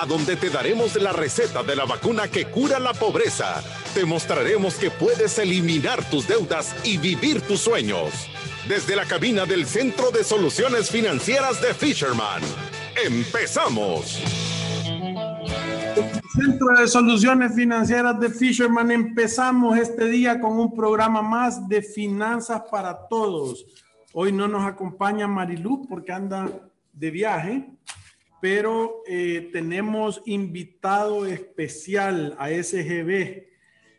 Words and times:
a 0.00 0.06
donde 0.06 0.36
te 0.36 0.48
daremos 0.48 0.94
la 0.94 1.12
receta 1.12 1.64
de 1.64 1.74
la 1.74 1.84
vacuna 1.84 2.28
que 2.28 2.46
cura 2.46 2.78
la 2.78 2.94
pobreza. 2.94 3.62
Te 3.94 4.04
mostraremos 4.04 4.76
que 4.76 4.92
puedes 4.92 5.38
eliminar 5.40 6.08
tus 6.08 6.28
deudas 6.28 6.76
y 6.84 6.98
vivir 6.98 7.40
tus 7.40 7.60
sueños. 7.60 8.12
Desde 8.68 8.94
la 8.94 9.06
cabina 9.06 9.44
del 9.44 9.66
Centro 9.66 10.12
de 10.12 10.22
Soluciones 10.22 10.88
Financieras 10.88 11.60
de 11.60 11.74
Fisherman. 11.74 12.40
¡Empezamos! 13.04 14.22
Centro 16.32 16.68
de 16.78 16.86
Soluciones 16.86 17.56
Financieras 17.56 18.20
de 18.20 18.30
Fisherman. 18.30 18.92
Empezamos 18.92 19.76
este 19.78 20.04
día 20.04 20.40
con 20.40 20.60
un 20.60 20.76
programa 20.76 21.22
más 21.22 21.68
de 21.68 21.82
finanzas 21.82 22.62
para 22.70 23.08
todos. 23.08 23.66
Hoy 24.12 24.30
no 24.30 24.46
nos 24.46 24.64
acompaña 24.64 25.26
Marilú 25.26 25.84
porque 25.88 26.12
anda 26.12 26.48
de 26.92 27.10
viaje, 27.10 27.68
pero 28.40 29.02
eh, 29.06 29.50
tenemos 29.52 30.22
invitado 30.26 31.26
especial 31.26 32.36
a 32.38 32.48
SGB. 32.48 33.46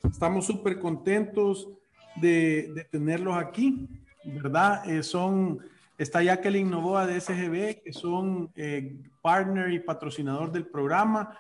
Estamos 0.04 0.46
súper 0.46 0.80
contentos 0.80 1.70
de, 2.16 2.88
tenerlos 2.92 3.38
aquí, 3.38 3.88
¿verdad? 4.24 4.90
Eh, 4.90 5.04
son, 5.04 5.60
está 5.98 6.24
Jacqueline 6.24 6.70
Novoa 6.70 7.06
de 7.06 7.20
SGB, 7.20 7.84
que 7.84 7.94
son 7.94 8.52
eh, 8.56 8.98
partner 9.22 9.72
y 9.72 9.80
patrocinador 9.80 10.52
del 10.52 10.66
programa 10.68 11.38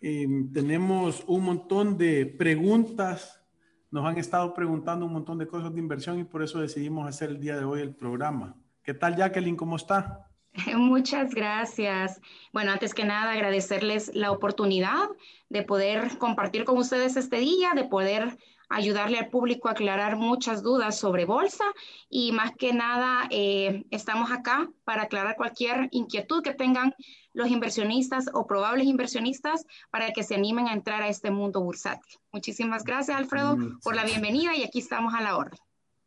Em, 0.00 0.50
tenemos 0.50 1.22
un 1.26 1.44
montón 1.44 1.98
de 1.98 2.24
preguntas. 2.24 3.42
Nos 3.90 4.06
han 4.06 4.16
estado 4.16 4.54
preguntando 4.54 5.04
un 5.04 5.12
montón 5.12 5.36
de 5.36 5.46
cosas 5.46 5.74
de 5.74 5.80
inversión 5.80 6.18
y 6.18 6.24
por 6.24 6.42
eso 6.42 6.60
decidimos 6.60 7.06
hacer 7.06 7.30
el 7.30 7.40
día 7.40 7.56
de 7.58 7.64
hoy 7.64 7.82
el 7.82 7.94
programa. 7.94 8.56
¿Qué 8.82 8.94
tal, 8.94 9.16
Jacqueline? 9.16 9.56
¿Cómo 9.56 9.76
está? 9.76 10.29
Muchas 10.76 11.34
gracias. 11.34 12.20
Bueno, 12.52 12.72
antes 12.72 12.94
que 12.94 13.04
nada, 13.04 13.32
agradecerles 13.32 14.10
la 14.14 14.32
oportunidad 14.32 15.08
de 15.48 15.62
poder 15.62 16.18
compartir 16.18 16.64
con 16.64 16.78
ustedes 16.78 17.16
este 17.16 17.38
día, 17.38 17.72
de 17.74 17.84
poder 17.84 18.36
ayudarle 18.68 19.18
al 19.18 19.30
público 19.30 19.68
a 19.68 19.72
aclarar 19.72 20.16
muchas 20.16 20.62
dudas 20.62 20.96
sobre 20.96 21.24
bolsa 21.24 21.64
y 22.08 22.30
más 22.30 22.52
que 22.56 22.72
nada 22.72 23.26
eh, 23.30 23.84
estamos 23.90 24.30
acá 24.30 24.70
para 24.84 25.02
aclarar 25.02 25.34
cualquier 25.36 25.88
inquietud 25.90 26.40
que 26.42 26.54
tengan 26.54 26.94
los 27.32 27.48
inversionistas 27.48 28.26
o 28.32 28.46
probables 28.46 28.86
inversionistas 28.86 29.66
para 29.90 30.12
que 30.12 30.22
se 30.22 30.36
animen 30.36 30.68
a 30.68 30.72
entrar 30.72 31.02
a 31.02 31.08
este 31.08 31.32
mundo 31.32 31.60
bursátil. 31.60 32.18
Muchísimas 32.32 32.84
gracias, 32.84 33.18
Alfredo, 33.18 33.56
por 33.82 33.96
la 33.96 34.04
bienvenida 34.04 34.56
y 34.56 34.62
aquí 34.62 34.78
estamos 34.78 35.14
a 35.14 35.20
la 35.20 35.36
orden. 35.36 35.58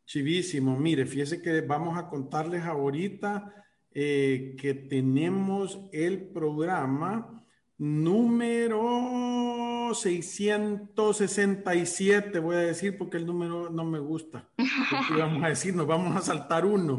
Chivísimo. 0.06 0.76
Mire, 0.76 1.06
fíjese 1.06 1.40
que 1.42 1.60
vamos 1.60 1.98
a 1.98 2.08
contarles 2.08 2.64
ahorita 2.64 3.63
eh, 3.94 4.56
que 4.60 4.74
tenemos 4.74 5.80
el 5.92 6.28
programa 6.28 7.44
número 7.78 9.94
667, 9.94 12.40
voy 12.40 12.56
a 12.56 12.60
decir 12.60 12.98
porque 12.98 13.18
el 13.18 13.26
número 13.26 13.70
no 13.70 13.84
me 13.84 14.00
gusta. 14.00 14.48
vamos 15.16 15.44
a 15.44 15.48
decir, 15.48 15.76
nos 15.76 15.86
vamos 15.86 16.16
a 16.16 16.22
saltar 16.22 16.66
uno. 16.66 16.98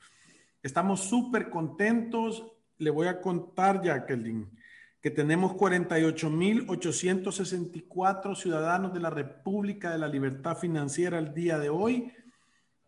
Estamos 0.62 1.00
súper 1.00 1.50
contentos. 1.50 2.47
Le 2.78 2.88
voy 2.91 3.09
a 3.09 3.21
contar, 3.21 3.82
Jacqueline, 3.82 4.48
que 5.04 5.10
tenemos 5.10 5.53
48.864 5.53 8.34
ciudadanos 8.34 8.92
de 8.94 9.00
la 9.00 9.10
República 9.10 9.91
de 9.91 9.98
la 9.98 10.09
Libertad 10.09 10.56
Financiera 10.56 11.19
al 11.19 11.34
día 11.34 11.59
de 11.59 11.69
hoy 11.69 12.10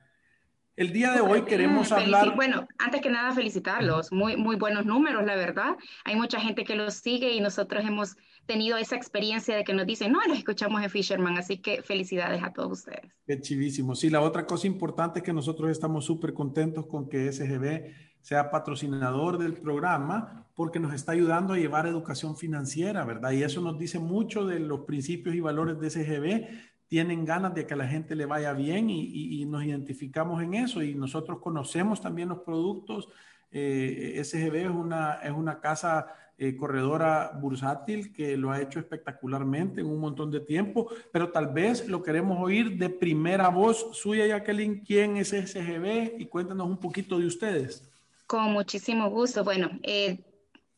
El 0.74 0.92
día 0.92 1.12
de 1.12 1.20
hoy 1.20 1.42
queremos 1.42 1.92
hablar. 1.92 2.34
Bueno, 2.34 2.66
antes 2.78 3.02
que 3.02 3.10
nada 3.10 3.32
felicitarlos, 3.32 4.10
muy 4.10 4.36
muy 4.36 4.56
buenos 4.56 4.86
números, 4.86 5.24
la 5.26 5.36
verdad. 5.36 5.76
Hay 6.04 6.16
mucha 6.16 6.40
gente 6.40 6.64
que 6.64 6.74
los 6.74 6.94
sigue 6.94 7.32
y 7.32 7.40
nosotros 7.40 7.84
hemos 7.84 8.16
tenido 8.46 8.78
esa 8.78 8.96
experiencia 8.96 9.54
de 9.54 9.64
que 9.64 9.74
nos 9.74 9.86
dicen, 9.86 10.12
no, 10.12 10.20
los 10.26 10.38
escuchamos 10.38 10.82
en 10.82 10.88
Fisherman, 10.88 11.36
así 11.36 11.58
que 11.58 11.82
felicidades 11.82 12.42
a 12.42 12.52
todos 12.52 12.72
ustedes. 12.72 13.12
Qué 13.26 13.38
chivísimo. 13.38 13.94
Sí, 13.94 14.08
la 14.08 14.22
otra 14.22 14.46
cosa 14.46 14.66
importante 14.66 15.18
es 15.18 15.24
que 15.24 15.34
nosotros 15.34 15.70
estamos 15.70 16.06
súper 16.06 16.32
contentos 16.32 16.86
con 16.86 17.08
que 17.08 17.30
SGB 17.30 17.92
sea 18.22 18.50
patrocinador 18.50 19.36
del 19.36 19.54
programa 19.54 20.46
porque 20.54 20.80
nos 20.80 20.94
está 20.94 21.12
ayudando 21.12 21.52
a 21.52 21.58
llevar 21.58 21.86
educación 21.86 22.36
financiera, 22.36 23.04
¿verdad? 23.04 23.32
Y 23.32 23.42
eso 23.42 23.60
nos 23.60 23.78
dice 23.78 23.98
mucho 23.98 24.46
de 24.46 24.60
los 24.60 24.80
principios 24.80 25.34
y 25.34 25.40
valores 25.40 25.78
de 25.80 25.90
SGB. 25.90 26.71
Tienen 26.92 27.24
ganas 27.24 27.54
de 27.54 27.66
que 27.66 27.72
a 27.72 27.76
la 27.78 27.88
gente 27.88 28.14
le 28.14 28.26
vaya 28.26 28.52
bien 28.52 28.90
y, 28.90 29.46
nos 29.46 29.64
identificamos 29.64 30.42
en 30.42 30.52
eso 30.52 30.82
y 30.82 30.94
nosotros 30.94 31.38
conocemos 31.40 32.02
también 32.02 32.28
los 32.28 32.40
productos. 32.40 33.08
Eh, 33.50 34.20
SGB 34.22 34.56
es 34.56 34.70
una, 34.70 35.14
es 35.22 35.30
una 35.32 35.58
casa 35.58 36.08
eh, 36.36 36.54
corredora 36.54 37.32
bursátil 37.40 38.12
que 38.12 38.36
lo 38.36 38.50
ha 38.50 38.60
hecho 38.60 38.78
espectacularmente 38.78 39.80
en 39.80 39.86
un 39.86 40.00
montón 40.00 40.30
de 40.30 40.40
tiempo, 40.40 40.90
pero 41.10 41.30
tal 41.30 41.46
vez 41.46 41.88
lo 41.88 42.02
queremos 42.02 42.38
oír 42.38 42.76
de 42.76 42.90
primera 42.90 43.48
voz 43.48 43.96
suya, 43.96 44.26
Jacqueline. 44.26 44.84
¿Quién 44.84 45.16
es 45.16 45.30
SGB? 45.30 46.20
Y 46.20 46.26
cuéntanos 46.26 46.66
un 46.66 46.76
poquito 46.76 47.18
de 47.18 47.24
ustedes. 47.24 47.90
Con 48.26 48.52
muchísimo 48.52 49.08
gusto. 49.08 49.44
Bueno, 49.44 49.70
eh, 49.82 50.18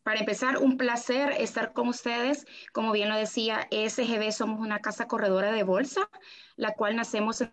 para 0.05 0.21
empezar, 0.21 0.59
un 0.59 0.77
placer 0.77 1.33
estar 1.39 1.73
con 1.73 1.89
ustedes. 1.89 2.47
Como 2.73 2.93
bien 2.93 3.09
lo 3.09 3.17
decía, 3.17 3.67
SGB 3.71 4.31
somos 4.31 4.61
una 4.61 4.79
casa 4.79 5.09
corredora 5.09 5.51
de 5.51 5.65
bolsa, 5.65 6.09
la 6.57 6.75
cual 6.75 6.95
nacemos 6.95 7.41
en 7.41 7.53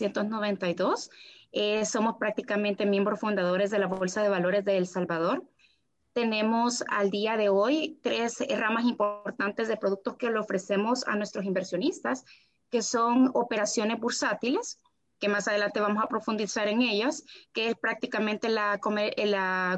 1992. 0.00 1.10
Eh, 1.52 1.84
somos 1.84 2.16
prácticamente 2.18 2.86
miembros 2.86 3.20
fundadores 3.20 3.70
de 3.70 3.78
la 3.78 3.86
Bolsa 3.86 4.22
de 4.22 4.28
Valores 4.28 4.64
de 4.64 4.78
El 4.78 4.86
Salvador. 4.86 5.44
Tenemos 6.12 6.82
al 6.88 7.10
día 7.10 7.36
de 7.36 7.50
hoy 7.50 8.00
tres 8.02 8.42
ramas 8.58 8.84
importantes 8.84 9.68
de 9.68 9.76
productos 9.76 10.16
que 10.16 10.30
le 10.30 10.38
ofrecemos 10.38 11.06
a 11.06 11.14
nuestros 11.14 11.44
inversionistas, 11.44 12.24
que 12.70 12.80
son 12.80 13.30
operaciones 13.34 14.00
bursátiles, 14.00 14.80
que 15.18 15.28
más 15.28 15.46
adelante 15.46 15.80
vamos 15.80 16.02
a 16.02 16.08
profundizar 16.08 16.68
en 16.68 16.80
ellas, 16.80 17.24
que 17.52 17.68
es 17.68 17.74
prácticamente 17.76 18.48
la, 18.48 18.78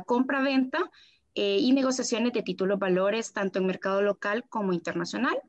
compra-venta 0.06 0.90
eh, 1.40 1.58
y 1.60 1.70
negociaciones 1.70 2.32
de 2.32 2.42
títulos 2.42 2.80
valores, 2.80 3.32
tanto 3.32 3.60
en 3.60 3.66
mercado 3.66 4.02
local 4.02 4.44
como 4.48 4.72
internacional. 4.72 5.40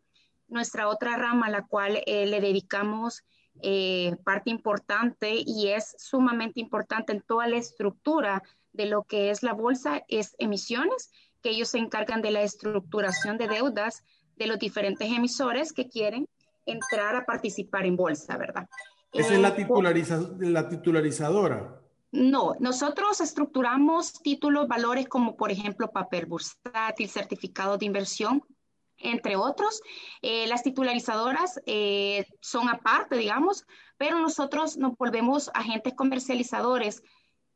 Nuestra 0.48 0.88
otra 0.88 1.18
rama, 1.18 1.48
a 1.48 1.50
la 1.50 1.66
cual 1.66 2.04
eh, 2.06 2.28
le 2.28 2.40
dedicamos 2.42 3.24
eh, 3.64 4.16
parte 4.24 4.52
importante 4.52 5.42
y 5.44 5.70
es 5.70 5.96
sumamente 5.98 6.60
importante 6.60 7.12
en 7.12 7.24
toda 7.24 7.48
la 7.48 7.58
estructura 7.58 8.44
de 8.72 8.86
lo 8.86 9.02
que 9.02 9.32
es 9.32 9.42
la 9.42 9.54
bolsa, 9.54 10.04
es 10.08 10.36
emisiones, 10.38 11.10
que 11.42 11.50
ellos 11.50 11.70
se 11.70 11.80
encargan 11.80 12.22
de 12.22 12.30
la 12.30 12.44
estructuración 12.44 13.40
de 13.40 13.48
deudas 13.48 14.04
de 14.36 14.46
los 14.46 14.60
diferentes 14.60 15.12
emisores 15.12 15.74
que 15.74 15.90
quieren 15.90 16.28
entrar 16.68 17.16
a 17.16 17.26
participar 17.26 17.88
en 17.88 17.96
bolsa, 17.96 18.38
¿verdad? 18.38 18.70
Esa 19.12 19.34
es 19.34 19.40
la, 19.40 19.56
titulariza 19.56 20.22
la 20.38 20.70
titularizadora. 20.70 21.79
No, 22.12 22.56
nosotros 22.60 23.22
estructuramos 23.22 24.14
títulos, 24.14 24.68
valores 24.68 25.08
como 25.08 25.36
por 25.38 25.52
ejemplo 25.52 25.92
papel 25.92 26.26
bursátil, 26.26 27.10
certificado 27.10 27.78
de 27.78 27.86
inversión, 27.86 28.44
entre 28.98 29.36
otros. 29.36 29.82
Eh, 30.22 30.48
las 30.48 30.64
titularizadoras 30.64 31.62
eh, 31.66 32.26
son 32.42 32.68
aparte, 32.70 33.16
digamos, 33.16 33.66
pero 33.98 34.20
nosotros 34.20 34.78
nos 34.78 34.98
volvemos 34.98 35.52
agentes 35.54 35.94
comercializadores 35.94 37.04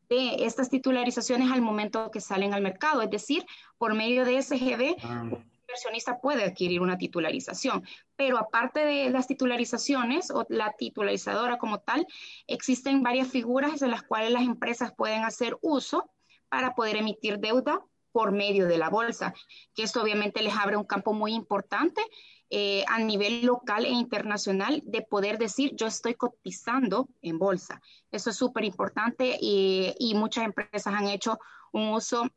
de 0.09 0.45
estas 0.45 0.69
titularizaciones 0.69 1.51
al 1.51 1.61
momento 1.61 2.11
que 2.11 2.21
salen 2.21 2.53
al 2.53 2.61
mercado, 2.61 3.01
es 3.01 3.09
decir, 3.09 3.45
por 3.77 3.95
medio 3.95 4.25
de 4.25 4.41
SGB. 4.41 4.97
Ah 5.03 5.25
inversionista 5.73 6.19
puede 6.19 6.43
adquirir 6.43 6.81
una 6.81 6.97
titularización, 6.97 7.83
pero 8.15 8.37
aparte 8.37 8.85
de 8.85 9.09
las 9.09 9.25
titularizaciones 9.25 10.29
o 10.29 10.45
la 10.49 10.73
titularizadora 10.77 11.57
como 11.57 11.79
tal, 11.79 12.05
existen 12.45 13.01
varias 13.01 13.29
figuras 13.29 13.81
en 13.81 13.89
las 13.89 14.03
cuales 14.03 14.31
las 14.31 14.43
empresas 14.43 14.93
pueden 14.95 15.23
hacer 15.23 15.57
uso 15.61 16.11
para 16.49 16.75
poder 16.75 16.97
emitir 16.97 17.39
deuda 17.39 17.79
por 18.11 18.31
medio 18.31 18.67
de 18.67 18.77
la 18.77 18.89
bolsa, 18.89 19.33
que 19.73 19.81
esto 19.81 20.03
obviamente 20.03 20.43
les 20.43 20.55
abre 20.55 20.77
un 20.77 20.83
campo 20.83 21.13
muy 21.13 21.33
importante 21.33 22.03
eh, 22.51 22.85
a 22.87 22.99
nivel 22.99 23.43
local 23.43 23.85
e 23.85 23.89
internacional 23.89 24.83
de 24.85 25.01
poder 25.01 25.39
decir 25.39 25.71
yo 25.75 25.87
estoy 25.87 26.13
cotizando 26.13 27.09
en 27.23 27.39
bolsa. 27.39 27.81
Eso 28.11 28.29
es 28.29 28.35
súper 28.35 28.63
importante 28.65 29.39
y, 29.41 29.95
y 29.97 30.13
muchas 30.13 30.45
empresas 30.45 30.93
han 30.93 31.07
hecho 31.07 31.39
un 31.71 31.87
uso 31.89 32.29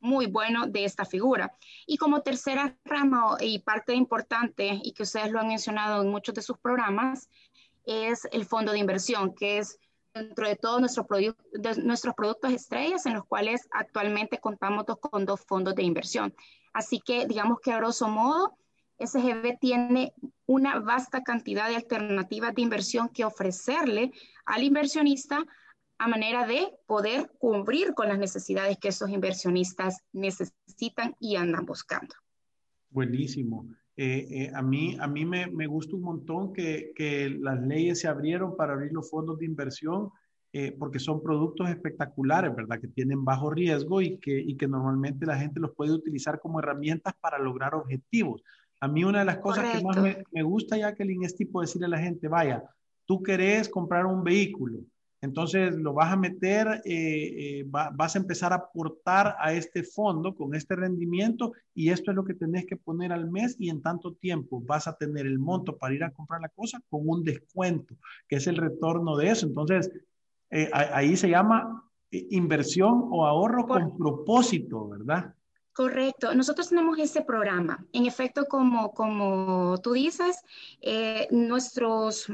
muy 0.00 0.26
bueno 0.26 0.66
de 0.66 0.84
esta 0.84 1.04
figura. 1.04 1.52
Y 1.86 1.96
como 1.96 2.22
tercera 2.22 2.76
rama 2.84 3.36
y 3.40 3.60
parte 3.60 3.94
importante, 3.94 4.80
y 4.82 4.92
que 4.92 5.02
ustedes 5.02 5.30
lo 5.30 5.40
han 5.40 5.48
mencionado 5.48 6.02
en 6.02 6.10
muchos 6.10 6.34
de 6.34 6.42
sus 6.42 6.58
programas, 6.58 7.28
es 7.84 8.26
el 8.32 8.44
fondo 8.44 8.72
de 8.72 8.78
inversión, 8.78 9.34
que 9.34 9.58
es 9.58 9.78
dentro 10.14 10.48
de 10.48 10.56
todos 10.56 10.80
nuestro 10.80 11.06
de 11.52 11.82
nuestros 11.82 12.14
productos 12.14 12.52
estrellas 12.52 13.06
en 13.06 13.14
los 13.14 13.24
cuales 13.24 13.68
actualmente 13.70 14.38
contamos 14.38 14.84
con 15.00 15.24
dos 15.24 15.40
fondos 15.46 15.74
de 15.74 15.82
inversión. 15.82 16.34
Así 16.72 17.00
que 17.00 17.26
digamos 17.26 17.60
que 17.60 17.72
a 17.72 17.78
grosso 17.78 18.08
modo, 18.08 18.56
SGB 18.98 19.58
tiene 19.60 20.12
una 20.46 20.80
vasta 20.80 21.22
cantidad 21.22 21.68
de 21.68 21.76
alternativas 21.76 22.54
de 22.54 22.62
inversión 22.62 23.08
que 23.08 23.24
ofrecerle 23.24 24.12
al 24.44 24.64
inversionista 24.64 25.44
a 25.98 26.08
manera 26.08 26.46
de 26.46 26.68
poder 26.86 27.30
cubrir 27.38 27.94
con 27.94 28.08
las 28.08 28.18
necesidades 28.18 28.78
que 28.78 28.88
esos 28.88 29.10
inversionistas 29.10 30.02
necesitan 30.12 31.16
y 31.18 31.36
andan 31.36 31.66
buscando. 31.66 32.14
Buenísimo. 32.90 33.66
Eh, 33.96 34.26
eh, 34.30 34.50
a 34.54 34.62
mí, 34.62 34.96
a 35.00 35.08
mí 35.08 35.24
me, 35.24 35.48
me 35.48 35.66
gusta 35.66 35.96
un 35.96 36.02
montón 36.02 36.52
que, 36.52 36.92
que, 36.94 37.28
las 37.30 37.60
leyes 37.60 38.00
se 38.00 38.06
abrieron 38.06 38.56
para 38.56 38.74
abrir 38.74 38.92
los 38.92 39.10
fondos 39.10 39.38
de 39.40 39.46
inversión 39.46 40.10
eh, 40.52 40.70
porque 40.78 41.00
son 41.00 41.20
productos 41.20 41.68
espectaculares, 41.68 42.54
¿verdad? 42.54 42.80
Que 42.80 42.88
tienen 42.88 43.24
bajo 43.24 43.50
riesgo 43.50 44.00
y 44.00 44.18
que, 44.18 44.38
y 44.38 44.56
que 44.56 44.68
normalmente 44.68 45.26
la 45.26 45.36
gente 45.36 45.58
los 45.58 45.74
puede 45.74 45.92
utilizar 45.92 46.38
como 46.38 46.60
herramientas 46.60 47.12
para 47.20 47.38
lograr 47.38 47.74
objetivos. 47.74 48.42
A 48.80 48.86
mí 48.86 49.02
una 49.02 49.18
de 49.18 49.24
las 49.24 49.38
cosas 49.38 49.76
que 49.76 49.84
más 49.84 50.00
me, 50.00 50.22
me 50.30 50.42
gusta, 50.44 50.78
Jacqueline, 50.78 51.24
es 51.24 51.36
tipo 51.36 51.60
decirle 51.60 51.86
a 51.86 51.90
la 51.90 51.98
gente, 51.98 52.28
vaya, 52.28 52.62
tú 53.04 53.20
querés 53.20 53.68
comprar 53.68 54.06
un 54.06 54.22
vehículo, 54.22 54.78
entonces 55.20 55.74
lo 55.74 55.94
vas 55.94 56.12
a 56.12 56.16
meter, 56.16 56.80
eh, 56.84 57.60
eh, 57.60 57.64
vas 57.66 58.14
a 58.14 58.18
empezar 58.18 58.52
a 58.52 58.56
aportar 58.56 59.34
a 59.40 59.52
este 59.52 59.82
fondo 59.82 60.34
con 60.34 60.54
este 60.54 60.76
rendimiento 60.76 61.52
y 61.74 61.90
esto 61.90 62.12
es 62.12 62.16
lo 62.16 62.24
que 62.24 62.34
tenés 62.34 62.66
que 62.66 62.76
poner 62.76 63.12
al 63.12 63.28
mes 63.28 63.56
y 63.58 63.68
en 63.68 63.82
tanto 63.82 64.14
tiempo 64.14 64.60
vas 64.60 64.86
a 64.86 64.96
tener 64.96 65.26
el 65.26 65.40
monto 65.40 65.76
para 65.76 65.94
ir 65.94 66.04
a 66.04 66.12
comprar 66.12 66.40
la 66.40 66.48
cosa 66.50 66.80
con 66.88 67.02
un 67.04 67.24
descuento, 67.24 67.96
que 68.28 68.36
es 68.36 68.46
el 68.46 68.56
retorno 68.56 69.16
de 69.16 69.30
eso. 69.30 69.46
Entonces, 69.46 69.90
eh, 70.50 70.70
ahí 70.72 71.16
se 71.16 71.28
llama 71.28 71.84
inversión 72.10 73.08
o 73.10 73.26
ahorro 73.26 73.66
con 73.66 73.98
propósito, 73.98 74.88
¿verdad? 74.88 75.34
Correcto. 75.72 76.34
Nosotros 76.34 76.68
tenemos 76.68 76.98
ese 76.98 77.22
programa. 77.22 77.84
En 77.92 78.06
efecto, 78.06 78.46
como, 78.46 78.92
como 78.92 79.78
tú 79.82 79.92
dices, 79.92 80.40
nuestros 81.30 82.28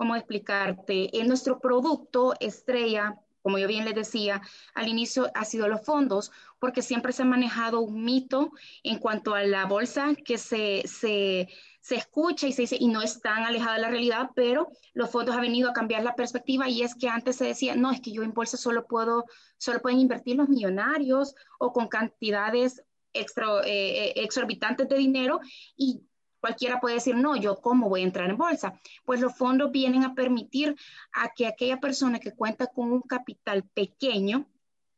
¿cómo 0.00 0.16
explicarte? 0.16 1.14
En 1.20 1.28
nuestro 1.28 1.60
producto 1.60 2.32
estrella, 2.40 3.18
como 3.42 3.58
yo 3.58 3.68
bien 3.68 3.84
les 3.84 3.94
decía, 3.94 4.40
al 4.72 4.88
inicio 4.88 5.30
ha 5.34 5.44
sido 5.44 5.68
los 5.68 5.84
fondos, 5.84 6.32
porque 6.58 6.80
siempre 6.80 7.12
se 7.12 7.20
ha 7.20 7.26
manejado 7.26 7.82
un 7.82 8.02
mito 8.02 8.50
en 8.82 8.98
cuanto 8.98 9.34
a 9.34 9.42
la 9.42 9.66
bolsa 9.66 10.14
que 10.24 10.38
se, 10.38 10.84
se, 10.86 11.50
se 11.82 11.96
escucha 11.96 12.46
y 12.46 12.52
se 12.52 12.62
dice, 12.62 12.78
y 12.80 12.88
no 12.88 13.02
es 13.02 13.20
tan 13.20 13.42
alejada 13.42 13.74
de 13.74 13.82
la 13.82 13.90
realidad, 13.90 14.30
pero 14.34 14.68
los 14.94 15.10
fondos 15.10 15.34
han 15.34 15.42
venido 15.42 15.68
a 15.68 15.74
cambiar 15.74 16.02
la 16.02 16.16
perspectiva 16.16 16.66
y 16.66 16.80
es 16.80 16.94
que 16.94 17.10
antes 17.10 17.36
se 17.36 17.44
decía, 17.44 17.76
no, 17.76 17.90
es 17.90 18.00
que 18.00 18.12
yo 18.12 18.22
en 18.22 18.32
bolsa 18.32 18.56
solo 18.56 18.86
puedo, 18.86 19.26
solo 19.58 19.82
pueden 19.82 19.98
invertir 19.98 20.36
los 20.36 20.48
millonarios 20.48 21.34
o 21.58 21.74
con 21.74 21.88
cantidades 21.88 22.82
eh, 23.12 23.26
eh, 23.66 24.12
exorbitantes 24.16 24.88
de 24.88 24.96
dinero 24.96 25.40
y 25.76 26.00
Cualquiera 26.40 26.80
puede 26.80 26.96
decir, 26.96 27.14
no, 27.16 27.36
yo 27.36 27.60
cómo 27.60 27.88
voy 27.88 28.00
a 28.00 28.04
entrar 28.04 28.30
en 28.30 28.36
bolsa. 28.36 28.80
Pues 29.04 29.20
los 29.20 29.36
fondos 29.36 29.70
vienen 29.70 30.04
a 30.04 30.14
permitir 30.14 30.74
a 31.12 31.28
que 31.34 31.46
aquella 31.46 31.78
persona 31.78 32.18
que 32.18 32.34
cuenta 32.34 32.66
con 32.66 32.92
un 32.92 33.02
capital 33.02 33.64
pequeño, 33.74 34.48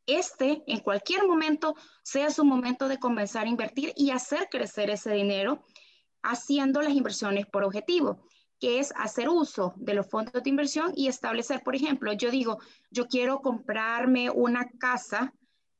este 0.05 0.63
en 0.67 0.79
cualquier 0.79 1.25
momento 1.27 1.75
sea 2.03 2.29
su 2.29 2.43
momento 2.43 2.87
de 2.87 2.99
comenzar 2.99 3.45
a 3.45 3.49
invertir 3.49 3.93
y 3.95 4.11
hacer 4.11 4.47
crecer 4.49 4.89
ese 4.89 5.11
dinero 5.13 5.63
haciendo 6.21 6.81
las 6.81 6.93
inversiones 6.93 7.45
por 7.45 7.63
objetivo, 7.63 8.25
que 8.59 8.79
es 8.79 8.93
hacer 8.95 9.29
uso 9.29 9.73
de 9.75 9.93
los 9.93 10.09
fondos 10.09 10.41
de 10.41 10.49
inversión 10.49 10.93
y 10.95 11.07
establecer, 11.07 11.61
por 11.63 11.75
ejemplo, 11.75 12.13
yo 12.13 12.31
digo, 12.31 12.59
yo 12.89 13.07
quiero 13.07 13.41
comprarme 13.41 14.29
una 14.29 14.69
casa, 14.79 15.33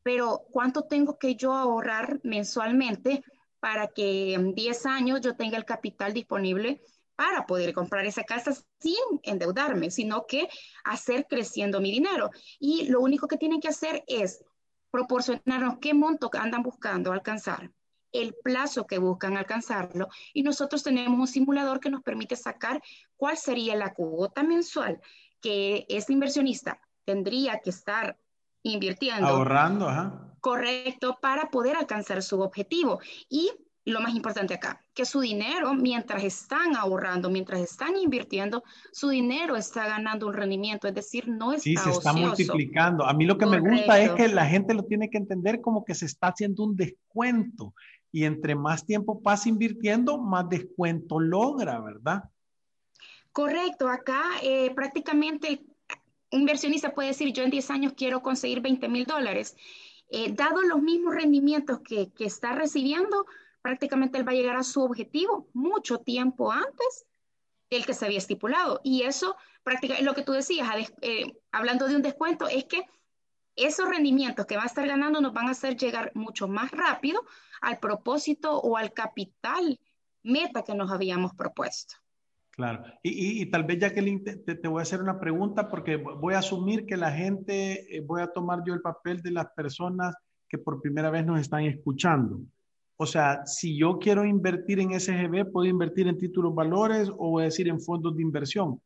pero 0.03 0.41
¿cuánto 0.51 0.83
tengo 0.83 1.17
que 1.17 1.35
yo 1.35 1.53
ahorrar 1.53 2.19
mensualmente 2.23 3.23
para 3.63 3.87
que 3.87 4.33
en 4.33 4.53
10 4.53 4.85
años 4.87 5.21
yo 5.21 5.37
tenga 5.37 5.55
el 5.55 5.63
capital 5.63 6.11
disponible 6.11 6.81
para 7.15 7.45
poder 7.45 7.73
comprar 7.73 8.05
esa 8.05 8.25
casa 8.25 8.51
sin 8.81 8.93
endeudarme, 9.23 9.89
sino 9.89 10.25
que 10.27 10.49
hacer 10.83 11.27
creciendo 11.29 11.79
mi 11.79 11.89
dinero. 11.89 12.29
Y 12.59 12.89
lo 12.89 12.99
único 12.99 13.25
que 13.25 13.37
tienen 13.37 13.61
que 13.61 13.69
hacer 13.69 14.03
es 14.05 14.43
proporcionarnos 14.91 15.77
qué 15.79 15.93
monto 15.93 16.29
andan 16.33 16.61
buscando 16.61 17.13
alcanzar, 17.13 17.71
el 18.11 18.35
plazo 18.43 18.85
que 18.85 18.97
buscan 18.97 19.37
alcanzarlo, 19.37 20.09
y 20.33 20.43
nosotros 20.43 20.83
tenemos 20.83 21.17
un 21.17 21.27
simulador 21.27 21.79
que 21.79 21.89
nos 21.89 22.03
permite 22.03 22.35
sacar 22.35 22.83
cuál 23.15 23.37
sería 23.37 23.77
la 23.77 23.93
cuota 23.93 24.43
mensual 24.43 24.99
que 25.39 25.85
este 25.87 26.11
inversionista 26.11 26.81
tendría 27.05 27.59
que 27.59 27.69
estar 27.69 28.17
invirtiendo. 28.61 29.25
Ahorrando, 29.25 29.87
ajá. 29.87 30.32
Correcto, 30.43 31.19
para 31.21 31.49
poder 31.49 31.77
alcanzar 31.77 32.21
su 32.21 32.41
objetivo. 32.41 32.99
Y 33.29 33.49
lo 33.85 34.01
más 34.01 34.13
importante 34.13 34.53
acá, 34.53 34.83
que 34.93 35.05
su 35.05 35.21
dinero, 35.21 35.73
mientras 35.73 36.21
están 36.21 36.75
ahorrando, 36.75 37.29
mientras 37.29 37.61
están 37.61 37.95
invirtiendo, 37.95 38.61
su 38.91 39.07
dinero 39.07 39.55
está 39.55 39.87
ganando 39.87 40.27
un 40.27 40.33
rendimiento, 40.33 40.89
es 40.89 40.95
decir, 40.95 41.29
no 41.29 41.53
está 41.53 41.63
Sí, 41.63 41.77
se 41.77 41.91
está 41.91 42.11
multiplicando. 42.11 43.05
A 43.05 43.13
mí 43.13 43.25
lo 43.25 43.37
que 43.37 43.45
me 43.45 43.61
gusta 43.61 44.01
es 44.01 44.11
que 44.11 44.27
la 44.27 44.45
gente 44.45 44.73
lo 44.73 44.83
tiene 44.83 45.09
que 45.09 45.17
entender 45.17 45.61
como 45.61 45.85
que 45.85 45.95
se 45.95 46.07
está 46.07 46.27
haciendo 46.27 46.65
un 46.65 46.75
descuento 46.75 47.73
y 48.11 48.25
entre 48.25 48.53
más 48.53 48.85
tiempo 48.85 49.21
pasa 49.21 49.47
invirtiendo, 49.47 50.17
más 50.17 50.49
descuento 50.49 51.21
logra, 51.21 51.79
¿verdad? 51.79 52.23
Correcto, 53.31 53.87
acá 53.87 54.23
eh, 54.43 54.73
prácticamente 54.75 55.61
un 56.33 56.41
inversionista 56.41 56.93
puede 56.93 57.07
decir, 57.09 57.31
yo 57.31 57.43
en 57.43 57.49
10 57.49 57.69
años 57.69 57.93
quiero 57.95 58.21
conseguir 58.21 58.59
20 58.59 58.89
mil 58.89 59.05
dólares. 59.05 59.55
Eh, 60.15 60.31
dado 60.31 60.61
los 60.61 60.79
mismos 60.79 61.15
rendimientos 61.15 61.79
que, 61.79 62.11
está 62.19 62.53
recibiendo, 62.53 63.25
prácticamente 63.63 64.19
él 64.19 64.27
va 64.27 64.31
a 64.31 64.35
llegar 64.35 64.55
a 64.55 64.61
su 64.61 64.83
objetivo 64.83 65.49
mucho 65.53 65.97
tiempo 65.97 66.51
antes 66.51 67.07
del 67.71 67.83
que 67.83 67.95
se 67.95 68.05
había 68.05 68.19
estipulado. 68.19 68.79
Y 68.83 69.01
eso, 69.01 69.35
prácticamente, 69.63 70.05
lo 70.05 70.13
que 70.13 70.21
tú 70.21 70.33
decías, 70.33 70.69
eh, 71.01 71.33
hablando 71.51 71.87
de 71.87 71.95
un 71.95 72.03
descuento, 72.03 72.47
es 72.47 72.65
que 72.65 72.85
esos 73.55 73.89
rendimientos 73.89 74.45
que 74.45 74.55
va 74.55 74.63
a 74.63 74.67
estar 74.67 74.87
ganando 74.87 75.19
nos 75.19 75.33
van 75.33 75.47
a 75.47 75.51
hacer 75.51 75.77
llegar 75.77 76.11
mucho 76.13 76.47
más 76.47 76.69
rápido 76.69 77.25
al 77.61 77.79
propósito 77.79 78.59
o 78.59 78.77
al 78.77 78.93
capital 78.93 79.79
meta 80.21 80.63
que 80.63 80.75
nos 80.75 80.91
habíamos 80.91 81.33
propuesto. 81.33 82.02
Claro. 82.55 82.83
Y, 83.01 83.47
tal 83.47 83.63
vez, 83.63 83.79
Jacqueline, 83.79 84.23
te, 84.23 84.35
te, 84.37 84.67
voy 84.67 84.79
a 84.79 84.83
hacer 84.83 85.01
una 85.01 85.19
pregunta 85.19 85.67
porque 85.67 85.95
voy 85.95 86.35
a 86.35 86.39
asumir 86.39 86.85
que 86.85 86.95
la 86.95 87.11
gente, 87.11 87.97
eh, 87.97 88.01
voy 88.01 88.21
a 88.21 88.27
tomar 88.27 88.63
yo 88.63 88.75
el 88.75 88.81
papel 88.81 89.23
de 89.23 89.31
las 89.31 89.47
personas 89.55 90.15
que 90.47 90.59
por 90.59 90.79
primera 90.79 91.09
vez 91.09 91.25
nos 91.25 91.41
están 91.41 91.63
escuchando. 91.63 92.41
O 92.95 93.07
sea, 93.07 93.43
si 93.47 93.75
yo 93.75 93.97
quiero 93.97 94.23
invertir 94.23 94.79
en 94.79 94.99
SGB, 94.99 95.51
¿puedo 95.51 95.67
invertir 95.67 96.07
en 96.07 96.19
títulos 96.19 96.53
valores 96.53 97.09
o 97.09 97.31
voy 97.31 97.41
a 97.41 97.45
decir 97.45 97.67
en 97.67 97.81
fondos 97.81 98.15
de 98.15 98.21
inversión? 98.21 98.79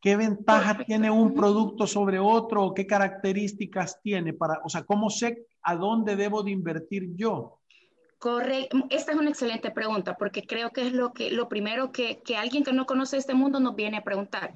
¿Qué 0.00 0.16
ventaja 0.16 0.84
tiene 0.84 1.08
un 1.08 1.34
producto 1.34 1.86
sobre 1.86 2.18
otro 2.18 2.64
o 2.64 2.74
qué 2.74 2.84
características 2.84 4.00
tiene 4.02 4.32
para, 4.32 4.60
o 4.64 4.68
sea, 4.68 4.82
cómo 4.82 5.08
sé 5.08 5.46
a 5.62 5.76
dónde 5.76 6.16
debo 6.16 6.42
de 6.42 6.50
invertir 6.50 7.14
yo? 7.14 7.60
Esta 8.90 9.12
es 9.12 9.18
una 9.18 9.30
excelente 9.30 9.70
pregunta 9.70 10.16
porque 10.16 10.46
creo 10.46 10.70
que 10.70 10.86
es 10.86 10.92
lo, 10.92 11.12
que, 11.12 11.30
lo 11.30 11.48
primero 11.48 11.92
que, 11.92 12.20
que, 12.22 12.36
alguien 12.36 12.64
que 12.64 12.72
no 12.72 12.86
conoce 12.86 13.16
este 13.16 13.34
mundo 13.34 13.60
nos 13.60 13.76
viene 13.76 13.98
a 13.98 14.04
preguntar. 14.04 14.54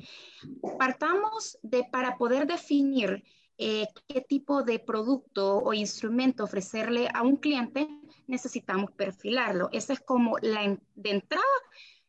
Partamos 0.78 1.58
de 1.62 1.84
para 1.84 2.16
poder 2.16 2.46
definir 2.46 3.22
eh, 3.58 3.86
qué 4.08 4.20
tipo 4.20 4.62
de 4.62 4.80
producto 4.80 5.58
o 5.58 5.72
instrumento 5.74 6.42
ofrecerle 6.42 7.08
a 7.14 7.22
un 7.22 7.36
cliente, 7.36 7.88
necesitamos 8.26 8.90
perfilarlo. 8.90 9.68
Ese 9.72 9.92
es 9.92 10.00
como 10.00 10.38
la 10.38 10.76
de 10.94 11.10
entrada 11.10 11.44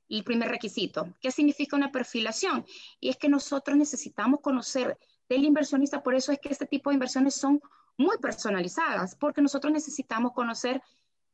el 0.09 0.23
primer 0.23 0.49
requisito. 0.49 1.07
¿Qué 1.21 1.31
significa 1.31 1.75
una 1.75 1.91
perfilación? 1.91 2.65
Y 2.99 3.09
es 3.09 3.17
que 3.17 3.29
nosotros 3.29 3.77
necesitamos 3.77 4.41
conocer 4.41 4.97
del 5.29 5.43
inversionista, 5.43 6.03
por 6.03 6.15
eso 6.15 6.31
es 6.31 6.39
que 6.39 6.49
este 6.49 6.65
tipo 6.65 6.89
de 6.89 6.95
inversiones 6.95 7.35
son 7.35 7.61
muy 7.97 8.17
personalizadas, 8.17 9.15
porque 9.15 9.41
nosotros 9.41 9.71
necesitamos 9.71 10.33
conocer 10.33 10.81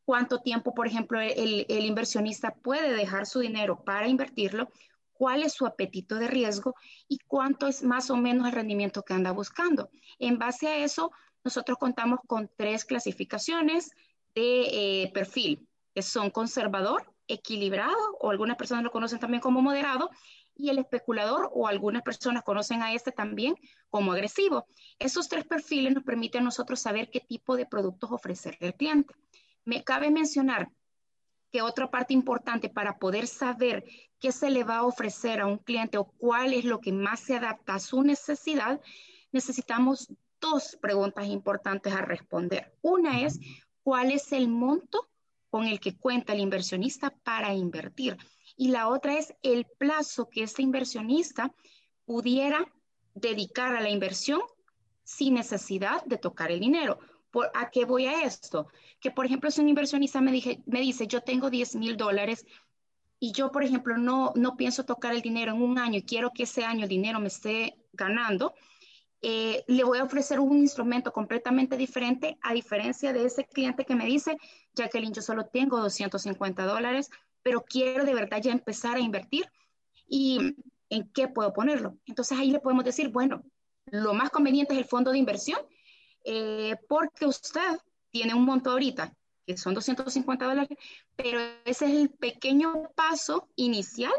cuánto 0.09 0.39
tiempo, 0.39 0.73
por 0.73 0.87
ejemplo, 0.87 1.21
el, 1.21 1.65
inversionista 1.69 2.55
puede 2.63 2.93
dejar 2.93 3.27
su 3.27 3.41
dinero 3.41 3.83
para 3.83 4.07
invertirlo, 4.07 4.71
cuál 5.13 5.43
es 5.43 5.53
su 5.53 5.67
apetito 5.67 6.15
de 6.15 6.27
riesgo 6.27 6.73
y 7.07 7.19
cuánto 7.27 7.67
es 7.67 7.83
más 7.83 8.09
o 8.09 8.17
menos 8.17 8.47
el 8.47 8.53
rendimiento 8.53 9.03
que 9.03 9.13
anda 9.13 9.31
buscando. 9.33 9.91
En 10.17 10.39
base 10.39 10.67
a 10.67 10.77
eso, 10.77 11.11
nosotros 11.43 11.77
contamos 11.77 12.21
con 12.25 12.49
tres 12.57 12.85
clasificaciones 12.85 13.91
de 14.33 15.03
eh, 15.03 15.11
perfil, 15.13 15.67
que 15.93 16.01
son 16.01 16.31
conservador, 16.31 17.13
equilibrado, 17.27 18.17
o 18.19 18.31
algunas 18.31 18.57
personas 18.57 18.83
lo 18.83 18.91
conocen 18.91 19.19
también 19.19 19.41
como 19.41 19.61
moderado, 19.61 20.09
y 20.55 20.71
el 20.71 20.79
especulador, 20.79 21.51
o 21.53 21.67
algunas 21.67 22.01
personas 22.01 22.41
conocen 22.41 22.81
a 22.81 22.95
este 22.95 23.11
también 23.11 23.53
como 23.91 24.11
agresivo. 24.11 24.65
Esos 24.97 25.29
tres 25.29 25.45
perfiles 25.45 25.93
nos 25.93 26.03
permiten 26.03 26.41
a 26.41 26.45
nosotros 26.45 26.79
saber 26.79 27.11
qué 27.11 27.19
tipo 27.19 27.55
de 27.55 27.67
productos 27.67 28.11
ofrecerle 28.11 28.69
al 28.69 28.73
cliente. 28.73 29.13
Me 29.69 29.83
cabe 29.83 30.09
mencionar 30.09 30.71
que 31.51 31.61
otra 31.61 31.91
parte 31.91 32.15
importante 32.15 32.69
para 32.69 32.97
poder 32.97 33.27
saber 33.27 33.85
qué 34.19 34.31
se 34.31 34.49
le 34.49 34.63
va 34.63 34.77
a 34.77 34.83
ofrecer 34.83 35.41
a 35.41 35.45
un 35.45 35.59
cliente 35.59 35.99
o 35.99 36.05
cuál 36.05 36.53
es 36.53 36.65
lo 36.65 36.79
que 36.79 36.91
más 36.91 37.19
se 37.19 37.35
adapta 37.35 37.75
a 37.75 37.79
su 37.79 38.01
necesidad, 38.01 38.81
necesitamos 39.31 40.11
dos 40.41 40.75
preguntas 40.81 41.27
importantes 41.27 41.93
a 41.93 42.01
responder. 42.01 42.73
Una 42.81 43.21
es, 43.21 43.39
¿cuál 43.83 44.11
es 44.11 44.31
el 44.31 44.47
monto 44.47 45.07
con 45.51 45.67
el 45.67 45.79
que 45.79 45.95
cuenta 45.95 46.33
el 46.33 46.39
inversionista 46.39 47.11
para 47.23 47.53
invertir? 47.53 48.17
Y 48.57 48.69
la 48.69 48.87
otra 48.87 49.19
es 49.19 49.35
el 49.43 49.67
plazo 49.77 50.29
que 50.31 50.41
este 50.41 50.63
inversionista 50.63 51.53
pudiera 52.05 52.73
dedicar 53.13 53.75
a 53.75 53.81
la 53.81 53.89
inversión 53.91 54.41
sin 55.03 55.35
necesidad 55.35 56.03
de 56.05 56.17
tocar 56.17 56.49
el 56.49 56.59
dinero. 56.59 56.97
¿Por, 57.31 57.51
¿A 57.53 57.69
qué 57.69 57.85
voy 57.85 58.05
a 58.05 58.23
esto? 58.23 58.67
Que, 58.99 59.11
por 59.11 59.25
ejemplo, 59.25 59.51
si 59.51 59.61
un 59.61 59.69
inversionista 59.69 60.21
me, 60.21 60.31
dije, 60.31 60.61
me 60.65 60.81
dice, 60.81 61.07
yo 61.07 61.21
tengo 61.21 61.49
10 61.49 61.75
mil 61.75 61.97
dólares 61.97 62.45
y 63.19 63.31
yo, 63.33 63.51
por 63.51 63.63
ejemplo, 63.63 63.97
no, 63.97 64.31
no 64.35 64.55
pienso 64.55 64.85
tocar 64.85 65.13
el 65.13 65.21
dinero 65.21 65.53
en 65.53 65.61
un 65.61 65.77
año 65.77 65.97
y 65.97 66.03
quiero 66.03 66.31
que 66.31 66.43
ese 66.43 66.63
año 66.63 66.83
el 66.83 66.89
dinero 66.89 67.19
me 67.19 67.27
esté 67.27 67.77
ganando, 67.93 68.53
eh, 69.21 69.65
le 69.67 69.83
voy 69.83 69.97
a 69.97 70.03
ofrecer 70.03 70.39
un 70.39 70.57
instrumento 70.57 71.11
completamente 71.11 71.75
diferente 71.75 72.37
a 72.41 72.53
diferencia 72.53 73.11
de 73.11 73.25
ese 73.25 73.45
cliente 73.45 73.83
que 73.83 73.95
me 73.95 74.05
dice, 74.05 74.37
Jacqueline, 74.75 75.13
yo 75.13 75.21
solo 75.21 75.45
tengo 75.45 75.77
250 75.79 76.63
dólares, 76.63 77.09
pero 77.43 77.65
quiero 77.65 78.05
de 78.05 78.13
verdad 78.13 78.41
ya 78.41 78.53
empezar 78.53 78.95
a 78.95 79.01
invertir 79.01 79.45
y 80.07 80.55
en 80.89 81.11
qué 81.11 81.27
puedo 81.27 81.51
ponerlo. 81.51 81.97
Entonces 82.05 82.37
ahí 82.37 82.51
le 82.51 82.59
podemos 82.59 82.85
decir, 82.85 83.09
bueno, 83.09 83.43
lo 83.87 84.13
más 84.13 84.29
conveniente 84.29 84.73
es 84.73 84.79
el 84.79 84.85
fondo 84.85 85.11
de 85.11 85.17
inversión 85.17 85.59
eh, 86.23 86.75
porque 86.87 87.25
usted 87.25 87.79
tiene 88.11 88.33
un 88.33 88.45
monto 88.45 88.71
ahorita 88.71 89.13
que 89.49 89.57
son 89.57 89.73
250 89.73 90.45
dólares, 90.45 90.77
pero 91.15 91.39
ese 91.65 91.85
es 91.85 91.91
el 91.93 92.09
pequeño 92.11 92.91
paso 92.93 93.49
inicial 93.55 94.13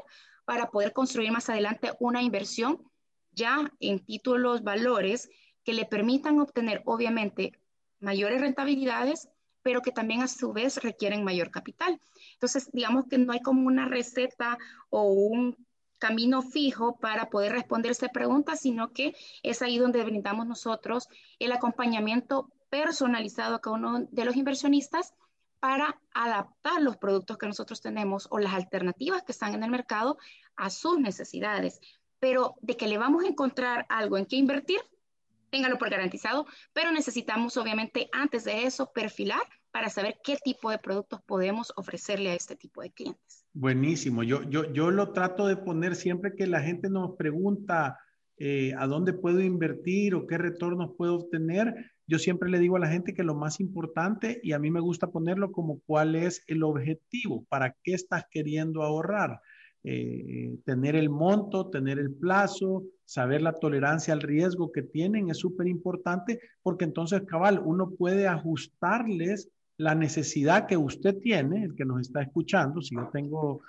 para 0.44 0.70
poder 0.70 0.92
construir 0.92 1.30
más 1.30 1.48
adelante 1.48 1.92
una 2.00 2.20
inversión 2.20 2.82
ya 3.30 3.70
en 3.78 4.04
títulos, 4.04 4.64
valores 4.64 5.28
que 5.62 5.72
le 5.72 5.84
permitan 5.84 6.40
obtener, 6.40 6.82
obviamente, 6.84 7.52
mayores 8.00 8.40
rentabilidades, 8.40 9.28
pero 9.62 9.82
que 9.82 9.92
también 9.92 10.22
a 10.22 10.26
su 10.26 10.52
vez 10.52 10.82
requieren 10.82 11.22
mayor 11.22 11.52
capital. 11.52 12.00
Entonces, 12.32 12.68
digamos 12.72 13.04
que 13.08 13.18
no 13.18 13.32
hay 13.32 13.40
como 13.40 13.68
una 13.68 13.86
receta 13.86 14.58
o 14.88 15.12
un 15.12 15.56
camino 16.00 16.42
fijo 16.42 16.96
para 16.96 17.30
poder 17.30 17.52
responder 17.52 17.92
esta 17.92 18.08
pregunta, 18.08 18.56
sino 18.56 18.92
que 18.92 19.14
es 19.44 19.62
ahí 19.62 19.78
donde 19.78 20.02
brindamos 20.02 20.46
nosotros 20.46 21.08
el 21.38 21.52
acompañamiento 21.52 22.50
personalizado 22.70 23.54
a 23.54 23.60
cada 23.60 23.76
uno 23.76 24.08
de 24.10 24.24
los 24.24 24.34
inversionistas 24.34 25.14
para 25.60 26.00
adaptar 26.14 26.80
los 26.80 26.96
productos 26.96 27.36
que 27.36 27.46
nosotros 27.46 27.82
tenemos 27.82 28.26
o 28.30 28.38
las 28.38 28.54
alternativas 28.54 29.22
que 29.22 29.32
están 29.32 29.54
en 29.54 29.62
el 29.62 29.70
mercado 29.70 30.16
a 30.56 30.70
sus 30.70 30.98
necesidades. 30.98 31.80
Pero 32.18 32.56
de 32.62 32.76
que 32.76 32.88
le 32.88 32.98
vamos 32.98 33.24
a 33.24 33.28
encontrar 33.28 33.86
algo 33.90 34.16
en 34.16 34.26
que 34.26 34.36
invertir, 34.36 34.80
téngalo 35.50 35.78
por 35.78 35.90
garantizado, 35.90 36.46
pero 36.72 36.92
necesitamos 36.92 37.56
obviamente 37.58 38.08
antes 38.12 38.44
de 38.44 38.64
eso 38.64 38.90
perfilar 38.92 39.42
para 39.72 39.88
saber 39.88 40.16
qué 40.24 40.36
tipo 40.42 40.70
de 40.70 40.78
productos 40.78 41.20
podemos 41.22 41.72
ofrecerle 41.76 42.30
a 42.30 42.34
este 42.34 42.56
tipo 42.56 42.82
de 42.82 42.90
clientes. 42.90 43.44
Buenísimo. 43.52 44.22
Yo, 44.22 44.42
yo, 44.48 44.72
yo 44.72 44.90
lo 44.90 45.12
trato 45.12 45.46
de 45.46 45.56
poner 45.56 45.96
siempre 45.96 46.34
que 46.34 46.46
la 46.46 46.60
gente 46.60 46.88
nos 46.88 47.16
pregunta 47.16 47.98
eh, 48.42 48.72
a 48.78 48.86
dónde 48.86 49.12
puedo 49.12 49.40
invertir 49.40 50.14
o 50.14 50.26
qué 50.26 50.38
retornos 50.38 50.92
puedo 50.96 51.16
obtener. 51.16 51.74
Yo 52.06 52.18
siempre 52.18 52.48
le 52.48 52.58
digo 52.58 52.76
a 52.76 52.80
la 52.80 52.88
gente 52.88 53.12
que 53.12 53.22
lo 53.22 53.34
más 53.34 53.60
importante, 53.60 54.40
y 54.42 54.52
a 54.52 54.58
mí 54.58 54.70
me 54.70 54.80
gusta 54.80 55.10
ponerlo 55.10 55.52
como 55.52 55.80
cuál 55.80 56.14
es 56.14 56.42
el 56.46 56.62
objetivo, 56.62 57.44
para 57.48 57.76
qué 57.82 57.92
estás 57.92 58.24
queriendo 58.30 58.82
ahorrar. 58.82 59.40
Eh, 59.82 60.58
tener 60.64 60.96
el 60.96 61.10
monto, 61.10 61.70
tener 61.70 61.98
el 61.98 62.12
plazo, 62.14 62.84
saber 63.04 63.42
la 63.42 63.52
tolerancia 63.52 64.12
al 64.12 64.20
riesgo 64.20 64.72
que 64.72 64.82
tienen 64.82 65.30
es 65.30 65.38
súper 65.38 65.66
importante 65.68 66.38
porque 66.62 66.84
entonces, 66.84 67.22
cabal, 67.26 67.62
uno 67.64 67.90
puede 67.90 68.26
ajustarles 68.28 69.48
la 69.80 69.94
necesidad 69.94 70.66
que 70.66 70.76
usted 70.76 71.18
tiene, 71.20 71.64
el 71.64 71.74
que 71.74 71.86
nos 71.86 72.02
está 72.02 72.20
escuchando, 72.20 72.82
si 72.82 72.94
yo 72.94 73.08
tengo 73.10 73.62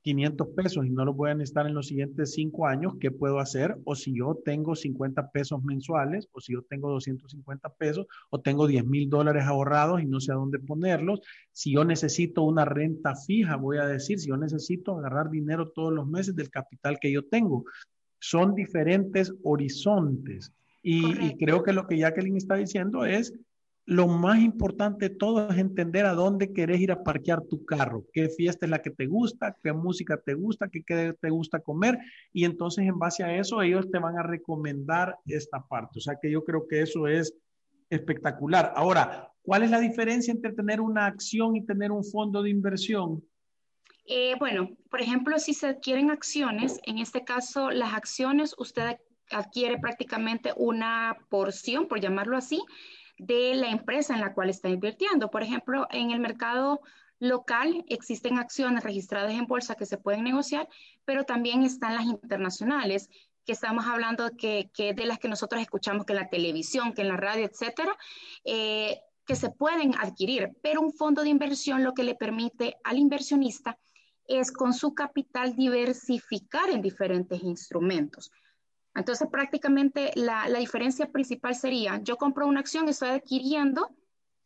500 0.00 0.48
pesos 0.56 0.86
y 0.86 0.88
no 0.88 1.04
lo 1.04 1.12
voy 1.12 1.30
a 1.30 1.34
necesitar 1.34 1.66
en 1.66 1.74
los 1.74 1.88
siguientes 1.88 2.32
cinco 2.32 2.66
años, 2.66 2.94
¿qué 2.98 3.10
puedo 3.10 3.38
hacer? 3.38 3.76
O 3.84 3.94
si 3.94 4.16
yo 4.16 4.40
tengo 4.42 4.74
50 4.74 5.30
pesos 5.30 5.62
mensuales, 5.62 6.26
o 6.32 6.40
si 6.40 6.54
yo 6.54 6.62
tengo 6.62 6.90
250 6.92 7.68
pesos, 7.74 8.06
o 8.30 8.40
tengo 8.40 8.66
10 8.66 8.86
mil 8.86 9.10
dólares 9.10 9.44
ahorrados 9.44 10.00
y 10.00 10.06
no 10.06 10.20
sé 10.20 10.32
a 10.32 10.36
dónde 10.36 10.58
ponerlos. 10.58 11.20
Si 11.52 11.74
yo 11.74 11.84
necesito 11.84 12.44
una 12.44 12.64
renta 12.64 13.14
fija, 13.14 13.56
voy 13.56 13.76
a 13.76 13.86
decir, 13.86 14.18
si 14.18 14.28
yo 14.28 14.38
necesito 14.38 14.96
agarrar 14.96 15.28
dinero 15.28 15.70
todos 15.72 15.92
los 15.92 16.08
meses 16.08 16.34
del 16.34 16.48
capital 16.48 16.98
que 16.98 17.12
yo 17.12 17.26
tengo. 17.26 17.66
Son 18.20 18.54
diferentes 18.54 19.34
horizontes. 19.42 20.50
Y, 20.82 21.26
y 21.26 21.36
creo 21.36 21.62
que 21.62 21.74
lo 21.74 21.86
que 21.86 21.98
Jacqueline 21.98 22.38
está 22.38 22.54
diciendo 22.54 23.04
es 23.04 23.34
lo 23.88 24.06
más 24.06 24.40
importante 24.40 25.08
de 25.08 25.14
todo 25.14 25.48
es 25.48 25.56
entender 25.56 26.04
a 26.04 26.12
dónde 26.12 26.52
querés 26.52 26.78
ir 26.78 26.92
a 26.92 27.02
parquear 27.02 27.40
tu 27.48 27.64
carro, 27.64 28.04
qué 28.12 28.28
fiesta 28.28 28.66
es 28.66 28.70
la 28.70 28.82
que 28.82 28.90
te 28.90 29.06
gusta, 29.06 29.56
qué 29.62 29.72
música 29.72 30.18
te 30.18 30.34
gusta, 30.34 30.68
qué, 30.68 31.14
te 31.18 31.30
gusta 31.30 31.60
comer 31.60 31.98
y 32.30 32.44
entonces 32.44 32.84
en 32.84 32.98
base 32.98 33.24
a 33.24 33.34
eso 33.34 33.62
ellos 33.62 33.90
te 33.90 33.98
van 33.98 34.18
a 34.18 34.22
recomendar 34.22 35.16
esta 35.24 35.66
parte. 35.66 36.00
O 36.00 36.02
sea 36.02 36.18
que 36.20 36.30
yo 36.30 36.44
creo 36.44 36.68
que 36.68 36.82
eso 36.82 37.08
es 37.08 37.34
espectacular. 37.88 38.74
Ahora, 38.76 39.32
¿cuál 39.40 39.62
es 39.62 39.70
la 39.70 39.80
diferencia 39.80 40.32
entre 40.32 40.52
tener 40.52 40.82
una 40.82 41.06
acción 41.06 41.56
y 41.56 41.64
tener 41.64 41.90
un 41.90 42.04
fondo 42.04 42.42
de 42.42 42.50
inversión? 42.50 43.24
Eh, 44.04 44.34
bueno, 44.38 44.68
por 44.90 45.00
ejemplo, 45.00 45.38
si 45.38 45.54
se 45.54 45.66
adquieren 45.66 46.10
acciones, 46.10 46.78
en 46.84 46.98
este 46.98 47.24
caso 47.24 47.70
las 47.70 47.94
acciones, 47.94 48.54
usted 48.58 48.98
adquiere 49.30 49.78
prácticamente 49.78 50.52
una 50.56 51.16
porción, 51.30 51.88
por 51.88 52.00
llamarlo 52.00 52.36
así, 52.36 52.62
de 53.18 53.54
la 53.54 53.68
empresa 53.70 54.14
en 54.14 54.20
la 54.20 54.34
cual 54.34 54.50
está 54.50 54.68
invirtiendo. 54.68 55.30
Por 55.30 55.42
ejemplo, 55.42 55.86
en 55.90 56.10
el 56.10 56.20
mercado 56.20 56.80
local 57.20 57.84
existen 57.88 58.38
acciones 58.38 58.84
registradas 58.84 59.32
en 59.32 59.46
bolsa 59.46 59.74
que 59.74 59.86
se 59.86 59.98
pueden 59.98 60.24
negociar, 60.24 60.68
pero 61.04 61.24
también 61.24 61.62
están 61.62 61.94
las 61.94 62.04
internacionales, 62.04 63.08
que 63.44 63.52
estamos 63.52 63.86
hablando 63.86 64.30
que, 64.36 64.70
de 64.76 65.06
las 65.06 65.18
que 65.18 65.28
nosotros 65.28 65.60
escuchamos 65.60 66.04
que 66.04 66.12
en 66.12 66.18
la 66.18 66.28
televisión, 66.28 66.92
que 66.92 67.02
en 67.02 67.08
la 67.08 67.16
radio, 67.16 67.46
etcétera, 67.46 67.96
eh, 68.44 69.00
que 69.26 69.36
se 69.36 69.50
pueden 69.50 69.94
adquirir. 69.98 70.50
Pero 70.62 70.82
un 70.82 70.92
fondo 70.92 71.22
de 71.22 71.30
inversión 71.30 71.82
lo 71.82 71.94
que 71.94 72.04
le 72.04 72.14
permite 72.14 72.76
al 72.84 72.98
inversionista 72.98 73.78
es 74.26 74.52
con 74.52 74.74
su 74.74 74.94
capital 74.94 75.56
diversificar 75.56 76.68
en 76.68 76.82
diferentes 76.82 77.42
instrumentos. 77.42 78.30
Entonces, 78.98 79.28
prácticamente 79.30 80.10
la, 80.14 80.46
diferencia 80.58 81.10
principal 81.10 81.54
sería, 81.54 82.00
yo 82.02 82.16
compro 82.16 82.46
una 82.46 82.60
acción, 82.60 82.88
estoy 82.88 83.10
adquiriendo 83.10 83.88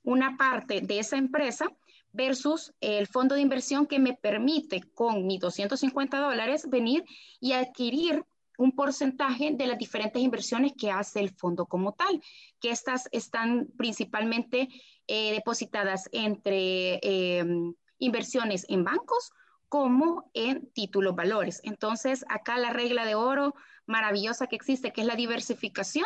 una 0.03 0.37
parte 0.37 0.81
de 0.81 0.99
esa 0.99 1.17
empresa 1.17 1.67
versus 2.13 2.75
el 2.81 3.07
fondo 3.07 3.35
de 3.35 3.41
inversión 3.41 3.87
que 3.87 3.99
me 3.99 4.15
permite 4.15 4.83
con 4.95 5.27
mis 5.27 5.41
250 5.41 6.19
dólares 6.19 6.69
venir 6.69 7.05
y 7.41 7.53
adquirir 7.53 8.25
un 8.59 8.73
porcentaje 8.73 9.53
de 9.53 9.67
las 9.67 9.79
diferentes 9.79 10.21
inversiones 10.21 10.73
que 10.79 10.91
hace 10.91 11.21
el 11.21 11.31
fondo 11.31 11.65
como 11.65 11.93
tal, 11.93 12.21
que 12.61 12.71
estas 12.71 13.09
están 13.11 13.69
principalmente 13.79 14.69
eh, 15.07 15.33
depositadas 15.33 16.09
entre 16.13 17.01
em, 17.03 17.75
inversiones 17.99 18.67
en 18.69 18.85
bancos 18.85 19.33
como 19.73 20.31
en 20.35 20.71
títulos 20.75 21.17
valores. 21.17 21.63
Entonces, 21.65 22.27
acá 22.29 22.59
la 22.59 22.75
regla 22.75 23.07
de 23.07 23.15
oro 23.15 23.55
maravillosa 23.87 24.47
que 24.47 24.55
existe, 24.55 24.93
que 24.93 25.01
es 25.01 25.07
la 25.07 25.17
diversificación, 25.17 26.05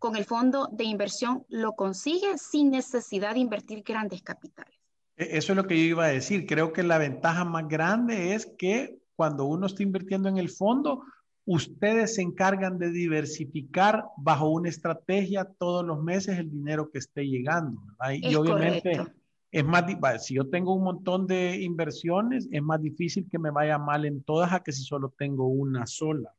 con 0.00 0.16
el 0.16 0.24
fondo 0.24 0.68
de 0.72 0.82
inversión 0.82 1.46
lo 1.48 1.74
consigue 1.74 2.36
sin 2.38 2.72
necesidad 2.72 3.34
de 3.34 3.38
invertir 3.38 3.84
grandes 3.84 4.20
capitales. 4.22 4.74
E, 5.16 5.38
eso 5.38 5.52
es 5.52 5.56
lo 5.56 5.68
que 5.68 5.76
yo 5.76 5.84
iba 5.84 6.06
a 6.06 6.08
decir. 6.08 6.44
Creo 6.44 6.72
que 6.72 6.82
la 6.82 6.98
ventaja 6.98 7.44
más 7.44 7.68
grande 7.68 8.34
es 8.34 8.52
que 8.58 8.98
cuando 9.14 9.44
uno 9.44 9.66
está 9.66 9.84
invirtiendo 9.84 10.28
en 10.28 10.38
el 10.38 10.50
fondo, 10.50 11.04
ustedes 11.44 12.16
se 12.16 12.22
encargan 12.22 12.80
de 12.80 12.90
diversificar 12.90 14.06
bajo 14.16 14.48
una 14.48 14.70
estrategia 14.70 15.48
todos 15.56 15.86
los 15.86 16.02
meses 16.02 16.36
el 16.36 16.50
dinero 16.50 16.90
que 16.90 16.98
esté 16.98 17.28
llegando. 17.28 17.80
y 18.12 18.34
obviamente 18.34 19.06
es 19.50 19.64
más, 19.64 19.84
si 20.24 20.34
yo 20.34 20.48
tengo 20.48 20.74
un 20.74 20.84
montón 20.84 21.26
de 21.26 21.62
inversiones, 21.62 22.48
es 22.50 22.62
más 22.62 22.80
difícil 22.82 23.26
que 23.30 23.38
me 23.38 23.50
vaya 23.50 23.78
mal 23.78 24.04
en 24.04 24.22
todas 24.22 24.52
a 24.52 24.62
que 24.62 24.72
si 24.72 24.82
solo 24.82 25.14
tengo 25.16 25.48
una 25.48 25.86
sola. 25.86 26.34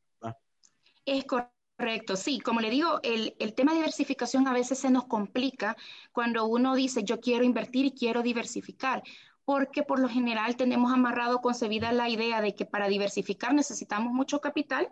Es 1.06 1.26
correcto 1.26 2.16
sí, 2.16 2.40
como 2.40 2.60
le 2.60 2.70
digo, 2.70 3.00
el, 3.04 3.54
tema 3.56 3.72
de 3.72 3.80
diversificación 3.80 4.48
a 4.48 4.54
veces 4.54 4.80
se 4.80 4.92
nos 4.92 5.06
complica 5.06 5.78
cuando 6.12 6.46
uno 6.46 6.76
dice 6.76 7.04
yo 7.04 7.20
quiero 7.20 7.46
invertir 7.46 7.86
y 7.86 7.92
quiero 7.92 8.22
diversificar, 8.22 9.02
porque 9.46 9.84
por 9.84 10.00
lo 10.00 10.10
general 10.10 10.56
tenemos 10.58 10.92
amarrado, 10.92 11.40
concebida 11.40 11.92
la 11.92 12.10
idea 12.10 12.42
de 12.42 12.54
que 12.54 12.66
para 12.66 12.88
diversificar 12.88 13.54
necesitamos 13.54 14.14
mucho 14.14 14.42
capital 14.42 14.90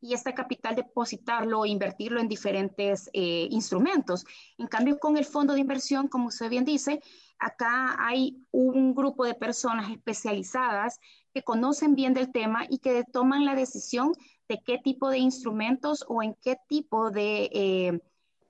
y 0.00 0.14
este 0.14 0.34
capital 0.34 0.76
depositarlo 0.76 1.60
o 1.60 1.66
invertirlo 1.66 2.20
en 2.20 2.28
diferentes 2.28 3.10
eh, 3.12 3.48
instrumentos. 3.50 4.24
En 4.58 4.66
cambio, 4.66 4.98
con 4.98 5.16
el 5.16 5.24
fondo 5.24 5.54
de 5.54 5.60
inversión, 5.60 6.08
como 6.08 6.28
usted 6.28 6.48
bien 6.48 6.64
dice, 6.64 7.00
acá 7.38 7.96
hay 7.98 8.46
un 8.50 8.94
grupo 8.94 9.24
de 9.24 9.34
personas 9.34 9.90
especializadas 9.90 11.00
que 11.34 11.42
conocen 11.42 11.94
bien 11.94 12.14
del 12.14 12.32
tema 12.32 12.64
y 12.68 12.78
que 12.78 13.04
toman 13.04 13.44
la 13.44 13.54
decisión 13.54 14.12
de 14.48 14.62
qué 14.62 14.78
tipo 14.78 15.10
de 15.10 15.18
instrumentos 15.18 16.04
o 16.08 16.22
en 16.22 16.34
qué 16.34 16.56
tipo 16.68 17.10
de 17.10 17.50
eh, 17.52 18.00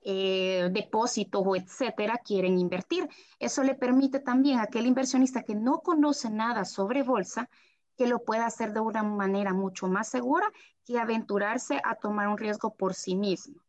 eh, 0.03 0.69
depósitos 0.71 1.43
o 1.45 1.55
etcétera 1.55 2.19
quieren 2.23 2.57
invertir. 2.57 3.07
Eso 3.39 3.61
le 3.63 3.75
permite 3.75 4.19
también 4.19 4.59
a 4.59 4.63
aquel 4.63 4.87
inversionista 4.87 5.43
que 5.43 5.53
no 5.53 5.81
conoce 5.81 6.29
nada 6.29 6.65
sobre 6.65 7.03
bolsa 7.03 7.49
que 7.97 8.07
lo 8.07 8.23
pueda 8.23 8.47
hacer 8.47 8.73
de 8.73 8.79
una 8.79 9.03
manera 9.03 9.53
mucho 9.53 9.87
más 9.87 10.07
segura 10.09 10.51
que 10.85 10.97
aventurarse 10.97 11.79
a 11.83 11.95
tomar 11.95 12.27
un 12.27 12.37
riesgo 12.37 12.73
por 12.73 12.93
sí 12.93 13.15
mismo. 13.15 13.61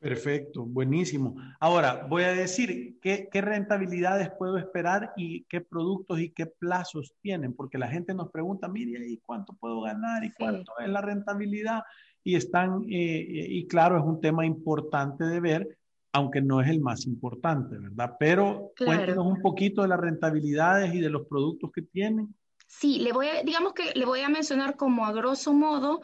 Perfecto, 0.00 0.64
buenísimo. 0.64 1.36
Ahora, 1.60 2.06
voy 2.08 2.22
a 2.22 2.32
decir 2.32 2.98
qué, 3.02 3.28
rentabilidades 3.34 4.30
puedo 4.38 4.56
esperar 4.56 5.12
y 5.14 5.44
qué 5.44 5.60
productos 5.60 6.20
y 6.20 6.30
qué 6.30 6.46
plazos 6.46 7.14
tienen, 7.20 7.52
porque 7.52 7.76
la 7.76 7.86
gente 7.86 8.14
nos 8.14 8.30
pregunta, 8.30 8.66
mire, 8.66 9.06
¿y 9.06 9.18
cuánto 9.18 9.52
puedo 9.52 9.82
ganar? 9.82 10.24
¿Y 10.24 10.32
cuánto 10.32 10.72
es 10.78 10.88
la 10.88 11.02
rentabilidad? 11.02 11.82
Y 12.24 12.36
están, 12.36 12.84
eh, 12.88 13.26
y 13.50 13.66
claro, 13.66 13.98
es 13.98 14.02
un 14.02 14.22
tema 14.22 14.46
importante 14.46 15.24
de 15.24 15.38
ver, 15.38 15.78
aunque 16.14 16.40
no 16.40 16.62
es 16.62 16.68
el 16.70 16.80
más 16.80 17.06
importante, 17.06 17.76
¿verdad? 17.76 18.16
Pero 18.18 18.72
cuéntenos 18.78 19.26
un 19.26 19.42
poquito 19.42 19.82
de 19.82 19.88
las 19.88 20.00
rentabilidades 20.00 20.94
y 20.94 21.00
de 21.00 21.10
los 21.10 21.26
productos 21.26 21.70
que 21.72 21.82
tienen. 21.82 22.34
Sí, 22.72 23.00
le 23.00 23.12
voy 23.12 23.26
a, 23.26 23.42
digamos 23.42 23.74
que 23.74 23.92
le 23.96 24.04
voy 24.04 24.20
a 24.20 24.28
mencionar 24.28 24.76
como 24.76 25.04
a 25.04 25.12
grosso 25.12 25.52
modo 25.52 26.02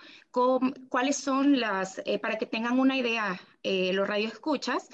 cuáles 0.88 1.16
son 1.16 1.60
las, 1.60 2.02
eh, 2.04 2.18
para 2.18 2.38
que 2.38 2.46
tengan 2.46 2.80
una 2.80 2.96
idea 2.96 3.40
eh, 3.62 3.92
los 3.92 4.06
radioescuchas, 4.08 4.88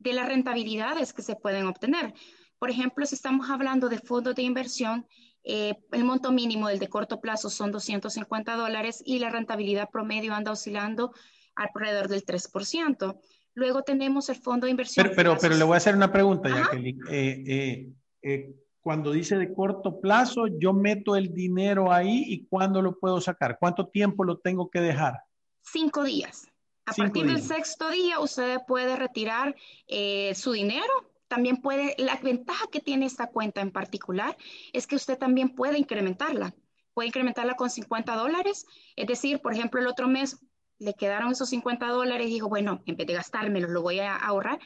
de 0.00 0.14
las 0.14 0.26
rentabilidades 0.26 1.12
que 1.12 1.22
se 1.22 1.36
pueden 1.36 1.66
obtener. 1.66 2.12
Por 2.58 2.70
ejemplo, 2.70 3.06
si 3.06 3.14
estamos 3.14 3.50
hablando 3.50 3.88
de 3.88 3.98
fondos 3.98 4.34
de 4.34 4.42
inversión, 4.42 5.06
eh, 5.44 5.76
el 5.92 6.02
monto 6.02 6.32
mínimo 6.32 6.66
del 6.66 6.80
de 6.80 6.88
corto 6.88 7.20
plazo 7.20 7.50
son 7.50 7.70
250 7.70 8.56
dólares 8.56 9.00
y 9.06 9.20
la 9.20 9.30
rentabilidad 9.30 9.90
promedio 9.90 10.34
anda 10.34 10.50
oscilando 10.50 11.12
alrededor 11.54 12.08
del 12.08 12.24
3%. 12.24 13.20
Luego 13.54 13.82
tenemos 13.82 14.28
el 14.28 14.36
fondo 14.36 14.64
de 14.64 14.72
inversión. 14.72 15.08
Pero, 15.14 15.36
pero, 15.40 15.54
le 15.54 15.62
voy 15.62 15.74
a 15.74 15.76
hacer 15.76 15.94
una 15.94 16.10
pregunta, 16.10 16.48
Jacqueline. 16.48 16.98
Eh, 17.08 17.92
eh, 18.22 18.54
cuando 18.82 19.12
dice 19.12 19.36
de 19.36 19.54
corto 19.54 20.00
plazo, 20.00 20.48
yo 20.48 20.72
meto 20.72 21.14
el 21.14 21.32
dinero 21.32 21.92
ahí 21.92 22.24
y 22.26 22.46
¿cuándo 22.46 22.82
lo 22.82 22.98
puedo 22.98 23.20
sacar? 23.20 23.56
¿Cuánto 23.58 23.86
tiempo 23.86 24.24
lo 24.24 24.38
tengo 24.38 24.68
que 24.70 24.80
dejar? 24.80 25.20
Cinco 25.62 26.02
días. 26.02 26.48
A 26.86 26.92
partir 26.92 27.26
del 27.26 27.40
sexto 27.40 27.90
día, 27.90 28.18
usted 28.18 28.58
puede 28.66 28.96
retirar 28.96 29.54
eh, 29.86 30.34
su 30.34 30.50
dinero. 30.50 31.12
También 31.28 31.58
puede, 31.58 31.94
la 31.96 32.16
ventaja 32.16 32.66
que 32.72 32.80
tiene 32.80 33.06
esta 33.06 33.28
cuenta 33.28 33.60
en 33.60 33.70
particular 33.70 34.36
es 34.72 34.88
que 34.88 34.96
usted 34.96 35.16
también 35.16 35.54
puede 35.54 35.78
incrementarla. 35.78 36.52
Puede 36.92 37.06
incrementarla 37.06 37.54
con 37.54 37.70
50 37.70 38.16
dólares. 38.16 38.66
Es 38.96 39.06
decir, 39.06 39.40
por 39.40 39.54
ejemplo, 39.54 39.80
el 39.80 39.86
otro 39.86 40.08
mes 40.08 40.40
le 40.80 40.94
quedaron 40.94 41.30
esos 41.30 41.48
50 41.50 41.86
dólares 41.86 42.26
y 42.26 42.30
dijo, 42.30 42.48
bueno, 42.48 42.82
en 42.86 42.96
vez 42.96 43.06
de 43.06 43.14
gastármelos, 43.14 43.70
lo 43.70 43.80
voy 43.80 44.00
a 44.00 44.16
ahorrar. 44.16 44.58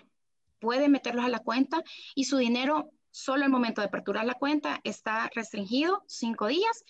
Puede 0.58 0.88
meterlos 0.88 1.26
a 1.26 1.28
la 1.28 1.40
cuenta 1.40 1.84
y 2.14 2.24
su 2.24 2.38
dinero 2.38 2.90
Solo 3.16 3.46
el 3.46 3.50
momento 3.50 3.80
de 3.80 3.86
aperturar 3.86 4.26
la 4.26 4.34
cuenta 4.34 4.78
está 4.84 5.30
restringido 5.34 6.04
cinco 6.06 6.48
días 6.48 6.84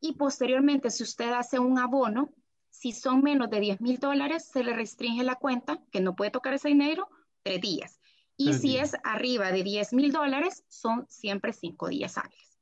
y 0.00 0.12
posteriormente 0.12 0.88
si 0.88 1.02
usted 1.02 1.32
hace 1.32 1.58
un 1.58 1.80
abono, 1.80 2.32
si 2.70 2.92
son 2.92 3.24
menos 3.24 3.50
de 3.50 3.58
10 3.58 3.80
mil 3.80 3.98
dólares, 3.98 4.48
se 4.52 4.62
le 4.62 4.72
restringe 4.72 5.24
la 5.24 5.34
cuenta, 5.34 5.80
que 5.90 6.00
no 6.00 6.14
puede 6.14 6.30
tocar 6.30 6.54
ese 6.54 6.68
dinero, 6.68 7.08
tres 7.42 7.60
días. 7.60 7.98
Y 8.36 8.52
si 8.52 8.76
es 8.76 8.94
arriba 9.02 9.50
de 9.50 9.64
10 9.64 9.94
mil 9.94 10.12
dólares, 10.12 10.62
son 10.68 11.06
siempre 11.08 11.52
cinco 11.52 11.88
días 11.88 12.18
hábiles. 12.18 12.60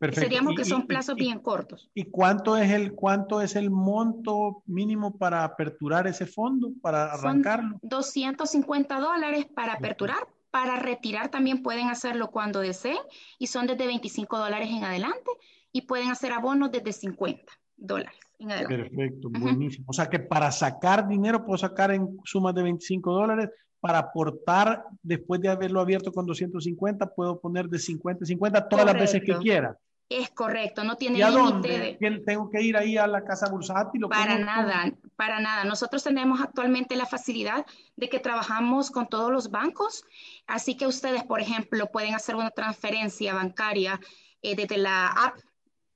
Perfecto. 0.00 0.22
Seríamos 0.22 0.56
que 0.56 0.64
son 0.64 0.88
plazos 0.88 1.14
bien 1.14 1.38
cortos. 1.38 1.88
¿Y 1.94 2.06
cuánto 2.06 2.56
es 2.56 2.72
el 2.72 2.92
cuánto 2.92 3.40
es 3.40 3.54
el 3.54 3.70
monto 3.70 4.64
mínimo 4.66 5.16
para 5.16 5.44
aperturar 5.44 6.08
ese 6.08 6.26
fondo, 6.26 6.72
para 6.82 7.12
arrancarlo? 7.12 7.78
Son 7.78 7.88
250 7.88 8.98
dólares 8.98 9.46
para 9.46 9.74
aperturar, 9.74 10.26
para 10.58 10.74
retirar 10.74 11.28
también 11.28 11.62
pueden 11.62 11.86
hacerlo 11.88 12.32
cuando 12.32 12.58
deseen 12.58 12.98
y 13.38 13.46
son 13.46 13.68
desde 13.68 13.86
25 13.86 14.38
dólares 14.38 14.68
en 14.68 14.82
adelante 14.82 15.30
y 15.70 15.82
pueden 15.82 16.10
hacer 16.10 16.32
abonos 16.32 16.72
desde 16.72 16.92
50 16.92 17.44
dólares 17.76 18.18
en 18.40 18.50
adelante. 18.50 18.76
Perfecto, 18.76 19.28
buenísimo. 19.30 19.84
O 19.88 19.92
sea 19.92 20.06
que 20.10 20.18
para 20.18 20.50
sacar 20.50 21.06
dinero 21.06 21.44
puedo 21.44 21.58
sacar 21.58 21.92
en 21.92 22.18
sumas 22.24 22.56
de 22.56 22.64
25 22.64 23.12
dólares. 23.12 23.50
Para 23.78 23.98
aportar, 23.98 24.82
después 25.00 25.40
de 25.40 25.48
haberlo 25.48 25.80
abierto 25.80 26.10
con 26.10 26.26
250, 26.26 27.14
puedo 27.14 27.38
poner 27.38 27.68
de 27.68 27.78
50 27.78 28.26
50 28.26 28.68
todas 28.68 28.84
las 28.84 28.94
veces 28.94 29.22
que 29.24 29.36
quiera. 29.36 29.78
Es 30.08 30.30
correcto, 30.30 30.84
no 30.84 30.96
tiene 30.96 31.18
límite. 31.18 31.98
De... 32.00 32.22
¿Tengo 32.24 32.48
que 32.48 32.62
ir 32.62 32.78
ahí 32.78 32.96
a 32.96 33.06
la 33.06 33.24
casa 33.24 33.50
bursátil? 33.50 34.00
Para 34.08 34.38
nada, 34.38 34.90
para 35.16 35.38
nada. 35.38 35.64
Nosotros 35.64 36.02
tenemos 36.02 36.40
actualmente 36.40 36.96
la 36.96 37.04
facilidad 37.04 37.66
de 37.96 38.08
que 38.08 38.18
trabajamos 38.18 38.90
con 38.90 39.06
todos 39.06 39.30
los 39.30 39.50
bancos, 39.50 40.04
así 40.46 40.78
que 40.78 40.86
ustedes, 40.86 41.24
por 41.24 41.42
ejemplo, 41.42 41.90
pueden 41.92 42.14
hacer 42.14 42.36
una 42.36 42.50
transferencia 42.50 43.34
bancaria 43.34 44.00
eh, 44.40 44.56
desde 44.56 44.78
la 44.78 45.08
app 45.08 45.40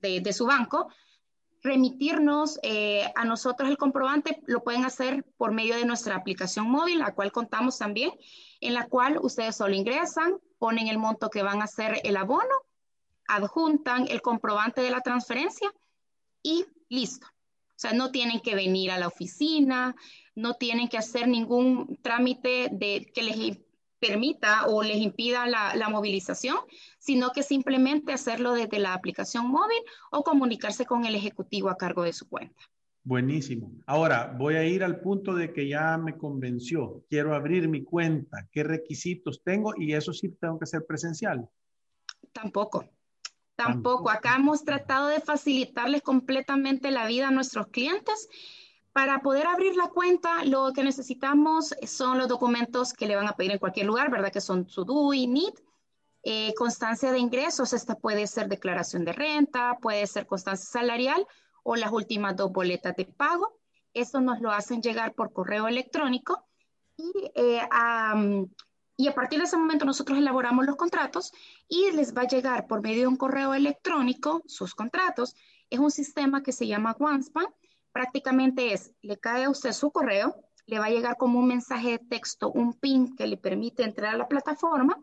de, 0.00 0.32
su 0.32 0.46
banco, 0.46 0.88
remitirnos 1.62 2.58
eh, 2.62 3.10
a 3.14 3.24
nosotros 3.24 3.70
el 3.70 3.78
comprobante, 3.78 4.42
lo 4.46 4.62
pueden 4.62 4.84
hacer 4.84 5.24
por 5.38 5.52
medio 5.52 5.76
de 5.76 5.86
nuestra 5.86 6.16
aplicación 6.16 6.68
móvil, 6.68 6.98
la 6.98 7.14
cual 7.14 7.32
contamos 7.32 7.78
también, 7.78 8.10
en 8.60 8.74
la 8.74 8.88
cual 8.88 9.18
ustedes 9.22 9.56
solo 9.56 9.74
ingresan, 9.74 10.38
ponen 10.58 10.88
el 10.88 10.98
monto 10.98 11.30
que 11.30 11.42
van 11.42 11.62
a 11.62 11.64
hacer 11.64 12.00
el 12.04 12.16
abono 12.16 12.52
adjuntan 13.36 14.06
el 14.08 14.22
comprobante 14.22 14.80
de 14.80 14.90
la 14.90 15.00
transferencia 15.00 15.72
y 16.42 16.64
listo. 16.88 17.26
O 17.26 17.80
sea, 17.82 17.92
no 17.92 18.10
tienen 18.10 18.40
que 18.40 18.54
venir 18.54 18.90
a 18.90 18.98
la 18.98 19.08
oficina, 19.08 19.96
no 20.34 20.54
tienen 20.54 20.88
que 20.88 20.98
hacer 20.98 21.26
ningún 21.26 21.98
trámite 22.02 22.68
de, 22.70 23.10
que 23.12 23.22
les 23.22 23.58
permita 23.98 24.66
o 24.66 24.82
les 24.82 24.98
impida 24.98 25.46
la, 25.46 25.74
la, 25.76 25.88
movilización, 25.88 26.56
sino 26.98 27.30
que 27.30 27.42
simplemente 27.42 28.12
hacerlo 28.12 28.52
desde 28.52 28.78
la 28.78 28.94
aplicación 28.94 29.48
móvil 29.48 29.78
o 30.10 30.22
comunicarse 30.22 30.86
con 30.86 31.04
el 31.04 31.14
ejecutivo 31.14 31.70
a 31.70 31.76
cargo 31.76 32.02
de 32.02 32.12
su 32.12 32.28
cuenta. 32.28 32.60
Buenísimo. 33.04 33.72
Ahora 33.86 34.32
voy 34.38 34.54
a 34.54 34.64
ir 34.64 34.84
al 34.84 35.00
punto 35.00 35.34
de 35.34 35.52
que 35.52 35.66
ya 35.66 35.98
me 35.98 36.16
convenció. 36.16 37.04
Quiero 37.08 37.34
abrir 37.34 37.68
mi 37.68 37.82
cuenta. 37.82 38.48
¿Qué 38.52 38.62
requisitos 38.62 39.42
tengo? 39.42 39.72
Y 39.76 39.94
eso 39.94 40.12
sí 40.12 40.28
tengo 40.28 40.58
que 40.58 40.66
ser 40.66 40.86
presencial. 40.86 41.48
Tampoco. 42.32 42.91
Tampoco. 43.64 44.10
Acá 44.10 44.36
hemos 44.36 44.64
tratado 44.64 45.08
de 45.08 45.20
facilitarles 45.20 46.02
completamente 46.02 46.90
la 46.90 47.06
vida 47.06 47.28
a 47.28 47.30
nuestros 47.30 47.68
clientes. 47.68 48.28
Para 48.92 49.20
poder 49.20 49.46
abrir 49.46 49.74
la 49.74 49.88
cuenta, 49.88 50.44
lo 50.44 50.72
que 50.72 50.84
necesitamos 50.84 51.74
son 51.86 52.18
los 52.18 52.28
documentos 52.28 52.92
que 52.92 53.06
le 53.06 53.16
van 53.16 53.26
a 53.26 53.36
pedir 53.36 53.52
en 53.52 53.58
cualquier 53.58 53.86
lugar, 53.86 54.10
¿verdad? 54.10 54.30
Que 54.30 54.40
son 54.40 54.68
su 54.68 54.84
DUI, 54.84 55.26
NIT, 55.26 55.58
eh, 56.24 56.54
constancia 56.54 57.10
de 57.10 57.18
ingresos, 57.18 57.72
esta 57.72 57.96
puede 57.96 58.26
ser 58.26 58.48
declaración 58.48 59.04
de 59.04 59.12
renta, 59.12 59.78
puede 59.80 60.06
ser 60.06 60.26
constancia 60.26 60.66
salarial 60.66 61.26
o 61.64 61.74
las 61.74 61.90
últimas 61.90 62.36
dos 62.36 62.52
boletas 62.52 62.94
de 62.96 63.06
pago. 63.06 63.58
Esto 63.94 64.20
nos 64.20 64.40
lo 64.40 64.50
hacen 64.50 64.82
llegar 64.82 65.14
por 65.14 65.32
correo 65.32 65.66
electrónico 65.66 66.46
y 66.96 67.12
eh, 67.34 67.60
y 68.96 69.08
a 69.08 69.14
partir 69.14 69.38
de 69.38 69.46
ese 69.46 69.56
momento 69.56 69.84
nosotros 69.84 70.18
elaboramos 70.18 70.66
los 70.66 70.76
contratos 70.76 71.32
y 71.68 71.90
les 71.92 72.14
va 72.16 72.22
a 72.22 72.26
llegar 72.26 72.66
por 72.66 72.82
medio 72.82 73.02
de 73.02 73.06
un 73.06 73.16
correo 73.16 73.54
electrónico 73.54 74.42
sus 74.46 74.74
contratos. 74.74 75.34
Es 75.70 75.78
un 75.78 75.90
sistema 75.90 76.42
que 76.42 76.52
se 76.52 76.66
llama 76.66 76.96
OneSpan. 76.98 77.46
Prácticamente 77.92 78.72
es, 78.72 78.92
le 79.02 79.18
cae 79.18 79.44
a 79.44 79.50
usted 79.50 79.72
su 79.72 79.90
correo, 79.90 80.36
le 80.66 80.78
va 80.78 80.86
a 80.86 80.90
llegar 80.90 81.16
como 81.16 81.38
un 81.38 81.48
mensaje 81.48 81.92
de 81.92 81.98
texto, 81.98 82.50
un 82.50 82.74
PIN 82.74 83.16
que 83.16 83.26
le 83.26 83.36
permite 83.36 83.82
entrar 83.82 84.14
a 84.14 84.18
la 84.18 84.28
plataforma 84.28 84.98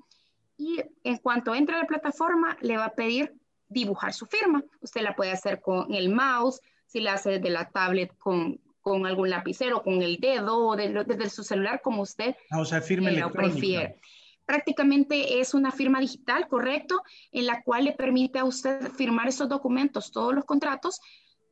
y 0.57 0.81
en 1.03 1.17
cuanto 1.17 1.55
entre 1.55 1.75
a 1.75 1.79
la 1.79 1.87
plataforma 1.87 2.57
le 2.61 2.77
va 2.77 2.85
a 2.85 2.95
pedir 2.95 3.35
dibujar 3.67 4.13
su 4.13 4.25
firma. 4.25 4.63
Usted 4.81 5.01
la 5.01 5.15
puede 5.15 5.31
hacer 5.31 5.61
con 5.61 5.93
el 5.93 6.09
mouse, 6.09 6.61
si 6.85 6.99
la 6.99 7.13
hace 7.13 7.31
desde 7.31 7.49
la 7.49 7.69
tablet 7.69 8.15
con, 8.17 8.59
con 8.89 9.05
algún 9.05 9.29
lapicero, 9.29 9.83
con 9.83 10.01
el 10.01 10.17
dedo 10.17 10.57
o 10.57 10.75
desde 10.75 11.29
su 11.29 11.43
celular, 11.43 11.79
como 11.83 12.01
usted 12.01 12.35
ah, 12.49 12.59
o 12.59 12.65
sea, 12.65 12.81
firma 12.81 13.11
eh, 13.11 13.17
lo 13.17 13.31
prefiere. 13.31 13.99
Prácticamente 14.45 15.39
es 15.39 15.53
una 15.53 15.71
firma 15.71 15.99
digital, 15.99 16.47
correcto, 16.47 17.03
en 17.31 17.45
la 17.45 17.61
cual 17.61 17.85
le 17.85 17.91
permite 17.91 18.39
a 18.39 18.45
usted 18.45 18.89
firmar 18.93 19.27
esos 19.27 19.47
documentos, 19.47 20.11
todos 20.11 20.33
los 20.33 20.43
contratos, 20.43 20.99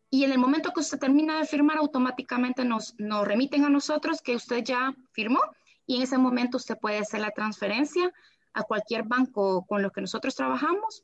y 0.10 0.24
en 0.24 0.32
el 0.32 0.40
momento 0.40 0.72
que 0.74 0.80
usted 0.80 0.98
termina 0.98 1.38
de 1.38 1.46
firmar, 1.46 1.78
automáticamente 1.78 2.66
nos, 2.66 2.96
nos 2.98 3.28
remiten 3.28 3.66
a 3.66 3.70
nosotros 3.70 4.20
que 4.24 4.36
usted 4.36 4.64
ya 4.64 4.96
firmó 5.12 5.42
y 5.86 5.98
en 5.98 6.02
ese 6.02 6.18
momento 6.18 6.58
usted 6.58 6.76
puede 6.82 6.98
hacer 6.98 7.20
la 7.20 7.30
transferencia 7.30 8.12
a 8.54 8.64
cualquier 8.64 9.04
banco 9.04 9.64
con 9.68 9.84
los 9.84 9.92
que 9.92 10.02
nosotros 10.02 10.34
trabajamos 10.34 11.04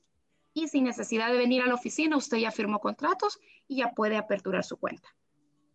y 0.55 0.67
sin 0.67 0.85
necesidad 0.85 1.31
de 1.31 1.37
venir 1.37 1.61
a 1.61 1.67
la 1.67 1.75
oficina, 1.75 2.17
usted 2.17 2.37
ya 2.37 2.49
firmó 2.49 2.79
contratos 2.79 3.39
y 3.67 3.77
ya 3.77 3.91
puede 3.91 4.17
aperturar 4.17 4.63
su 4.63 4.77
cuenta. 4.77 5.09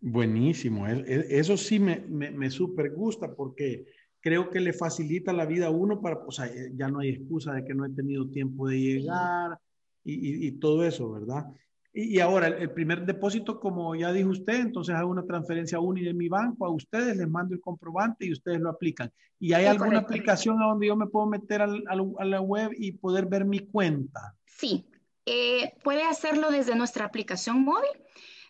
Buenísimo, 0.01 0.87
eso 0.87 1.57
sí 1.57 1.81
me, 1.81 2.01
me, 2.01 2.31
me 2.31 2.51
súper 2.51 2.93
gusta 2.93 3.35
porque 3.35 3.87
creo 4.21 4.51
que 4.51 4.61
le 4.61 4.73
facilita 4.73 5.33
la 5.33 5.47
vida 5.47 5.67
a 5.67 5.71
uno 5.71 6.01
para, 6.01 6.19
o 6.27 6.31
sea, 6.31 6.51
ya 6.75 6.89
no 6.89 7.01
hay 7.01 7.11
excusa 7.11 7.53
de 7.55 7.65
que 7.65 7.75
no 7.75 7.85
he 7.85 7.91
tenido 7.91 8.29
tiempo 8.29 8.69
de 8.69 8.81
llegar 8.81 9.59
y, 10.05 10.47
y, 10.47 10.53
todo 10.53 10.85
eso, 10.85 11.11
¿verdad? 11.11 11.47
Y, 11.93 12.21
ahora, 12.21 12.47
el, 12.47 12.71
primer 12.71 13.05
depósito, 13.05 13.59
como 13.59 13.95
ya 13.95 14.13
dijo 14.13 14.31
usted, 14.31 14.61
entonces 14.61 14.95
hago 14.95 15.11
una 15.11 15.25
transferencia 15.25 15.81
única 15.81 16.07
de 16.09 16.15
mi 16.15 16.29
banco 16.29 16.65
a 16.65 16.71
ustedes, 16.71 17.17
les 17.17 17.29
mando 17.29 17.55
el 17.55 17.61
comprobante 17.61 18.25
y 18.25 18.33
ustedes 18.33 18.61
lo 18.61 18.71
aplican. 18.71 19.11
¿Y 19.41 19.53
hay 19.53 19.67
alguna 19.67 19.99
aplicación 19.99 20.63
a 20.63 20.67
donde 20.67 20.87
yo 20.87 20.97
me 20.97 21.07
puedo 21.07 21.27
meter 21.27 21.61
al, 21.61 21.83
a 21.89 22.25
la 22.25 22.41
web 22.41 22.71
y 22.77 22.93
poder 22.93 23.27
ver 23.27 23.45
mi 23.45 23.61
cuenta? 23.61 24.35
Sí, 24.47 24.87
eh, 25.27 25.73
puede 25.83 26.05
hacerlo 26.05 26.51
desde 26.51 26.77
nuestra 26.77 27.05
aplicación 27.05 27.63
móvil. 27.63 27.91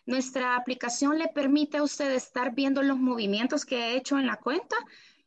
Nuestra 0.05 0.55
aplicación 0.55 1.17
le 1.17 1.27
permite 1.27 1.77
a 1.77 1.83
usted 1.83 2.11
estar 2.11 2.53
viendo 2.53 2.81
los 2.83 2.97
movimientos 2.97 3.65
que 3.65 3.81
ha 3.81 3.91
hecho 3.91 4.17
en 4.17 4.27
la 4.27 4.37
cuenta 4.37 4.75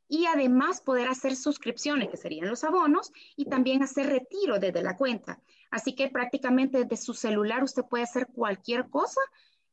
y 0.09 0.27
además 0.27 0.83
poder 0.83 1.09
hacer 1.09 1.37
suscripciones, 1.37 2.11
que 2.11 2.19
serían 2.19 2.49
los 2.49 2.65
abonos, 2.65 3.13
y 3.35 3.47
también 3.47 3.83
hacer 3.83 4.09
retiro 4.09 4.59
desde 4.59 4.83
la 4.83 4.97
cuenta. 4.97 5.41
Así 5.71 5.95
que 5.95 6.09
prácticamente 6.09 6.85
desde 6.85 6.99
su 6.99 7.15
celular 7.15 7.65
usted 7.65 7.85
puede 7.89 8.05
hacer 8.05 8.27
cualquier 8.27 8.91
cosa, 8.91 9.21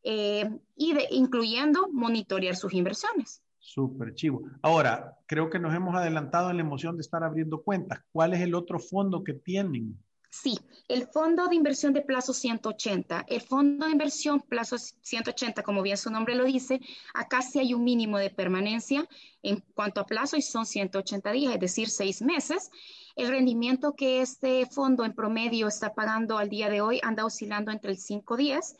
eh, 0.01 0.49
y 0.77 0.95
incluyendo 1.11 1.89
monitorear 1.91 2.55
sus 2.55 2.73
inversiones. 2.73 3.43
Súper 3.59 4.15
chivo. 4.15 4.43
Ahora, 4.61 5.17
creo 5.25 5.49
que 5.49 5.59
nos 5.59 5.75
hemos 5.75 5.93
adelantado 5.93 6.49
en 6.49 6.57
la 6.57 6.63
emoción 6.63 6.95
de 6.95 7.01
estar 7.01 7.23
abriendo 7.23 7.61
cuentas. 7.61 7.99
¿Cuál 8.11 8.33
es 8.33 8.39
el 8.39 8.55
otro 8.55 8.79
fondo 8.79 9.23
que 9.23 9.33
tienen? 9.33 10.01
Sí, 10.31 10.59
el 10.87 11.07
fondo 11.07 11.47
de 11.47 11.55
inversión 11.55 11.91
de 11.91 12.01
plazo 12.01 12.33
180. 12.33 13.25
El 13.27 13.41
fondo 13.41 13.87
de 13.87 13.91
inversión 13.91 14.41
plazo 14.41 14.77
180, 14.77 15.63
como 15.63 15.81
bien 15.81 15.97
su 15.97 16.11
nombre 16.11 16.35
lo 16.35 16.45
dice, 16.45 16.79
acá 17.15 17.41
sí 17.41 17.57
hay 17.57 17.73
un 17.73 17.83
mínimo 17.83 18.19
de 18.19 18.29
permanencia 18.29 19.07
en 19.41 19.63
cuanto 19.73 20.01
a 20.01 20.05
plazo 20.05 20.37
y 20.37 20.43
son 20.43 20.67
180 20.67 21.31
días, 21.31 21.53
es 21.55 21.59
decir, 21.59 21.89
seis 21.89 22.21
meses. 22.21 22.69
El 23.15 23.29
rendimiento 23.29 23.95
que 23.95 24.21
este 24.21 24.67
fondo 24.67 25.03
en 25.03 25.15
promedio 25.15 25.67
está 25.67 25.95
pagando 25.95 26.37
al 26.37 26.49
día 26.49 26.69
de 26.69 26.81
hoy 26.81 26.99
anda 27.01 27.25
oscilando 27.25 27.71
entre 27.71 27.91
el 27.91 27.97
5 27.97 28.37
10 28.37 28.75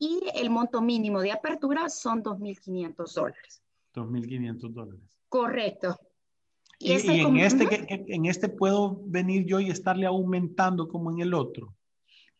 y 0.00 0.20
el 0.34 0.50
monto 0.50 0.80
mínimo 0.80 1.20
de 1.20 1.30
apertura 1.30 1.88
son 1.88 2.24
2.500 2.24 3.14
dólares. 3.14 3.62
2.500 3.94 4.72
dólares. 4.72 5.00
Correcto. 5.28 5.96
Y, 6.78 6.92
en, 6.92 7.36
este, 7.38 7.66
en 7.88 8.26
este 8.26 8.48
puedo 8.48 9.00
venir 9.04 9.44
yo 9.44 9.58
y 9.58 9.70
estarle 9.70 10.06
aumentando 10.06 10.88
como 10.88 11.10
en 11.10 11.20
el 11.20 11.34
otro. 11.34 11.74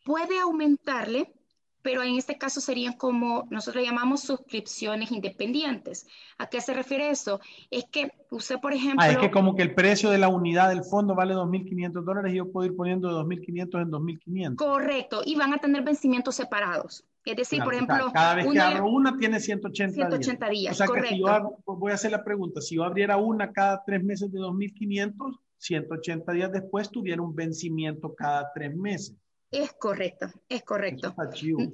Puede 0.05 0.39
aumentarle, 0.39 1.33
pero 1.81 2.03
en 2.03 2.15
este 2.15 2.37
caso 2.37 2.61
serían 2.61 2.93
como 2.93 3.47
nosotros 3.49 3.83
llamamos 3.83 4.21
suscripciones 4.21 5.11
independientes. 5.11 6.07
¿A 6.37 6.47
qué 6.47 6.61
se 6.61 6.73
refiere 6.73 7.09
eso? 7.09 7.41
Es 7.69 7.85
que 7.91 8.11
usted, 8.31 8.59
por 8.59 8.73
ejemplo... 8.73 9.01
Ah, 9.01 9.11
es 9.11 9.17
que 9.17 9.29
como 9.29 9.55
que 9.55 9.63
el 9.63 9.75
precio 9.75 10.09
de 10.09 10.17
la 10.19 10.29
unidad 10.29 10.69
del 10.69 10.85
fondo 10.85 11.15
vale 11.15 11.33
2.500 11.33 12.03
dólares 12.03 12.33
y 12.33 12.37
yo 12.37 12.49
puedo 12.49 12.65
ir 12.65 12.77
poniendo 12.77 13.09
de 13.09 13.15
2.500 13.15 13.81
en 13.81 13.91
2.500. 13.91 14.55
Correcto, 14.55 15.21
y 15.25 15.35
van 15.35 15.53
a 15.53 15.57
tener 15.57 15.83
vencimientos 15.83 16.35
separados. 16.35 17.03
Es 17.25 17.35
decir, 17.35 17.63
por 17.63 17.73
ejemplo... 17.73 18.11
Cada 18.13 18.35
vez 18.35 18.47
que 18.47 18.59
abro 18.59 18.87
una 18.87 19.17
tiene 19.17 19.39
180, 19.39 19.93
180 19.93 20.49
días. 20.49 20.73
O 20.73 20.85
sea 20.85 20.87
que 20.93 21.07
si 21.07 21.19
yo 21.19 21.57
voy 21.65 21.91
a 21.91 21.95
hacer 21.95 22.11
la 22.11 22.23
pregunta, 22.23 22.61
si 22.61 22.75
yo 22.75 22.83
abriera 22.83 23.17
una 23.17 23.51
cada 23.51 23.83
tres 23.85 24.03
meses 24.03 24.31
de 24.31 24.39
2.500, 24.39 25.39
180 25.57 26.31
días 26.31 26.51
después 26.51 26.89
tuviera 26.89 27.21
un 27.21 27.35
vencimiento 27.35 28.15
cada 28.15 28.51
tres 28.53 28.75
meses. 28.75 29.15
Es 29.51 29.73
correcto, 29.73 30.27
es 30.47 30.63
correcto. 30.63 31.15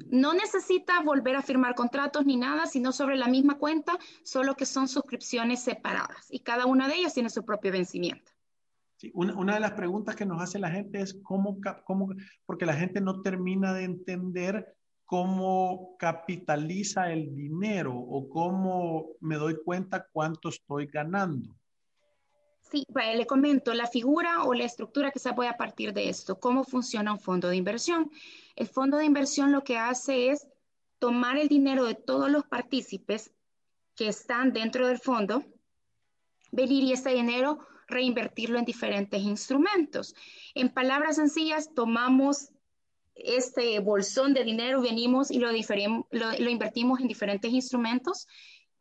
No 0.10 0.34
necesita 0.34 1.02
volver 1.02 1.36
a 1.36 1.42
firmar 1.42 1.76
contratos 1.76 2.26
ni 2.26 2.38
nada, 2.38 2.68
sino 2.68 2.94
sobre 2.94 3.18
la 3.18 3.28
misma 3.28 3.58
cuenta, 3.58 3.98
solo 4.24 4.56
que 4.56 4.66
son 4.66 4.88
suscripciones 4.88 5.62
separadas 5.62 6.28
y 6.30 6.40
cada 6.40 6.68
una 6.68 6.88
de 6.88 6.96
ellas 6.96 7.14
tiene 7.14 7.30
su 7.30 7.44
propio 7.44 7.74
vencimiento. 7.74 8.32
Sí, 8.96 9.12
una, 9.14 9.36
una, 9.36 9.56
de 9.56 9.60
las 9.60 9.74
preguntas 9.74 10.16
que 10.16 10.26
nos 10.26 10.42
hace 10.42 10.58
la 10.58 10.72
gente 10.72 11.02
es 11.02 11.20
cómo, 11.22 11.58
cómo, 11.84 12.14
porque 12.46 12.66
la 12.66 12.76
gente 12.76 13.02
no 13.02 13.22
termina 13.22 13.74
de 13.74 13.84
entender 13.84 14.75
cómo 15.06 15.96
capitaliza 15.98 17.12
el 17.12 17.34
dinero 17.36 17.96
o 17.96 18.28
cómo 18.28 19.10
me 19.22 19.36
doy 19.36 19.58
cuenta 19.64 20.08
cuánto 20.12 20.50
estoy 20.50 20.88
ganando. 20.88 21.56
Sí, 22.62 22.84
le 22.94 23.28
comento 23.28 23.74
la 23.74 23.86
figura 23.86 24.44
o 24.44 24.54
la 24.54 24.66
estructura 24.66 25.12
se 25.16 25.34
puede 25.34 25.50
a 25.50 25.58
partir 25.58 25.94
de 25.94 26.10
esto. 26.10 26.40
¿Cómo 26.40 26.64
funciona 26.64 27.14
un 27.14 27.20
fondo 27.20 27.48
de 27.48 27.56
inversión? 27.56 28.10
El 28.56 28.68
fondo 28.68 28.98
de 28.98 29.06
inversión 29.06 29.52
lo 29.52 29.64
que 29.64 29.78
hace 29.78 30.32
es 30.32 30.48
tomar 30.98 31.38
el 31.38 31.48
dinero 31.48 31.86
de 31.86 31.94
todos 31.94 32.32
los 32.32 32.44
partícipes 32.46 33.32
que 33.96 34.08
están 34.08 34.52
dentro 34.52 34.88
del 34.88 34.98
fondo, 35.00 35.44
venir 36.52 36.84
y 36.84 36.94
ese 36.94 37.12
dinero 37.12 37.60
reinvertirlo 37.88 38.58
en 38.58 38.66
diferentes 38.66 39.22
instrumentos. 39.22 40.16
En 40.56 40.70
palabras 40.70 41.18
sencillas, 41.18 41.74
tomamos 41.76 42.50
este 43.16 43.80
bolsón 43.80 44.34
de 44.34 44.44
dinero, 44.44 44.82
venimos 44.82 45.32
y 45.32 45.40
lo, 45.40 45.50
lo, 45.52 46.50
invertimos 46.50 47.00
en 47.00 47.08
diferentes 47.08 47.52
instrumentos, 47.52 48.28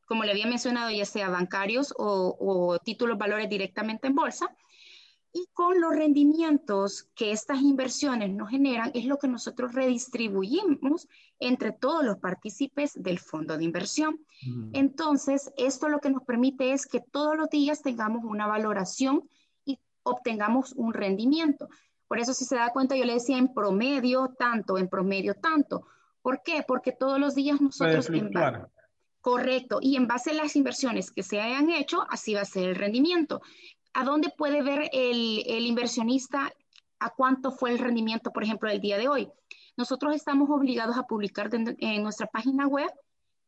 como 0.06 0.24
le 0.24 0.32
había 0.32 0.46
mencionado, 0.46 0.90
ya 0.90 1.04
sea 1.04 1.30
bancarios 1.30 1.94
o, 1.96 2.36
o 2.38 2.78
títulos 2.78 3.16
valores 3.16 3.48
directamente 3.48 4.08
en 4.08 4.14
bolsa. 4.14 4.54
Y 5.36 5.48
con 5.52 5.80
los 5.80 5.96
rendimientos 5.96 7.08
que 7.16 7.32
estas 7.32 7.60
inversiones 7.60 8.30
nos 8.30 8.50
generan, 8.50 8.92
es 8.94 9.04
lo 9.04 9.18
que 9.18 9.26
nosotros 9.26 9.74
redistribuimos 9.74 11.08
entre 11.40 11.72
todos 11.72 12.04
los 12.04 12.18
partícipes 12.18 12.92
del 12.94 13.18
fondo 13.18 13.58
de 13.58 13.64
inversión. 13.64 14.24
Entonces, 14.72 15.52
esto 15.56 15.88
lo 15.88 15.98
que 15.98 16.10
nos 16.10 16.22
permite 16.22 16.72
es 16.72 16.86
que 16.86 17.00
todos 17.00 17.36
los 17.36 17.50
días 17.50 17.82
tengamos 17.82 18.22
una 18.24 18.46
valoración 18.46 19.28
y 19.64 19.80
obtengamos 20.04 20.72
un 20.74 20.94
rendimiento. 20.94 21.68
Por 22.08 22.18
eso, 22.18 22.34
si 22.34 22.44
se 22.44 22.56
da 22.56 22.70
cuenta, 22.70 22.96
yo 22.96 23.04
le 23.04 23.14
decía 23.14 23.38
en 23.38 23.52
promedio 23.52 24.34
tanto, 24.38 24.78
en 24.78 24.88
promedio 24.88 25.34
tanto. 25.34 25.86
¿Por 26.22 26.42
qué? 26.42 26.64
Porque 26.66 26.92
todos 26.92 27.18
los 27.18 27.34
días 27.34 27.60
nosotros... 27.60 28.08
correcto. 29.24 29.78
Y 29.80 29.96
en 29.96 30.06
base 30.06 30.32
a 30.32 30.34
las 30.34 30.54
inversiones 30.54 31.10
que 31.10 31.22
se 31.22 31.40
hayan 31.40 31.70
hecho, 31.70 32.06
así 32.10 32.34
va 32.34 32.42
a 32.42 32.44
ser 32.44 32.68
el 32.68 32.74
rendimiento. 32.74 33.40
¿A 33.94 34.04
dónde 34.04 34.28
puede 34.36 34.62
ver 34.62 34.90
el, 34.92 35.42
el 35.46 35.64
inversionista 35.66 36.52
a 36.98 37.10
cuánto 37.10 37.50
fue 37.50 37.70
el 37.70 37.78
rendimiento, 37.78 38.32
por 38.32 38.44
ejemplo, 38.44 38.68
el 38.68 38.82
día 38.82 38.98
de 38.98 39.08
hoy? 39.08 39.30
Nosotros 39.78 40.14
estamos 40.14 40.50
obligados 40.50 40.98
a 40.98 41.04
publicar 41.04 41.48
en 41.52 42.02
nuestra 42.02 42.26
página 42.26 42.66
web 42.66 42.90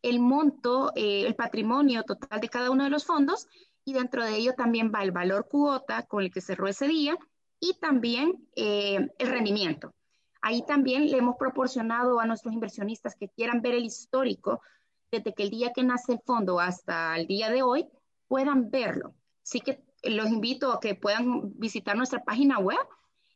el 0.01 0.19
monto, 0.19 0.93
eh, 0.95 1.27
el 1.27 1.35
patrimonio 1.35 2.05
total 2.05 2.41
de 2.41 2.49
cada 2.49 2.71
uno 2.71 2.85
de 2.85 2.91
los 2.91 3.05
fondos 3.05 3.47
y 3.85 3.93
dentro 3.93 4.25
de 4.25 4.35
ello 4.37 4.55
también 4.55 4.91
va 4.95 5.03
el 5.03 5.11
valor 5.11 5.47
cuota 5.49 6.05
con 6.05 6.23
el 6.23 6.31
que 6.31 6.41
cerró 6.41 6.69
ese 6.69 6.89
día 6.89 7.19
y 7.61 7.75
también 7.81 8.47
eh, 8.55 9.09
el 9.19 9.29
rendimiento. 9.29 9.95
Ahí 10.43 10.65
también 10.67 11.11
le 11.11 11.19
hemos 11.19 11.37
proporcionado 11.37 12.21
a 12.21 12.27
nuestros 12.27 12.55
inversionistas 12.55 13.17
que 13.17 13.29
quieran 13.29 13.63
ver 13.63 13.75
el 13.75 13.85
histórico 13.85 14.61
desde 15.11 15.35
que 15.35 15.43
el 15.45 15.51
día 15.51 15.73
que 15.73 15.83
nace 15.83 16.15
el 16.15 16.21
fondo 16.25 16.61
hasta 16.61 17.17
el 17.17 17.27
día 17.27 17.51
de 17.51 17.63
hoy, 17.63 17.87
puedan 18.29 18.71
verlo. 18.71 19.15
Así 19.43 19.61
que 19.61 19.83
los 20.03 20.29
invito 20.29 20.73
a 20.73 20.81
que 20.81 20.95
puedan 20.95 21.59
visitar 21.59 21.97
nuestra 21.97 22.25
página 22.25 22.59
web 22.59 22.79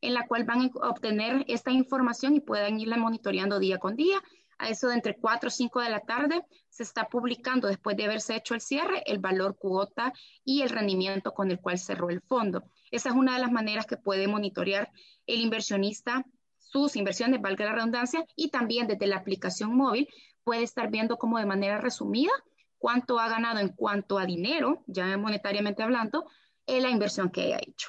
en 0.00 0.14
la 0.14 0.26
cual 0.26 0.44
van 0.44 0.70
a 0.80 0.88
obtener 0.88 1.44
esta 1.48 1.70
información 1.70 2.35
y 2.35 2.40
puedan 2.40 2.80
irla 2.80 2.96
monitoreando 2.96 3.59
día 3.59 3.78
con 3.78 3.96
día. 3.96 4.22
A 4.61 4.68
eso 4.68 4.88
de 4.88 4.94
entre 4.94 5.16
4 5.16 5.49
o 5.49 5.51
5 5.51 5.81
de 5.81 5.90
la 5.90 6.01
tarde 6.01 6.44
se 6.68 6.83
está 6.83 7.09
publicando, 7.09 7.66
después 7.66 7.96
de 7.96 8.05
haberse 8.05 8.37
hecho 8.37 8.55
el 8.55 8.61
cierre, 8.61 9.03
el 9.07 9.18
valor 9.18 9.57
cuota 9.59 10.12
y 10.44 10.62
el 10.62 10.68
rendimiento 10.68 11.33
con 11.33 11.51
el 11.51 11.59
cual 11.61 11.79
cerró 11.79 12.11
el 12.11 12.20
fondo. 12.20 12.64
Esa 12.90 13.09
es 13.09 13.14
una 13.14 13.35
de 13.35 13.40
las 13.40 13.51
maneras 13.51 13.87
que 13.87 13.96
puede 13.96 14.29
monitorear 14.29 14.90
el 15.27 15.40
inversionista 15.40 16.25
sus 16.70 16.94
inversiones, 16.94 17.40
valga 17.40 17.64
la 17.64 17.73
redundancia, 17.73 18.25
y 18.37 18.51
también 18.51 18.87
desde 18.87 19.09
la 19.09 19.16
aplicación 19.16 19.75
móvil 19.75 20.09
puede 20.44 20.62
estar 20.62 20.88
viendo 20.88 21.16
como 21.16 21.38
de 21.38 21.46
manera 21.46 21.79
resumida 21.79 22.31
cuánto 22.79 23.18
ha 23.18 23.29
ganado 23.29 23.59
en 23.59 23.70
cuanto 23.70 24.18
a 24.18 24.25
dinero, 24.25 24.85
ya 24.87 25.16
monetariamente 25.16 25.83
hablando, 25.83 26.27
en 26.66 26.83
la 26.83 26.90
inversión 26.90 27.31
que 27.31 27.42
haya 27.42 27.59
hecho. 27.59 27.88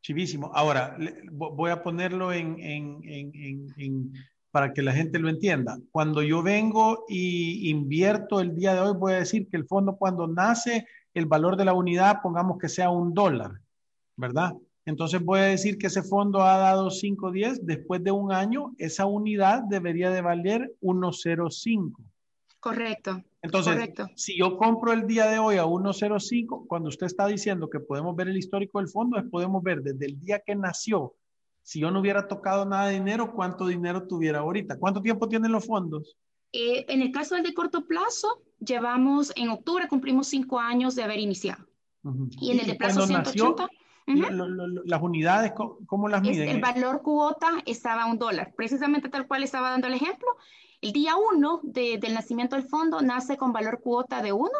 Chivísimo. 0.00 0.50
Ahora, 0.54 0.96
voy 1.30 1.70
a 1.70 1.82
ponerlo 1.82 2.32
en, 2.32 2.58
en, 2.58 3.00
en, 3.04 3.74
en, 3.76 4.12
para 4.56 4.72
que 4.72 4.80
la 4.80 4.94
gente 4.94 5.18
lo 5.18 5.28
entienda. 5.28 5.78
Cuando 5.92 6.22
yo 6.22 6.42
vengo 6.42 7.04
y 7.10 7.68
invierto 7.68 8.40
el 8.40 8.56
día 8.56 8.72
de 8.72 8.80
hoy, 8.80 8.96
voy 8.96 9.12
a 9.12 9.18
decir 9.18 9.50
que 9.50 9.58
el 9.58 9.66
fondo 9.66 9.96
cuando 9.96 10.26
nace, 10.26 10.86
el 11.12 11.26
valor 11.26 11.58
de 11.58 11.66
la 11.66 11.74
unidad, 11.74 12.22
pongamos 12.22 12.56
que 12.56 12.70
sea 12.70 12.88
un 12.88 13.12
dólar, 13.12 13.60
¿verdad? 14.16 14.54
Entonces 14.86 15.22
voy 15.22 15.40
a 15.40 15.42
decir 15.42 15.76
que 15.76 15.88
ese 15.88 16.02
fondo 16.02 16.42
ha 16.42 16.56
dado 16.56 16.88
5.10, 16.88 17.58
después 17.64 18.02
de 18.02 18.12
un 18.12 18.32
año, 18.32 18.74
esa 18.78 19.04
unidad 19.04 19.62
debería 19.64 20.08
de 20.08 20.22
valer 20.22 20.74
1.05. 20.80 21.92
Correcto. 22.58 23.22
Entonces, 23.42 23.90
si 24.14 24.38
yo 24.38 24.56
compro 24.56 24.94
el 24.94 25.06
día 25.06 25.26
de 25.26 25.38
hoy 25.38 25.56
a 25.58 25.66
1.05, 25.66 26.66
cuando 26.66 26.88
usted 26.88 27.04
está 27.04 27.26
diciendo 27.26 27.68
que 27.68 27.80
podemos 27.80 28.16
ver 28.16 28.28
el 28.28 28.38
histórico 28.38 28.78
del 28.78 28.88
fondo, 28.88 29.18
es 29.18 29.24
podemos 29.24 29.62
ver 29.62 29.82
desde 29.82 30.06
el 30.06 30.18
día 30.18 30.38
que 30.38 30.56
nació, 30.56 31.12
si 31.66 31.80
yo 31.80 31.90
no 31.90 31.98
hubiera 31.98 32.28
tocado 32.28 32.64
nada 32.64 32.86
de 32.86 32.94
dinero, 32.94 33.32
cuánto 33.34 33.66
dinero 33.66 34.06
tuviera 34.06 34.38
ahorita. 34.38 34.78
¿Cuánto 34.78 35.02
tiempo 35.02 35.28
tienen 35.28 35.50
los 35.50 35.66
fondos? 35.66 36.16
Eh, 36.52 36.86
en 36.88 37.02
el 37.02 37.10
caso 37.10 37.34
del 37.34 37.42
de 37.42 37.54
corto 37.54 37.88
plazo, 37.88 38.40
llevamos, 38.60 39.32
en 39.34 39.48
octubre 39.48 39.88
cumplimos 39.88 40.28
cinco 40.28 40.60
años 40.60 40.94
de 40.94 41.02
haber 41.02 41.18
iniciado. 41.18 41.66
Y 42.40 42.52
en 42.52 42.60
el 42.60 42.66
de 42.68 42.76
plazo 42.76 43.04
180... 43.04 43.68
las 44.84 45.02
unidades, 45.02 45.54
¿cómo, 45.86 46.08
las 46.08 46.22
miden? 46.22 46.48
el 46.50 46.60
valor 46.60 47.02
cuota 47.02 47.50
estaba 47.66 48.04
a 48.04 48.06
un 48.06 48.18
dólar, 48.18 48.54
precisamente 48.56 49.08
tal 49.08 49.26
cual 49.26 49.42
estaba 49.42 49.70
dando 49.70 49.88
el 49.88 49.94
ejemplo. 49.94 50.28
El 50.80 50.92
día 50.92 51.14
1 51.16 51.62
del 51.64 52.14
nacimiento 52.14 52.54
del 52.54 52.68
fondo 52.68 53.00
nace 53.00 53.36
con 53.36 53.52
valor 53.52 53.80
cuota 53.82 54.22
de 54.22 54.32
1 54.32 54.50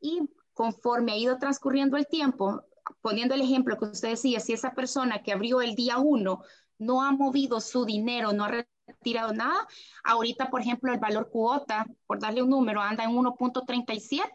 y 0.00 0.20
conforme 0.54 1.10
ha 1.10 1.16
ido 1.16 1.38
transcurriendo 1.38 1.96
el 1.96 2.06
tiempo, 2.06 2.62
poniendo 3.00 3.34
el 3.34 3.40
ejemplo 3.40 3.76
que 3.76 3.86
usted 3.86 4.10
decía, 4.10 4.40
si 4.40 4.52
esa 4.52 4.72
persona 4.74 5.22
que 5.22 5.32
abrió 5.32 5.60
el 5.60 5.74
día 5.74 5.98
1 5.98 6.40
no 6.78 7.02
ha 7.02 7.12
movido 7.12 7.60
su 7.60 7.84
dinero, 7.84 8.32
no 8.32 8.44
ha 8.44 8.66
retirado 8.86 9.32
nada, 9.32 9.66
ahorita, 10.04 10.50
por 10.50 10.60
ejemplo, 10.60 10.92
el 10.92 11.00
valor 11.00 11.30
cuota, 11.30 11.86
por 12.06 12.18
darle 12.18 12.42
un 12.42 12.50
número, 12.50 12.80
anda 12.80 13.04
en 13.04 13.10
1.37, 13.10 14.30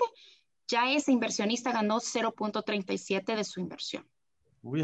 ya 0.68 0.92
ese 0.92 1.12
inversionista 1.12 1.72
ganó 1.72 2.00
0.37 2.00 3.36
de 3.36 3.44
su 3.44 3.60
inversión. 3.60 4.06
Uy, 4.64 4.84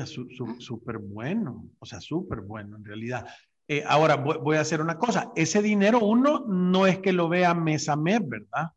súper 0.60 0.98
bueno, 0.98 1.66
o 1.80 1.86
sea, 1.86 2.02
súper 2.02 2.42
bueno 2.42 2.78
en 2.78 2.86
realidad. 2.86 3.28
Eh, 3.68 3.84
ahora 3.86 4.16
voy, 4.16 4.58
a 4.58 4.62
hacer 4.62 4.82
una 4.82 4.98
cosa. 4.98 5.32
Ese 5.36 5.62
dinero 5.62 6.00
uno 6.00 6.46
no 6.48 6.88
es 6.88 7.00
que 7.00 7.12
lo 7.12 7.30
vea 7.30 7.54
mes 7.54 7.90
a 7.90 7.96
mes, 7.96 8.20
¿verdad? 8.28 8.72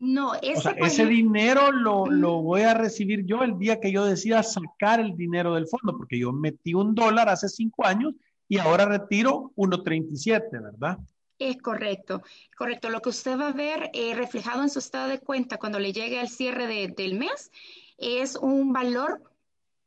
No, 0.00 0.34
ese, 0.42 0.74
ese 0.76 1.06
dinero 1.06 1.72
lo, 1.72 2.06
lo, 2.06 2.40
voy 2.40 2.62
a 2.62 2.74
recibir 2.74 3.24
yo 3.24 3.42
el 3.42 3.58
día 3.58 3.80
que 3.80 3.90
yo 3.90 4.04
decida 4.04 4.44
sacar 4.44 5.00
el 5.00 5.16
dinero 5.16 5.54
del 5.54 5.66
fondo, 5.66 5.96
porque 5.96 6.18
yo 6.18 6.32
metí 6.32 6.72
un 6.72 6.94
dólar 6.94 7.28
hace 7.28 7.48
cinco 7.48 7.84
años 7.84 8.14
y 8.48 8.58
ahora 8.58 8.86
retiro 8.86 9.52
1.37, 9.56 10.50
¿verdad? 10.52 10.98
Es 11.38 11.58
correcto, 11.58 12.22
correcto. 12.56 12.90
Lo 12.90 13.00
que 13.00 13.10
usted 13.10 13.38
va 13.38 13.48
a 13.48 13.52
ver 13.52 13.90
eh, 13.92 14.14
reflejado 14.14 14.62
en 14.62 14.70
su 14.70 14.78
estado 14.78 15.08
de 15.08 15.20
cuenta 15.20 15.58
cuando 15.58 15.78
le 15.78 15.92
llegue 15.92 16.18
al 16.18 16.28
cierre 16.28 16.66
del 16.66 17.18
mes 17.18 17.50
es 17.96 18.36
un 18.36 18.72
valor 18.72 19.22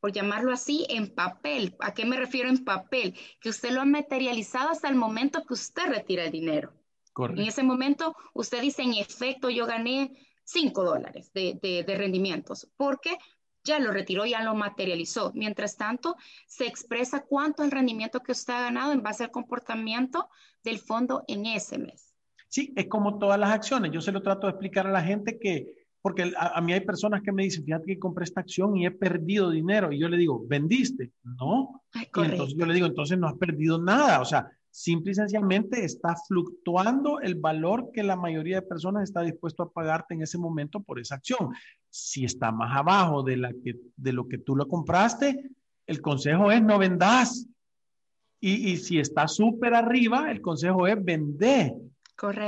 por 0.02 0.12
llamarlo 0.12 0.52
así, 0.52 0.86
en 0.90 1.14
papel. 1.14 1.76
¿A 1.80 1.94
qué 1.94 2.06
me 2.06 2.18
refiero 2.18 2.50
en 2.50 2.64
papel? 2.64 3.16
Que 3.40 3.50
usted 3.50 3.72
lo 3.72 3.82
ha 3.82 3.86
materializado 3.86 4.70
hasta 4.70 4.90
el 4.90 4.96
momento 4.96 5.44
que 5.46 5.54
usted 5.54 5.88
retira 5.88 6.26
el 6.26 6.32
dinero. 6.32 6.74
En 7.18 7.40
ese 7.40 7.64
momento, 7.64 8.16
usted 8.34 8.62
dice, 8.62 8.84
en 8.84 8.94
efecto, 8.94 9.50
yo 9.50 9.66
gané 9.66 10.12
5 10.46 10.84
dólares 10.84 11.32
de, 11.34 11.60
de, 11.62 11.84
de 11.84 11.98
rendimientos, 11.98 12.70
porque 12.78 13.18
ya 13.64 13.80
lo 13.80 13.92
retiró, 13.92 14.26
ya 14.26 14.44
lo 14.44 14.56
materializó. 14.56 15.32
Mientras 15.36 15.78
tanto, 15.78 16.16
se 16.48 16.66
expresa 16.66 17.26
cuánto 17.26 17.64
es 17.64 17.68
el 17.68 17.72
rendimiento 17.72 18.22
que 18.22 18.32
usted 18.32 18.54
ha 18.54 18.62
ganado 18.62 18.92
en 18.94 19.04
base 19.04 19.26
al 19.26 19.32
comportamiento 19.32 20.30
del 20.64 20.80
fondo 20.80 21.24
en 21.28 21.46
ese 21.46 21.78
mes. 21.78 22.16
Sí, 22.48 22.74
es 22.76 22.88
como 22.88 23.20
todas 23.20 23.40
las 23.40 23.52
acciones. 23.52 23.92
Yo 23.92 24.02
se 24.02 24.12
lo 24.12 24.22
trato 24.22 24.48
de 24.48 24.52
explicar 24.52 24.88
a 24.88 24.92
la 24.92 25.04
gente 25.04 25.40
que 25.40 25.82
porque 26.02 26.34
a, 26.36 26.60
mí 26.62 26.74
hay 26.74 26.82
personas 26.82 27.22
que 27.22 27.32
me 27.32 27.44
dicen, 27.44 27.64
fíjate 27.64 27.86
que 27.86 28.00
compré 28.00 28.24
esta 28.24 28.42
acción 28.42 28.76
y 28.76 28.88
he 28.88 28.92
perdido 28.92 29.52
dinero. 29.52 29.92
Y 29.92 30.00
yo 30.00 30.10
le 30.10 30.18
digo, 30.18 30.44
¿vendiste? 30.48 31.12
No. 31.24 31.84
entonces 31.94 32.58
yo 32.58 32.66
le 32.66 32.74
digo, 32.74 32.88
entonces 32.88 33.20
no 33.20 33.28
has 33.28 33.36
perdido 33.36 33.80
nada. 33.80 34.20
O 34.20 34.26
sea, 34.26 34.50
simple 34.72 35.12
y 35.12 35.16
sencillamente 35.16 35.84
está 35.84 36.16
fluctuando 36.16 37.20
el 37.20 37.36
valor 37.36 37.92
que 37.94 38.04
la 38.04 38.16
mayoría 38.16 38.62
de 38.62 38.68
personas 38.68 39.04
está 39.04 39.22
dispuesto 39.22 39.64
a 39.64 39.72
pagarte 39.72 40.14
en 40.14 40.24
ese 40.24 40.38
momento 40.38 40.82
por 40.82 41.00
esa 41.00 41.16
acción. 41.16 41.50
Si 41.90 42.24
está 42.26 42.52
más 42.52 42.76
abajo 42.76 43.22
de, 43.22 43.38
la 43.38 43.52
que, 43.52 43.76
de 43.98 44.14
lo 44.14 44.28
que 44.28 44.38
tú 44.38 44.56
lo 44.56 44.68
compraste, 44.68 45.52
el 45.86 46.02
consejo 46.02 46.52
es 46.52 46.64
no 46.64 46.80
vendas. 46.80 47.48
Y, 48.40 48.72
y 48.72 48.78
si 48.78 48.98
está 48.98 49.28
súper 49.28 49.76
arriba, 49.76 50.32
el 50.32 50.42
consejo 50.42 50.88
es 50.88 51.04
vender. 51.04 51.74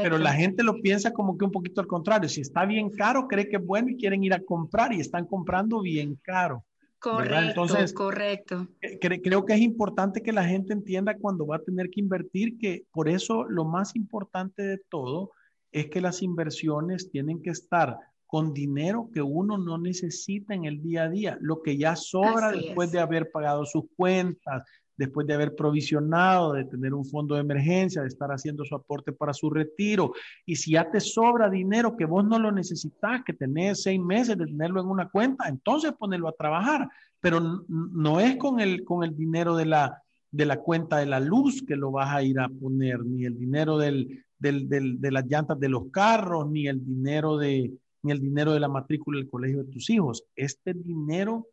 Pero 0.03 0.17
la 0.17 0.33
gente 0.33 0.63
lo 0.63 0.75
piensa 0.81 1.11
como 1.11 1.37
que 1.37 1.45
un 1.45 1.51
poquito 1.51 1.81
al 1.81 1.87
contrario. 1.87 2.29
Si 2.29 2.41
está 2.41 2.65
bien 2.65 2.89
caro, 2.89 3.27
cree 3.27 3.49
que 3.49 3.57
es 3.57 3.65
bueno 3.65 3.89
y 3.89 3.97
quieren 3.97 4.23
ir 4.23 4.33
a 4.33 4.43
comprar 4.43 4.93
y 4.93 4.99
están 4.99 5.25
comprando 5.25 5.81
bien 5.81 6.15
caro. 6.21 6.63
Correcto, 7.03 7.37
Entonces, 7.37 7.91
correcto. 7.91 8.65
creo 9.01 9.45
que 9.45 9.53
es 9.53 9.59
importante 9.59 10.23
que 10.23 10.31
la 10.31 10.45
gente 10.45 10.71
entienda 10.71 11.17
cuando 11.17 11.45
va 11.45 11.57
a 11.57 11.61
tener 11.61 11.89
que 11.89 11.99
invertir 11.99 12.57
que 12.57 12.85
por 12.93 13.09
eso 13.09 13.43
lo 13.43 13.65
más 13.65 13.93
importante 13.97 14.63
de 14.63 14.77
todo 14.89 15.31
es 15.73 15.89
que 15.89 15.99
las 15.99 16.21
inversiones 16.21 17.11
tienen 17.11 17.41
que 17.41 17.49
estar 17.49 17.97
con 18.25 18.53
dinero 18.53 19.09
que 19.13 19.21
uno 19.21 19.57
no 19.57 19.77
necesita 19.77 20.53
en 20.53 20.63
el 20.63 20.81
día 20.81 21.03
a 21.03 21.09
día, 21.09 21.37
lo 21.41 21.61
que 21.61 21.77
ya 21.77 21.97
sobra 21.97 22.53
después 22.53 22.89
de 22.93 23.01
haber 23.01 23.29
pagado 23.31 23.65
sus 23.65 23.83
cuentas, 23.97 24.63
después 24.95 25.25
de 25.27 25.33
haber 25.33 25.55
provisionado, 25.55 26.53
de 26.53 26.65
tener 26.65 26.93
un 26.93 27.05
fondo 27.05 27.35
de 27.35 27.41
emergencia, 27.41 28.01
de 28.01 28.07
estar 28.07 28.29
haciendo 28.31 28.63
su 28.65 28.75
aporte 28.75 29.11
para 29.11 29.33
su 29.33 29.49
retiro. 29.49 30.13
Y 30.45 30.55
si 30.55 30.71
ya 30.71 30.89
te 30.89 30.99
sobra 30.99 31.49
dinero 31.49 31.95
que 31.97 32.05
vos 32.05 32.25
no 32.25 32.39
lo 32.39 32.51
necesitas, 32.51 33.23
que 33.23 33.33
tenés 33.33 33.83
seis 33.83 33.99
meses 33.99 34.37
de 34.37 34.45
tenerlo 34.45 34.81
en 34.81 34.87
una 34.87 35.09
cuenta, 35.09 35.47
entonces 35.47 35.93
ponelo 35.93 36.27
a 36.27 36.33
trabajar. 36.33 36.87
Pero 37.19 37.39
no 37.67 38.19
es 38.19 38.35
con 38.37 38.59
el, 38.59 38.83
con 38.83 39.03
el 39.03 39.15
dinero 39.15 39.55
de 39.55 39.65
la, 39.65 40.01
de 40.31 40.45
la 40.45 40.57
cuenta 40.59 40.97
de 40.97 41.05
la 41.05 41.19
luz 41.19 41.63
que 41.65 41.75
lo 41.75 41.91
vas 41.91 42.13
a 42.13 42.21
ir 42.21 42.39
a 42.39 42.49
poner, 42.49 42.99
ni 43.05 43.25
el 43.25 43.37
dinero 43.37 43.77
del, 43.77 44.25
del, 44.37 44.67
de 44.99 45.11
las 45.11 45.25
llantas 45.25 45.59
de 45.59 45.69
los 45.69 45.89
carros, 45.89 46.49
ni 46.49 46.67
el 46.67 46.85
dinero 46.85 47.37
de, 47.37 47.71
ni 48.03 48.11
el 48.11 48.19
dinero 48.19 48.53
de 48.53 48.59
la 48.59 48.67
matrícula 48.67 49.17
del 49.17 49.29
colegio 49.29 49.63
de 49.63 49.71
tus 49.71 49.89
hijos. 49.89 50.25
Este 50.35 50.73
dinero 50.73 51.47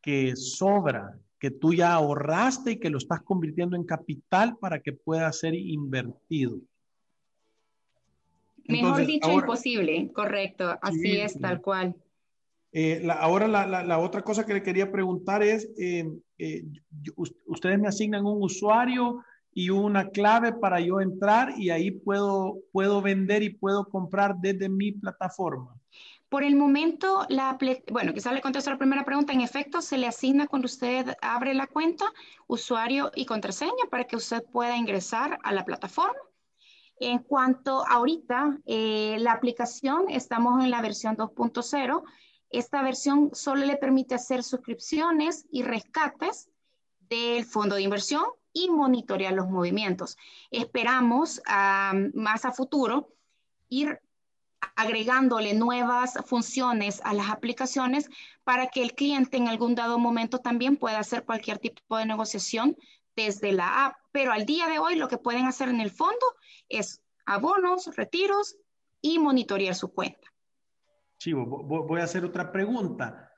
que 0.00 0.36
sobra, 0.36 1.18
que 1.38 1.50
tú 1.50 1.72
ya 1.72 1.92
ahorraste 1.92 2.72
y 2.72 2.76
que 2.78 2.90
lo 2.90 2.98
estás 2.98 3.22
convirtiendo 3.22 3.76
en 3.76 3.84
capital 3.84 4.56
para 4.58 4.80
que 4.80 4.92
pueda 4.92 5.32
ser 5.32 5.54
invertido. 5.54 6.58
Mejor 8.66 9.06
dicho, 9.06 9.32
imposible, 9.32 10.12
correcto, 10.12 10.78
así 10.82 11.18
es, 11.18 11.40
tal 11.40 11.62
cual. 11.62 11.96
Eh, 12.70 13.08
ahora 13.10 13.48
la, 13.48 13.98
otra 13.98 14.22
cosa 14.22 14.44
que 14.44 14.52
le 14.52 14.62
quería 14.62 14.92
preguntar 14.92 15.42
es, 15.42 15.70
eh, 15.78 16.06
eh, 16.38 16.64
ustedes 17.46 17.78
me 17.78 17.88
asignan 17.88 18.26
un 18.26 18.42
usuario 18.42 19.24
y 19.54 19.70
una 19.70 20.10
clave 20.10 20.52
para 20.52 20.80
yo 20.80 21.00
entrar 21.00 21.54
y 21.56 21.70
ahí 21.70 21.90
puedo, 21.90 22.58
puedo 22.70 23.00
vender 23.00 23.42
y 23.42 23.50
puedo 23.50 23.88
comprar 23.88 24.36
desde 24.36 24.68
mi 24.68 24.92
plataforma. 24.92 25.77
Por 26.28 26.44
el 26.44 26.56
momento, 26.56 27.24
la, 27.30 27.56
bueno, 27.90 28.12
quizás 28.12 28.34
le 28.34 28.42
contesto 28.42 28.70
la 28.70 28.76
primera 28.76 29.04
pregunta. 29.04 29.32
En 29.32 29.40
efecto, 29.40 29.80
se 29.80 29.96
le 29.96 30.06
asigna 30.06 30.46
cuando 30.46 30.66
usted 30.66 31.14
abre 31.22 31.54
la 31.54 31.66
cuenta, 31.66 32.04
usuario 32.46 33.10
y 33.14 33.24
contraseña 33.24 33.86
para 33.90 34.04
que 34.04 34.16
usted 34.16 34.44
pueda 34.44 34.76
ingresar 34.76 35.38
a 35.42 35.52
la 35.52 35.64
plataforma. 35.64 36.20
En 37.00 37.20
cuanto 37.20 37.86
ahorita, 37.86 38.58
eh, 38.66 39.16
la 39.20 39.32
aplicación, 39.32 40.10
estamos 40.10 40.62
en 40.62 40.70
la 40.70 40.82
versión 40.82 41.16
2.0. 41.16 42.02
Esta 42.50 42.82
versión 42.82 43.30
solo 43.32 43.64
le 43.64 43.76
permite 43.76 44.14
hacer 44.14 44.42
suscripciones 44.42 45.46
y 45.50 45.62
rescates 45.62 46.50
del 47.08 47.46
fondo 47.46 47.76
de 47.76 47.82
inversión 47.82 48.24
y 48.52 48.68
monitorear 48.68 49.32
los 49.32 49.48
movimientos. 49.48 50.16
Esperamos 50.50 51.40
más 51.46 52.44
a 52.44 52.52
futuro 52.52 53.14
ir 53.68 54.00
agregándole 54.76 55.54
nuevas 55.54 56.14
funciones 56.24 57.00
a 57.04 57.14
las 57.14 57.30
aplicaciones 57.30 58.10
para 58.44 58.68
que 58.68 58.82
el 58.82 58.94
cliente 58.94 59.36
en 59.36 59.48
algún 59.48 59.74
dado 59.74 59.98
momento 59.98 60.38
también 60.38 60.76
pueda 60.76 60.98
hacer 60.98 61.24
cualquier 61.24 61.58
tipo 61.58 61.96
de 61.96 62.06
negociación 62.06 62.76
desde 63.16 63.52
la 63.52 63.86
app. 63.86 63.96
Pero 64.12 64.32
al 64.32 64.46
día 64.46 64.68
de 64.68 64.78
hoy 64.78 64.96
lo 64.96 65.08
que 65.08 65.18
pueden 65.18 65.46
hacer 65.46 65.68
en 65.68 65.80
el 65.80 65.90
fondo 65.90 66.24
es 66.68 67.02
abonos, 67.26 67.94
retiros 67.96 68.56
y 69.00 69.18
monitorear 69.18 69.74
su 69.74 69.92
cuenta. 69.92 70.32
Sí, 71.18 71.32
voy 71.32 72.00
a 72.00 72.04
hacer 72.04 72.24
otra 72.24 72.52
pregunta. 72.52 73.32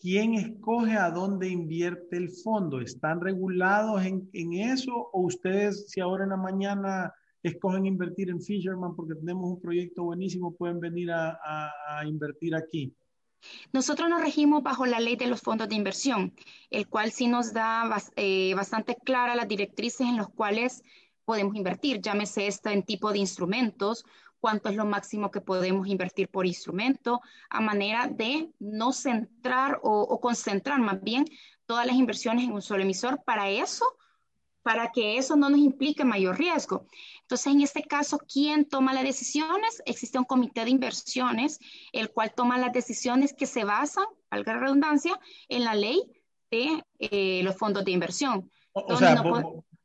¿Quién 0.00 0.34
escoge 0.34 0.96
a 0.96 1.10
dónde 1.10 1.48
invierte 1.48 2.16
el 2.16 2.30
fondo? 2.30 2.80
¿Están 2.80 3.20
regulados 3.20 4.04
en, 4.04 4.30
en, 4.32 4.52
eso 4.52 4.92
o 5.12 5.22
ustedes 5.22 5.90
si 5.90 6.00
ahora 6.00 6.22
en 6.22 6.30
la 6.30 6.36
mañana 6.36 7.12
escogen 7.42 7.86
invertir 7.86 8.30
en 8.30 8.42
Fisherman 8.42 8.94
porque 8.94 9.14
tenemos 9.14 9.50
un 9.50 9.60
proyecto 9.60 10.04
buenísimo, 10.04 10.54
pueden 10.54 10.80
venir 10.80 11.10
a, 11.10 12.02
invertir 12.06 12.54
aquí? 12.54 12.94
Nosotros 13.72 14.08
nos 14.08 14.20
regimos 14.20 14.62
bajo 14.62 14.84
la 14.86 14.98
ley 14.98 15.16
de 15.16 15.28
los 15.28 15.40
fondos 15.40 15.68
de 15.68 15.76
inversión, 15.76 16.34
el 16.70 16.88
cual 16.88 17.12
sí 17.12 17.28
nos 17.28 17.52
da 17.52 17.88
eh, 18.16 18.52
bastante 18.54 18.96
clara 18.96 19.36
las 19.36 19.46
directrices 19.46 20.00
en 20.00 20.16
los 20.16 20.28
cuales 20.28 20.82
podemos 21.24 21.54
invertir, 21.54 22.00
llámese 22.00 22.46
esto 22.46 22.70
en 22.70 22.82
tipo 22.82 23.12
de 23.12 23.18
instrumentos, 23.18 24.04
cuánto 24.40 24.68
es 24.68 24.76
lo 24.76 24.86
máximo 24.86 25.30
que 25.30 25.40
podemos 25.40 25.86
invertir 25.86 26.28
por 26.28 26.46
instrumento, 26.46 27.20
a 27.50 27.60
manera 27.60 28.08
de 28.08 28.50
no 28.58 28.92
centrar 28.92 29.78
o, 29.82 30.00
o 30.00 30.20
concentrar 30.20 30.80
más 30.80 31.00
bien 31.02 31.24
todas 31.66 31.86
las 31.86 31.96
inversiones 31.96 32.44
en 32.44 32.52
un 32.52 32.62
solo 32.62 32.82
emisor. 32.82 33.22
Para 33.24 33.50
eso, 33.50 33.84
para 34.68 34.90
que 34.92 35.16
eso 35.16 35.34
no 35.34 35.48
nos 35.48 35.60
implique 35.60 36.04
mayor 36.04 36.36
riesgo. 36.36 36.84
Entonces, 37.22 37.46
en 37.46 37.62
este 37.62 37.84
caso, 37.84 38.18
¿quién 38.18 38.66
toma 38.66 38.92
las 38.92 39.02
decisiones? 39.02 39.82
Existe 39.86 40.18
un 40.18 40.26
comité 40.26 40.62
de 40.62 40.70
inversiones, 40.70 41.58
el 41.90 42.10
cual 42.10 42.34
toma 42.36 42.58
las 42.58 42.74
decisiones 42.74 43.32
que 43.32 43.46
se 43.46 43.64
basan, 43.64 44.04
valga 44.30 44.52
la 44.52 44.60
redundancia, 44.60 45.18
en 45.48 45.64
la 45.64 45.74
ley 45.74 46.02
de 46.50 46.84
eh, 46.98 47.40
los 47.44 47.56
fondos 47.56 47.82
de 47.82 47.92
inversión. 47.92 48.50
O, 48.74 48.94
sea, 48.98 49.22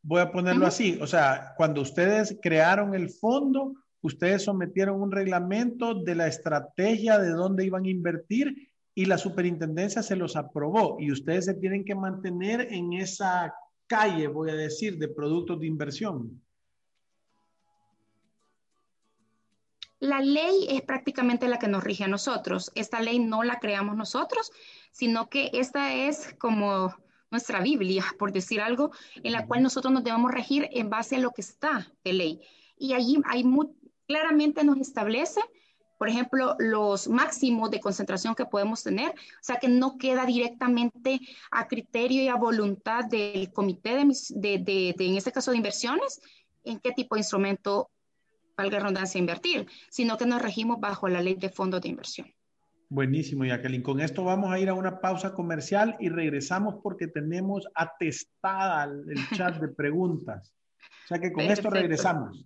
voy 0.02 0.20
a 0.20 0.30
ponerlo 0.30 0.68
así, 0.68 1.00
o 1.02 1.08
sea, 1.08 1.54
cuando 1.56 1.80
ustedes 1.80 2.38
crearon 2.42 2.94
el 2.94 3.10
fondo, 3.10 3.76
ustedes 4.02 4.44
sometieron 4.44 5.02
un 5.02 5.14
reglamento 5.14 5.94
de 5.94 6.16
la 6.16 6.28
estrategia 6.28 7.20
de 7.20 7.30
dónde 7.30 7.66
iban 7.66 7.86
a 7.86 7.90
invertir 7.90 8.70
y 8.94 9.06
la 9.06 9.18
superintendencia 9.18 10.04
se 10.04 10.18
los 10.18 10.36
aprobó 10.36 10.98
y 11.00 11.10
ustedes 11.10 11.46
se 11.46 11.54
tienen 11.54 11.86
que 11.86 11.96
mantener 11.96 12.68
en 12.70 12.92
esa 12.92 13.54
calle, 13.88 14.28
voy 14.28 14.50
a 14.50 14.56
decir, 14.56 14.98
de 14.98 15.08
productos 15.08 15.60
de 15.60 15.68
inversión? 15.68 16.42
La 20.00 20.20
ley 20.20 20.68
es 20.70 20.82
prácticamente 20.82 21.48
la 21.48 21.60
que 21.60 21.70
nos 21.70 21.84
rige 21.84 22.04
a 22.04 22.10
nosotros. 22.10 22.72
Esta 22.76 23.00
ley 23.00 23.20
no 23.20 23.44
la 23.44 23.60
creamos 23.60 23.96
nosotros, 23.96 24.52
sino 24.92 25.30
que 25.30 25.50
esta 25.54 25.94
es 25.94 26.36
como 26.38 26.94
nuestra 27.32 27.62
Biblia, 27.62 28.04
por 28.20 28.34
decir 28.34 28.60
algo, 28.60 28.92
en 29.24 29.32
la 29.32 29.48
cual 29.48 29.64
nosotros 29.64 29.94
nos 29.94 30.04
debemos 30.04 30.32
regir 30.32 30.68
en 30.72 30.90
base 30.90 31.16
a 31.16 31.20
lo 31.20 31.32
que 31.32 31.42
está 31.42 31.92
de 32.04 32.14
ley. 32.14 32.42
Y 32.78 32.94
allí 32.94 33.18
hay 33.26 33.46
muy, 33.46 33.70
claramente 34.06 34.64
nos 34.64 34.78
establece 34.80 35.40
por 36.04 36.10
ejemplo, 36.10 36.58
los 36.60 37.08
máximos 37.08 37.72
de 37.72 37.80
concentración 37.80 38.36
que 38.36 38.46
podemos 38.46 38.84
tener, 38.84 39.12
o 39.12 39.40
sea 39.40 39.56
que 39.56 39.70
no 39.70 39.98
queda 39.98 40.26
directamente 40.26 41.22
a 41.50 41.66
criterio 41.66 42.22
y 42.22 42.28
a 42.28 42.36
voluntad 42.36 43.06
del 43.06 43.54
comité 43.54 43.96
de, 43.96 44.58
de, 44.58 44.96
en 45.00 45.16
este 45.16 45.32
caso 45.32 45.52
de 45.52 45.58
inversiones, 45.58 46.20
en 46.66 46.82
qué 46.82 46.92
tipo 46.92 47.16
de 47.16 47.22
instrumento, 47.22 47.90
valga 48.58 48.80
la 48.80 48.80
redundancia, 48.80 49.18
invertir, 49.18 49.66
sino 49.90 50.18
que 50.18 50.26
nos 50.26 50.42
regimos 50.42 50.82
bajo 50.82 51.08
la 51.08 51.22
ley 51.22 51.36
de 51.36 51.48
fondos 51.48 51.80
de 51.80 51.88
inversión. 51.88 52.28
Buenísimo, 52.90 53.46
Jacqueline. 53.46 53.82
Con 53.82 54.02
esto 54.02 54.26
vamos 54.26 54.52
a 54.52 54.60
ir 54.60 54.68
a 54.68 54.74
una 54.74 55.00
pausa 55.00 55.34
comercial 55.34 55.96
y 56.02 56.10
regresamos 56.10 56.82
porque 56.84 57.08
tenemos 57.08 57.66
atestada 57.76 58.84
el 58.84 59.30
chat 59.38 59.56
de 59.56 59.70
preguntas. 59.70 60.54
O 61.06 61.08
sea 61.08 61.20
que 61.20 61.32
con 61.32 61.46
esto 61.46 61.70
regresamos. 61.70 62.46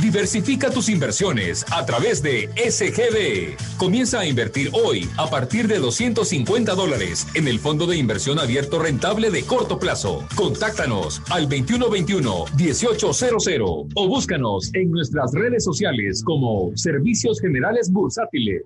Diversifica 0.00 0.70
tus 0.70 0.88
inversiones 0.88 1.66
a 1.70 1.84
través 1.84 2.22
de 2.22 2.48
SGB. 2.56 3.58
Comienza 3.76 4.20
a 4.20 4.26
invertir 4.26 4.70
hoy 4.72 5.06
a 5.18 5.28
partir 5.28 5.68
de 5.68 5.78
250 5.78 6.74
dólares 6.74 7.26
en 7.34 7.46
el 7.46 7.58
fondo 7.58 7.86
de 7.86 7.98
inversión 7.98 8.38
abierto 8.38 8.78
rentable 8.78 9.30
de 9.30 9.42
corto 9.42 9.78
plazo. 9.78 10.26
Contáctanos 10.34 11.20
al 11.30 11.46
2121-1800 11.46 13.88
o 13.94 14.08
búscanos 14.08 14.74
en 14.74 14.90
nuestras 14.90 15.30
redes 15.34 15.62
sociales 15.62 16.22
como 16.24 16.74
Servicios 16.74 17.38
Generales 17.38 17.92
Bursátiles. 17.92 18.62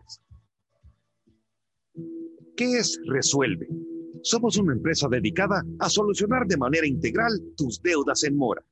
¿Qué 2.56 2.78
es 2.78 3.00
Resuelve? 3.08 3.66
Somos 4.22 4.58
una 4.58 4.74
empresa 4.74 5.08
dedicada 5.10 5.64
a 5.80 5.90
solucionar 5.90 6.46
de 6.46 6.56
manera 6.56 6.86
integral 6.86 7.32
tus 7.56 7.82
deudas 7.82 8.22
en 8.22 8.36
mora 8.36 8.62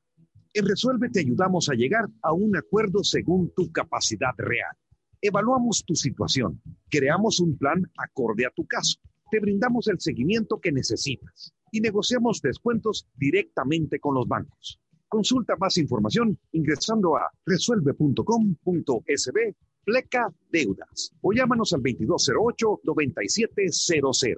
en 0.55 0.65
Resuelve 0.65 1.09
te 1.09 1.19
ayudamos 1.19 1.69
a 1.69 1.73
llegar 1.73 2.05
a 2.21 2.31
un 2.31 2.55
acuerdo 2.55 3.03
según 3.03 3.51
tu 3.55 3.73
capacidad 3.73 4.31
real. 4.37 4.73
Evaluamos 5.19 5.83
tu 5.85 5.95
situación, 5.95 6.61
creamos 6.89 7.41
un 7.41 7.57
plan 7.57 7.91
acorde 7.97 8.45
a 8.45 8.51
tu 8.51 8.65
caso, 8.65 9.01
te 9.29 9.41
brindamos 9.41 9.89
el 9.89 9.99
seguimiento 9.99 10.61
que 10.61 10.71
necesitas 10.71 11.53
y 11.71 11.81
negociamos 11.81 12.39
descuentos 12.41 13.05
directamente 13.15 13.99
con 13.99 14.15
los 14.15 14.29
bancos. 14.29 14.79
Consulta 15.09 15.57
más 15.57 15.75
información 15.77 16.39
ingresando 16.53 17.17
a 17.17 17.29
resuelve.com.sb 17.45 19.55
pleca 19.83 20.33
deudas 20.49 21.11
o 21.21 21.33
llámanos 21.33 21.73
al 21.73 21.83
2208-9700. 21.83 24.37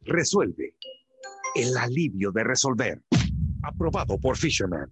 Resuelve. 0.00 0.76
El 1.54 1.76
alivio 1.76 2.32
de 2.32 2.42
resolver. 2.42 3.02
Aprobado 3.62 4.18
por 4.18 4.38
Fisherman. 4.38 4.90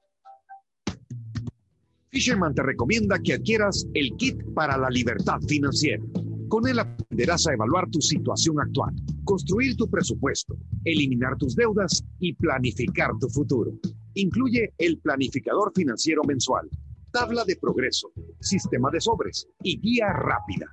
Fisherman 2.08 2.56
te 2.56 2.64
recomienda 2.64 3.20
que 3.20 3.34
adquieras 3.34 3.86
el 3.94 4.16
kit 4.16 4.42
para 4.54 4.78
la 4.78 4.90
libertad 4.90 5.42
financiera. 5.46 6.02
Con 6.48 6.70
él 6.70 6.80
aprenderás 6.80 7.48
a 7.48 7.54
evaluar 7.54 7.90
tu 7.90 8.00
situación 8.00 8.62
actual, 8.62 8.96
construir 9.26 9.76
tu 9.76 9.90
presupuesto, 9.90 10.56
eliminar 10.86 11.36
tus 11.36 11.54
deudas 11.54 12.02
y 12.20 12.32
planificar 12.34 13.12
tu 13.20 13.28
futuro. 13.28 13.74
Incluye 14.16 14.74
el 14.78 15.00
planificador 15.00 15.72
financiero 15.74 16.22
mensual, 16.24 16.70
tabla 17.12 17.46
de 17.46 17.56
progreso, 17.56 18.12
sistema 18.40 18.92
de 18.92 19.02
sobres 19.02 19.48
y 19.64 19.80
guía 19.80 20.14
rápida. 20.14 20.68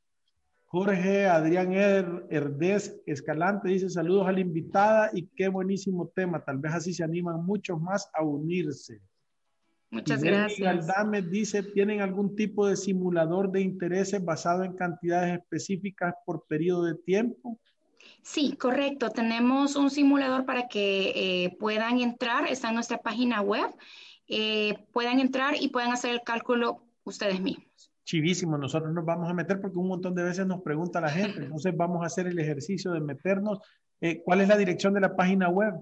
Jorge 0.65 1.27
Adrián 1.27 1.73
Herdez 1.73 3.01
Escalante 3.05 3.69
dice 3.69 3.89
saludos 3.89 4.27
a 4.27 4.31
la 4.31 4.39
invitada 4.39 5.09
y 5.13 5.27
qué 5.35 5.49
buenísimo 5.49 6.07
tema. 6.15 6.43
Tal 6.43 6.57
vez 6.57 6.73
así 6.73 6.93
se 6.93 7.03
animan 7.03 7.45
muchos 7.45 7.79
más 7.79 8.09
a 8.13 8.23
unirse. 8.23 9.01
Muchas 9.91 10.23
gracias. 10.23 10.67
Aldame 10.67 11.21
dice, 11.21 11.61
¿tienen 11.61 11.99
algún 11.99 12.35
tipo 12.35 12.65
de 12.65 12.77
simulador 12.77 13.51
de 13.51 13.61
intereses 13.61 14.23
basado 14.23 14.63
en 14.63 14.73
cantidades 14.73 15.37
específicas 15.37 16.15
por 16.25 16.47
periodo 16.47 16.85
de 16.85 16.95
tiempo? 16.95 17.59
Sí, 18.23 18.55
correcto. 18.57 19.09
Tenemos 19.09 19.75
un 19.75 19.89
simulador 19.89 20.45
para 20.45 20.67
que 20.67 21.11
eh, 21.15 21.57
puedan 21.59 21.99
entrar, 21.99 22.47
está 22.47 22.69
en 22.69 22.75
nuestra 22.75 22.99
página 22.99 23.41
web, 23.41 23.69
eh, 24.27 24.85
puedan 24.91 25.19
entrar 25.19 25.55
y 25.59 25.69
puedan 25.69 25.91
hacer 25.91 26.11
el 26.11 26.21
cálculo 26.21 26.85
ustedes 27.03 27.41
mismos. 27.41 27.65
Chivísimo, 28.03 28.55
nosotros 28.57 28.93
nos 28.93 29.05
vamos 29.05 29.29
a 29.29 29.33
meter 29.33 29.61
porque 29.61 29.77
un 29.77 29.87
montón 29.87 30.13
de 30.15 30.23
veces 30.23 30.45
nos 30.45 30.61
pregunta 30.61 30.99
la 31.01 31.09
gente, 31.09 31.43
entonces 31.43 31.75
vamos 31.75 32.03
a 32.03 32.07
hacer 32.07 32.27
el 32.27 32.37
ejercicio 32.39 32.91
de 32.91 32.99
meternos. 32.99 33.59
Eh, 34.01 34.21
¿Cuál 34.23 34.41
es 34.41 34.47
la 34.47 34.57
dirección 34.57 34.93
de 34.93 35.01
la 35.01 35.15
página 35.15 35.49
web? 35.49 35.73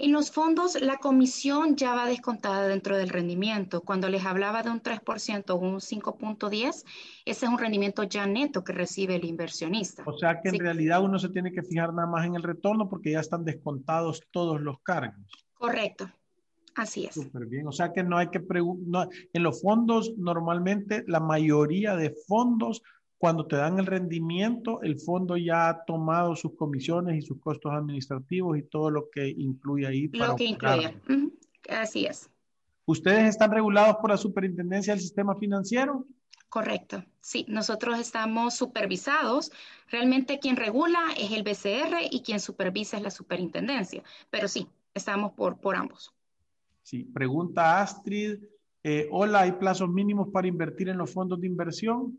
En 0.00 0.10
los 0.10 0.32
fondos, 0.32 0.80
la 0.80 0.96
comisión 0.96 1.76
ya 1.76 1.94
va 1.94 2.08
descontada 2.08 2.66
dentro 2.66 2.96
del 2.96 3.10
rendimiento. 3.10 3.82
Cuando 3.82 4.08
les 4.08 4.26
hablaba 4.26 4.64
de 4.64 4.70
un 4.70 4.82
3% 4.82 5.50
o 5.50 5.54
un 5.54 5.76
5.10, 5.76 6.68
ese 6.68 6.84
es 7.24 7.42
un 7.44 7.58
rendimiento 7.58 8.02
ya 8.02 8.26
neto 8.26 8.64
que 8.64 8.72
recibe 8.72 9.14
el 9.14 9.24
inversionista. 9.24 10.02
O 10.04 10.18
sea 10.18 10.40
que 10.40 10.48
en 10.48 10.58
realidad 10.58 11.04
uno 11.04 11.20
se 11.20 11.28
tiene 11.28 11.52
que 11.52 11.62
fijar 11.62 11.94
nada 11.94 12.08
más 12.08 12.26
en 12.26 12.34
el 12.34 12.42
retorno 12.42 12.88
porque 12.88 13.12
ya 13.12 13.20
están 13.20 13.44
descontados 13.44 14.20
todos 14.32 14.60
los 14.60 14.80
cargos. 14.82 15.46
Correcto. 15.54 16.10
Así 16.74 17.04
es. 17.04 17.14
Súper 17.14 17.46
bien. 17.46 17.68
O 17.68 17.72
sea 17.72 17.92
que 17.92 18.02
no 18.02 18.16
hay 18.16 18.30
que 18.30 18.40
preguntar. 18.40 19.08
en 19.32 19.42
los 19.44 19.62
fondos, 19.62 20.12
normalmente 20.16 21.04
la 21.06 21.20
mayoría 21.20 21.94
de 21.94 22.16
fondos, 22.26 22.82
cuando 23.20 23.46
te 23.46 23.56
dan 23.56 23.78
el 23.78 23.84
rendimiento, 23.84 24.80
el 24.80 24.98
fondo 24.98 25.36
ya 25.36 25.68
ha 25.68 25.84
tomado 25.84 26.34
sus 26.34 26.54
comisiones 26.56 27.18
y 27.18 27.20
sus 27.20 27.38
costos 27.38 27.70
administrativos 27.70 28.56
y 28.56 28.62
todo 28.62 28.90
lo 28.90 29.10
que 29.10 29.28
incluye 29.28 29.86
ahí. 29.86 30.08
lo 30.08 30.36
que 30.36 30.44
incluye. 30.44 30.96
Así 31.68 32.06
es. 32.06 32.30
¿Ustedes 32.86 33.28
están 33.28 33.50
regulados 33.50 33.96
por 33.96 34.08
la 34.08 34.16
Superintendencia 34.16 34.94
del 34.94 35.02
Sistema 35.02 35.36
Financiero? 35.36 36.06
Correcto. 36.48 37.04
Sí, 37.20 37.44
nosotros 37.46 37.98
estamos 37.98 38.54
supervisados. 38.54 39.52
Realmente 39.90 40.38
quien 40.38 40.56
regula 40.56 41.00
es 41.18 41.30
el 41.32 41.42
BCR 41.42 41.98
y 42.10 42.22
quien 42.22 42.40
supervisa 42.40 42.96
es 42.96 43.02
la 43.02 43.10
superintendencia. 43.10 44.02
Pero 44.30 44.48
sí, 44.48 44.66
estamos 44.94 45.32
por, 45.32 45.60
por 45.60 45.76
ambos. 45.76 46.10
Sí, 46.82 47.04
pregunta 47.04 47.82
Astrid. 47.82 48.38
Eh, 48.82 49.08
hola, 49.10 49.42
¿hay 49.42 49.52
plazos 49.52 49.90
mínimos 49.90 50.30
para 50.32 50.48
invertir 50.48 50.88
en 50.88 50.96
los 50.96 51.12
fondos 51.12 51.38
de 51.38 51.48
inversión? 51.48 52.18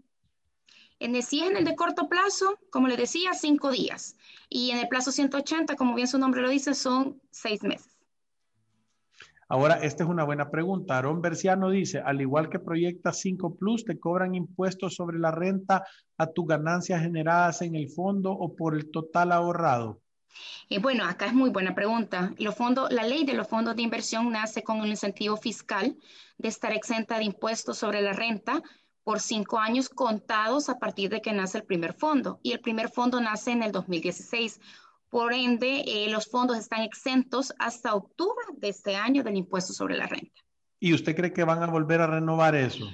En 1.02 1.16
el, 1.16 1.24
si 1.24 1.40
en 1.40 1.58
el 1.58 1.66
de 1.66 1.76
corto 1.76 2.08
plazo, 2.08 2.60
como 2.70 2.88
le 2.88 2.96
decía, 2.96 3.34
cinco 3.34 3.72
días. 3.72 4.16
Y 4.50 4.70
en 4.70 4.78
el 4.78 4.88
plazo 4.88 5.12
180, 5.12 5.76
como 5.76 5.96
bien 5.96 6.08
su 6.08 6.20
nombre 6.20 6.44
lo 6.44 6.50
dice, 6.50 6.76
son 6.76 7.20
seis 7.32 7.64
meses. 7.64 7.98
Ahora, 9.50 9.80
esta 9.82 10.04
es 10.04 10.10
una 10.12 10.26
buena 10.26 10.52
pregunta. 10.52 10.96
Aarón 10.96 11.20
Berciano 11.20 11.72
dice, 11.72 12.00
al 12.06 12.22
igual 12.22 12.50
que 12.50 12.60
Proyecta 12.60 13.12
5 13.12 13.56
Plus, 13.56 13.84
¿te 13.84 14.00
cobran 14.00 14.36
impuestos 14.36 14.94
sobre 14.94 15.18
la 15.18 15.32
renta 15.32 15.84
a 16.20 16.28
tus 16.28 16.46
ganancias 16.46 17.02
generadas 17.02 17.64
en 17.64 17.76
el 17.76 17.90
fondo 17.90 18.32
o 18.32 18.56
por 18.56 18.76
el 18.76 18.92
total 18.92 19.32
ahorrado? 19.32 20.00
Eh, 20.70 20.78
bueno, 20.78 21.04
acá 21.06 21.26
es 21.26 21.34
muy 21.34 21.50
buena 21.50 21.74
pregunta. 21.74 22.32
la 22.38 23.04
ley 23.04 23.26
de 23.26 23.34
los 23.34 23.48
fondos 23.48 23.76
de 23.76 23.82
inversión 23.82 24.32
nace 24.32 24.64
con 24.64 24.80
un 24.80 24.88
incentivo 24.88 25.36
fiscal 25.36 25.98
de 26.38 26.48
estar 26.48 26.72
exenta 26.72 27.18
de 27.18 27.24
impuestos 27.24 27.80
sobre 27.80 28.02
la 28.02 28.14
renta 28.14 28.62
por 29.04 29.20
cinco 29.20 29.60
años 29.60 29.90
contados 29.90 30.70
a 30.70 30.78
partir 30.78 31.10
de 31.10 31.22
que 31.22 31.34
nace 31.34 31.60
el 31.60 31.64
primer 31.64 31.94
fondo. 31.94 32.40
Y 32.44 32.52
el 32.52 32.60
primer 32.60 32.90
fondo 32.90 33.20
nace 33.20 33.52
en 33.52 33.64
el 33.64 33.72
2016. 33.72 34.60
Por 35.10 35.34
ende, 35.34 35.84
eh, 35.86 36.10
los 36.10 36.30
fondos 36.30 36.58
están 36.58 36.82
exentos 36.82 37.54
hasta 37.60 37.96
octubre 37.96 38.46
de 38.58 38.70
este 38.70 38.96
año 38.96 39.24
del 39.24 39.38
impuesto 39.38 39.74
sobre 39.74 39.98
la 39.98 40.08
renta. 40.08 40.42
¿Y 40.80 40.94
usted 40.94 41.16
cree 41.16 41.34
que 41.34 41.44
van 41.44 41.62
a 41.64 41.68
volver 41.68 42.02
a 42.02 42.08
renovar 42.08 42.56
eso? 42.56 42.86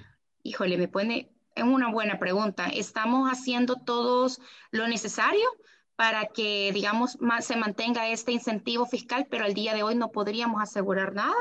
Híjole, 0.43 0.77
me 0.77 0.87
pone, 0.87 1.31
es 1.55 1.63
una 1.63 1.91
buena 1.91 2.19
pregunta. 2.19 2.67
Estamos 2.67 3.29
haciendo 3.29 3.75
todos 3.75 4.41
lo 4.71 4.87
necesario 4.87 5.47
para 5.95 6.27
que, 6.27 6.71
digamos, 6.73 7.19
más 7.19 7.45
se 7.45 7.55
mantenga 7.55 8.09
este 8.09 8.31
incentivo 8.31 8.85
fiscal, 8.85 9.27
pero 9.29 9.45
al 9.45 9.53
día 9.53 9.73
de 9.73 9.83
hoy 9.83 9.95
no 9.95 10.11
podríamos 10.11 10.61
asegurar 10.61 11.13
nada 11.13 11.35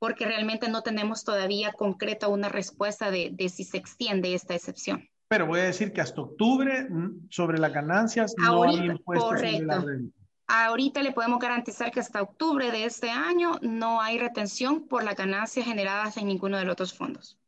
porque 0.00 0.24
realmente 0.24 0.68
no 0.68 0.82
tenemos 0.82 1.22
todavía 1.22 1.72
concreta 1.72 2.26
una 2.26 2.48
respuesta 2.48 3.12
de, 3.12 3.32
si 3.48 3.62
se 3.62 3.76
extiende 3.76 4.34
esta 4.34 4.56
excepción. 4.56 5.08
Pero 5.28 5.46
voy 5.46 5.60
a 5.60 5.64
decir 5.64 5.92
que 5.92 6.00
hasta 6.00 6.20
octubre 6.20 6.88
mm, 6.90 7.28
sobre 7.30 7.58
las 7.58 7.72
ganancias 7.72 8.34
no 8.36 8.64
hay 8.64 8.78
impuestos 8.78 9.28
sobre 9.28 9.60
la 9.60 9.80
renta. 9.80 10.16
Ahorita 10.48 11.00
le 11.04 11.12
podemos 11.12 11.38
garantizar 11.38 11.92
que 11.92 12.00
hasta 12.00 12.20
octubre 12.20 12.72
de 12.72 12.84
este 12.84 13.08
año 13.08 13.52
no 13.62 14.00
hay 14.00 14.18
retención 14.18 14.88
por 14.88 15.04
las 15.04 15.14
ganancias 15.14 15.64
generadas 15.64 16.16
en 16.16 16.26
ninguno 16.26 16.58
de 16.58 16.64
los 16.64 16.72
otros 16.72 16.92
fondos. 16.92 17.38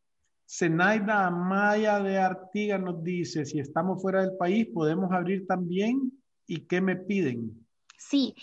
Zenaida 0.49 1.27
Amaya 1.27 1.99
de 1.99 2.19
Artiga 2.19 2.79
nos 2.79 3.03
dice, 3.03 3.45
si 3.45 3.59
estamos 3.59 4.01
fuera 4.01 4.21
del 4.21 4.37
país, 4.37 4.69
¿podemos 4.73 5.11
abrir 5.11 5.49
también 5.49 6.13
¿Y 6.47 6.67
qué 6.67 6.81
me 6.81 6.97
piden? 6.97 7.67
Sí, 7.97 8.35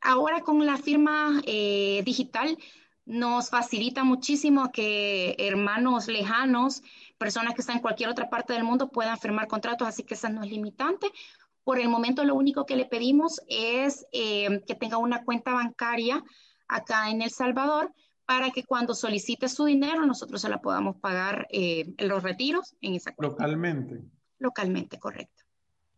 ahora 0.00 0.42
con 0.42 0.64
la 0.64 0.76
firma 0.76 1.42
eh, 1.46 2.02
digital 2.04 2.56
nos 3.06 3.50
facilita 3.50 4.04
muchísimo 4.04 4.70
que 4.72 5.36
hermanos 5.38 6.08
lejanos, 6.08 6.82
personas 7.18 7.54
que 7.54 7.60
están 7.60 7.76
en 7.76 7.82
cualquier 7.82 8.10
otra 8.10 8.28
parte 8.28 8.52
del 8.52 8.64
mundo 8.64 8.88
puedan 8.88 9.16
firmar 9.16 9.46
contratos, 9.46 9.88
así 9.88 10.02
que 10.02 10.14
esa 10.14 10.28
no 10.28 10.42
es 10.42 10.50
limitante. 10.50 11.06
Por 11.64 11.78
el 11.78 11.88
momento 11.88 12.24
lo 12.24 12.34
único 12.34 12.66
que 12.66 12.76
le 12.76 12.84
pedimos 12.84 13.40
es 13.48 14.06
eh, 14.12 14.62
que 14.66 14.74
tenga 14.74 14.98
una 14.98 15.24
cuenta 15.24 15.52
bancaria 15.52 16.22
acá 16.68 17.08
en 17.10 17.22
El 17.22 17.30
Salvador 17.30 17.92
para 18.26 18.50
que 18.50 18.64
cuando 18.64 18.94
solicite 18.94 19.48
su 19.48 19.64
dinero 19.64 20.04
nosotros 20.04 20.42
se 20.42 20.48
la 20.48 20.60
podamos 20.60 20.96
pagar 20.96 21.46
eh, 21.50 21.94
en 21.96 22.08
los 22.08 22.24
retiros 22.24 22.74
en 22.80 22.96
esa 22.96 23.14
cuenta. 23.14 23.44
Localmente. 23.44 24.02
Localmente, 24.38 24.98
correcto. 24.98 25.35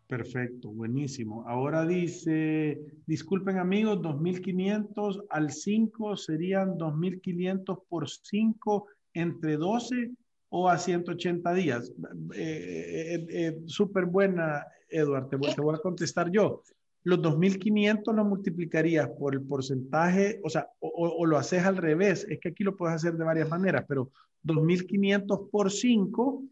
Perfecto, 0.09 0.71
buenísimo. 0.71 1.45
Ahora 1.47 1.85
dice, 1.85 2.81
disculpen 3.07 3.59
amigos, 3.59 3.99
2.500 3.99 5.27
al 5.29 5.53
5 5.53 6.17
serían 6.17 6.79
2.500 6.79 7.83
por 7.87 8.09
5 8.09 8.87
entre 9.13 9.59
12 9.59 10.13
o 10.49 10.71
a 10.71 10.79
180 10.79 11.53
días. 11.53 11.93
Eh, 12.35 12.37
eh, 12.37 13.27
eh, 13.29 13.59
Súper 13.67 14.07
buena, 14.07 14.67
Eduardo, 14.89 15.29
te, 15.29 15.37
voy 15.37 15.75
a 15.75 15.79
contestar 15.79 16.31
yo. 16.31 16.63
Los 17.03 17.19
2.500 17.19 18.15
lo 18.15 18.25
multiplicarías 18.25 19.11
por 19.11 19.35
el 19.35 19.43
porcentaje, 19.43 20.41
o 20.43 20.49
sea, 20.49 20.71
o, 20.79 20.89
o, 21.19 21.27
lo 21.27 21.37
haces 21.37 21.65
al 21.65 21.77
revés, 21.77 22.27
es 22.31 22.41
que 22.41 22.49
aquí 22.49 22.65
lo 22.65 22.75
puedes 22.75 22.97
hacer 22.97 23.13
de 23.13 23.25
varias 23.25 23.51
maneras, 23.51 23.85
pero 23.87 24.11
2.500 24.43 25.51
por 25.51 25.71
5 25.71 26.45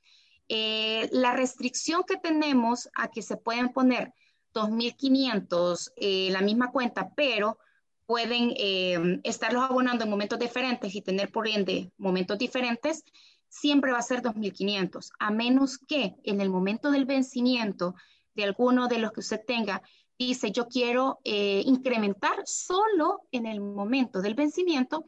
Eh, 0.49 1.09
la 1.12 1.35
restricción 1.35 2.05
que 2.05 2.16
tenemos 2.16 2.89
a 2.95 3.09
que 3.09 3.23
se 3.23 3.37
pueden 3.37 3.69
poner 3.71 4.14
2.500 4.55 5.93
en 5.97 6.33
la 6.33 6.41
misma 6.41 6.73
cuenta, 6.73 7.12
pero 7.14 7.59
pueden 8.07 8.55
eh, 8.57 9.21
estarlos 9.25 9.64
abonando 9.64 10.05
en 10.05 10.11
momentos 10.11 10.39
diferentes 10.39 10.95
y 10.95 11.03
tener 11.03 11.31
por 11.31 11.47
ende 11.47 11.93
momentos 11.99 12.39
diferentes, 12.39 13.05
siempre 13.49 13.93
va 13.93 13.99
a 13.99 14.03
ser 14.03 14.23
2.500, 14.23 15.11
a 15.19 15.31
menos 15.31 15.79
que 15.79 16.16
en 16.25 16.41
el 16.41 16.49
momento 16.49 16.91
del 16.91 17.05
vencimiento 17.05 17.95
de 18.35 18.45
alguno 18.45 18.89
de 18.89 18.99
los 18.99 19.12
que 19.12 19.21
usted 19.21 19.41
tenga, 19.47 19.83
dice 20.19 20.51
yo 20.51 20.69
quiero 20.69 21.21
eh, 21.25 21.62
incrementar 21.64 22.43
solo 22.45 23.21
en 23.31 23.47
el 23.47 23.61
momento 23.61 24.21
del 24.21 24.35
vencimiento, 24.35 25.05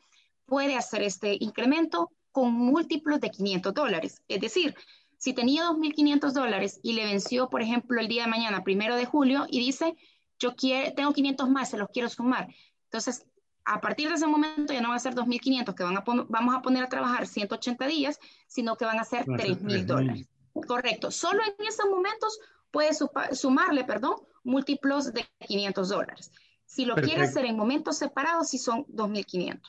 puede 0.47 0.77
hacer 0.77 1.03
este 1.03 1.37
incremento 1.41 2.11
con 2.33 2.53
múltiplos 2.53 3.21
de 3.21 3.31
500 3.31 3.75
dólares. 3.75 4.23
Es 4.29 4.41
decir, 4.41 4.75
si 5.19 5.33
tenía 5.33 5.65
2.500 5.65 6.33
dólares 6.33 6.81
y 6.83 6.95
le 6.95 7.05
venció, 7.05 7.51
por 7.51 7.63
ejemplo, 7.63 8.01
el 8.01 8.09
día 8.09 8.25
de 8.25 8.31
mañana, 8.31 8.63
primero 8.63 8.97
de 8.97 9.05
julio, 9.05 9.47
y 9.49 9.61
dice, 9.61 9.95
yo 10.39 10.55
quiero, 10.55 10.95
tengo 10.95 11.13
500 11.13 11.49
más, 11.51 11.71
se 11.71 11.77
los 11.77 11.89
quiero 11.89 12.09
sumar, 12.09 12.49
entonces, 12.91 13.25
a 13.65 13.81
partir 13.81 14.09
de 14.09 14.17
ese 14.17 14.27
momento 14.27 14.73
ya 14.73 14.81
no 14.81 14.89
va 14.89 14.97
a 14.97 14.99
ser 14.99 15.15
2.500 15.15 15.75
que 15.75 15.85
van 15.85 15.97
a 15.97 16.03
vamos 16.29 16.55
a 16.57 16.61
poner 16.61 16.83
a 16.83 16.89
trabajar 16.89 17.29
180 17.29 17.87
días, 17.87 18.19
sino 18.49 18.75
que 18.75 18.85
van 18.85 18.99
a 18.99 19.05
ser 19.05 19.25
3.000 19.27 19.85
dólares. 19.85 20.27
Correcto. 20.67 21.13
Solo 21.13 21.41
en 21.45 21.67
esos 21.67 21.89
momentos 21.89 22.41
puede 22.71 22.91
sumarle, 23.33 23.85
perdón, 23.85 24.17
múltiplos 24.45 25.13
de 25.13 25.27
500 25.47 25.89
dólares. 25.89 26.33
Si 26.65 26.85
lo 26.85 26.95
quiere 26.95 27.23
hacer 27.23 27.45
en 27.45 27.57
momentos 27.57 27.99
separados, 27.99 28.49
sí 28.51 28.59
son 28.59 28.87
2.500. 28.87 29.61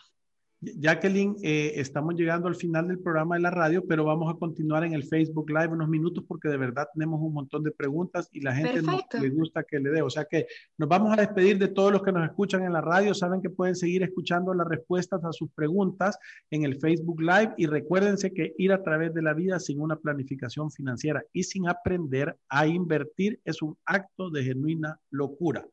Jacqueline, 0.61 1.37
eh, 1.41 1.73
estamos 1.77 2.13
llegando 2.13 2.47
al 2.47 2.55
final 2.55 2.87
del 2.87 2.99
programa 2.99 3.35
de 3.35 3.41
la 3.41 3.49
radio, 3.49 3.83
pero 3.87 4.05
vamos 4.05 4.31
a 4.31 4.37
continuar 4.37 4.83
en 4.83 4.93
el 4.93 5.03
Facebook 5.03 5.49
Live 5.49 5.69
unos 5.69 5.89
minutos 5.89 6.23
porque 6.27 6.49
de 6.49 6.57
verdad 6.57 6.87
tenemos 6.93 7.19
un 7.19 7.33
montón 7.33 7.63
de 7.63 7.71
preguntas 7.71 8.29
y 8.31 8.41
la 8.41 8.53
gente 8.53 8.79
le 9.19 9.29
gusta 9.29 9.63
que 9.63 9.79
le 9.79 9.89
dé. 9.89 10.03
O 10.03 10.09
sea 10.11 10.25
que 10.25 10.45
nos 10.77 10.87
vamos 10.87 11.17
a 11.17 11.21
despedir 11.21 11.57
de 11.57 11.67
todos 11.67 11.91
los 11.91 12.03
que 12.03 12.11
nos 12.11 12.29
escuchan 12.29 12.63
en 12.63 12.73
la 12.73 12.81
radio. 12.81 13.15
Saben 13.15 13.41
que 13.41 13.49
pueden 13.49 13.75
seguir 13.75 14.03
escuchando 14.03 14.53
las 14.53 14.67
respuestas 14.67 15.25
a 15.25 15.31
sus 15.31 15.49
preguntas 15.51 16.19
en 16.51 16.63
el 16.63 16.79
Facebook 16.79 17.21
Live 17.21 17.55
y 17.57 17.65
recuérdense 17.65 18.31
que 18.31 18.53
ir 18.59 18.71
a 18.71 18.83
través 18.83 19.15
de 19.15 19.23
la 19.23 19.33
vida 19.33 19.59
sin 19.59 19.81
una 19.81 19.95
planificación 19.95 20.69
financiera 20.69 21.23
y 21.33 21.41
sin 21.41 21.67
aprender 21.67 22.37
a 22.49 22.67
invertir 22.67 23.39
es 23.45 23.63
un 23.63 23.75
acto 23.83 24.29
de 24.29 24.43
genuina 24.43 24.99
locura. 25.09 25.65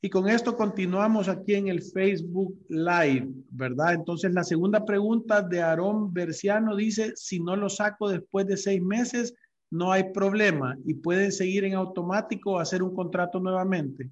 Y 0.00 0.10
con 0.10 0.28
esto 0.28 0.56
continuamos 0.56 1.28
aquí 1.28 1.54
en 1.54 1.66
el 1.66 1.82
Facebook 1.82 2.56
Live, 2.68 3.26
¿verdad? 3.50 3.94
Entonces 3.94 4.32
la 4.32 4.44
segunda 4.44 4.84
pregunta 4.84 5.42
de 5.42 5.60
Aarón 5.60 6.12
Berciano 6.12 6.76
dice, 6.76 7.12
si 7.16 7.40
no 7.40 7.56
lo 7.56 7.68
saco 7.68 8.08
después 8.08 8.46
de 8.46 8.56
seis 8.56 8.80
meses, 8.80 9.34
no 9.70 9.90
hay 9.90 10.12
problema 10.12 10.76
y 10.84 10.94
pueden 10.94 11.32
seguir 11.32 11.64
en 11.64 11.74
automático 11.74 12.52
o 12.52 12.58
hacer 12.60 12.82
un 12.82 12.94
contrato 12.94 13.40
nuevamente. 13.40 14.08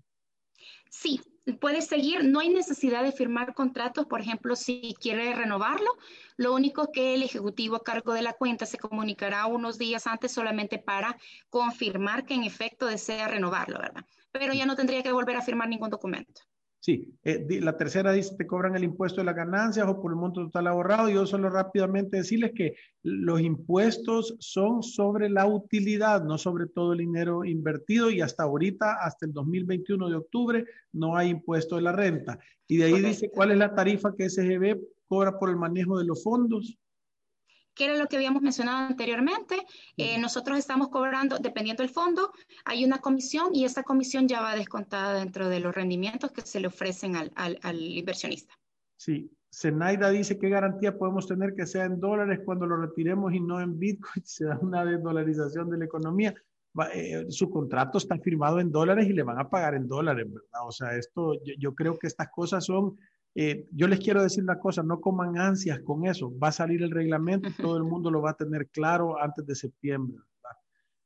Sí, 0.91 1.21
puede 1.61 1.81
seguir, 1.83 2.25
no 2.25 2.41
hay 2.41 2.49
necesidad 2.49 3.05
de 3.05 3.13
firmar 3.13 3.55
contratos, 3.55 4.07
por 4.07 4.21
ejemplo, 4.21 4.57
si 4.57 4.95
quiere 5.01 5.35
renovarlo, 5.35 5.91
lo 6.37 6.53
único 6.53 6.91
que 6.91 7.15
el 7.15 7.23
ejecutivo 7.23 7.77
a 7.77 7.85
cargo 7.85 8.13
de 8.13 8.23
la 8.23 8.33
cuenta 8.33 8.67
se 8.67 8.79
comunicará 8.79 9.47
unos 9.47 9.79
días 9.79 10.07
antes 10.09 10.33
solamente 10.33 10.79
para 10.79 11.17
confirmar 11.49 12.25
que 12.25 12.35
en 12.35 12.43
efecto 12.43 12.87
desea 12.87 13.29
renovarlo, 13.29 13.79
¿verdad? 13.79 14.05
Pero 14.39 14.55
ya 14.55 14.67
no 14.67 14.77
tendría 14.77 15.03
que 15.03 15.13
volver 15.13 15.37
a 15.37 15.43
firmar 15.43 15.69
ningún 15.69 15.91
documento. 15.91 16.43
Sí, 16.87 17.19
eh, 17.25 17.45
la 17.63 17.77
tercera 17.77 18.13
dice, 18.13 18.37
te 18.37 18.47
cobran 18.47 18.77
el 18.77 18.85
impuesto 18.85 19.21
de 19.21 19.25
las 19.25 19.35
ganancias 19.35 19.89
o 19.89 20.01
por 20.01 20.13
el 20.13 20.17
monto 20.17 20.43
total 20.43 20.69
ahorrado. 20.69 21.09
Yo 21.09 21.27
solo 21.27 21.51
rápidamente 21.51 22.19
decirles 22.19 22.53
que 22.55 22.77
los 23.03 23.41
impuestos 23.41 24.37
son 24.39 24.85
sobre 24.85 25.29
la 25.29 25.47
utilidad, 25.47 26.23
no 26.23 26.39
sobre 26.39 26.69
todo 26.69 26.93
el 26.93 26.99
dinero 26.99 27.45
invertido 27.45 28.09
y 28.09 28.21
hasta 28.21 28.45
ahorita, 28.45 28.99
hasta 29.03 29.27
el 29.27 29.33
2021 29.33 30.09
de 30.09 30.15
octubre, 30.15 30.65
no 30.93 31.17
hay 31.17 31.31
impuesto 31.31 31.75
de 31.75 31.83
la 31.83 31.91
renta. 31.91 32.39
Y 32.69 32.77
de 32.77 32.85
ahí 32.85 33.01
dice 33.01 33.31
cuál 33.35 33.51
es 33.51 33.59
la 33.59 33.75
tarifa 33.75 34.15
que 34.17 34.31
SGB 34.31 34.79
cobra 35.09 35.41
por 35.41 35.51
el 35.51 35.57
manejo 35.57 35.99
de 35.99 36.05
los 36.05 36.23
fondos 36.23 36.79
que 37.77 37.85
era 37.85 37.97
lo 37.97 38.09
que 38.09 38.17
habíamos 38.17 38.43
mencionado 38.43 38.89
anteriormente. 38.89 39.65
Eh, 39.97 40.19
nosotros 40.19 40.59
estamos 40.59 40.89
cobrando, 40.89 41.39
dependiendo 41.39 41.83
del 41.83 41.93
fondo, 41.93 42.33
hay 42.65 42.85
una 42.85 42.99
comisión 42.99 43.55
y 43.55 43.65
esa 43.65 43.83
comisión 43.83 44.27
ya 44.27 44.41
va 44.41 44.57
descontada 44.57 45.13
dentro 45.13 45.49
de 45.49 45.61
los 45.61 45.75
rendimientos 45.75 46.33
que 46.33 46.41
se 46.41 46.59
le 46.59 46.69
ofrecen 46.69 47.15
al, 47.15 47.31
al, 47.37 47.81
inversionista. 47.81 48.55
Sí, 48.97 49.31
Zenaida 49.55 50.11
dice 50.11 50.39
qué 50.39 50.49
garantía 50.49 50.97
podemos 50.99 51.27
tener 51.29 51.55
que 51.55 51.67
sea 51.67 51.85
en 51.85 52.01
dólares 52.01 52.41
cuando 52.45 52.67
lo 52.67 52.79
retiremos 52.79 53.33
y 53.35 53.41
no 53.41 53.61
en 53.61 53.79
Bitcoin, 53.79 54.25
se 54.25 54.47
da 54.47 54.59
una 54.61 54.85
desdolarización 54.85 55.71
de 55.71 55.79
la 55.79 55.85
economía. 55.85 56.35
Eh, 56.93 57.27
su 57.31 57.49
contrato 57.49 57.99
está 57.99 58.19
firmado 58.19 58.61
en 58.61 58.71
dólares 58.71 59.07
y 59.07 59.13
le 59.13 59.23
van 59.23 59.39
a 59.39 59.49
pagar 59.49 59.75
en 59.75 59.87
dólares, 59.87 60.27
¿verdad? 60.29 60.67
O 60.67 60.73
sea, 60.73 60.95
esto, 60.95 61.33
yo 61.59 61.75
creo 61.75 61.99
que 61.99 62.07
estas 62.07 62.29
cosas 62.31 62.65
son 62.65 62.99
eh, 63.39 63.67
yo 63.71 63.87
les 63.87 64.01
quiero 64.01 64.23
decir 64.23 64.43
una 64.43 64.59
cosa, 64.59 64.83
no 64.83 64.99
coman 64.99 65.39
ansias 65.39 65.81
con 65.81 66.07
eso. 66.07 66.33
Va 66.39 66.49
a 66.49 66.53
salir 66.53 66.83
el 66.83 66.91
reglamento, 66.91 67.51
todo 67.61 67.77
el 67.77 67.85
mundo 67.85 68.11
lo 68.11 68.23
va 68.23 68.31
a 68.31 68.37
tener 68.37 68.69
claro 68.69 69.21
antes 69.21 69.47
de 69.47 69.55
septiembre. 69.55 70.17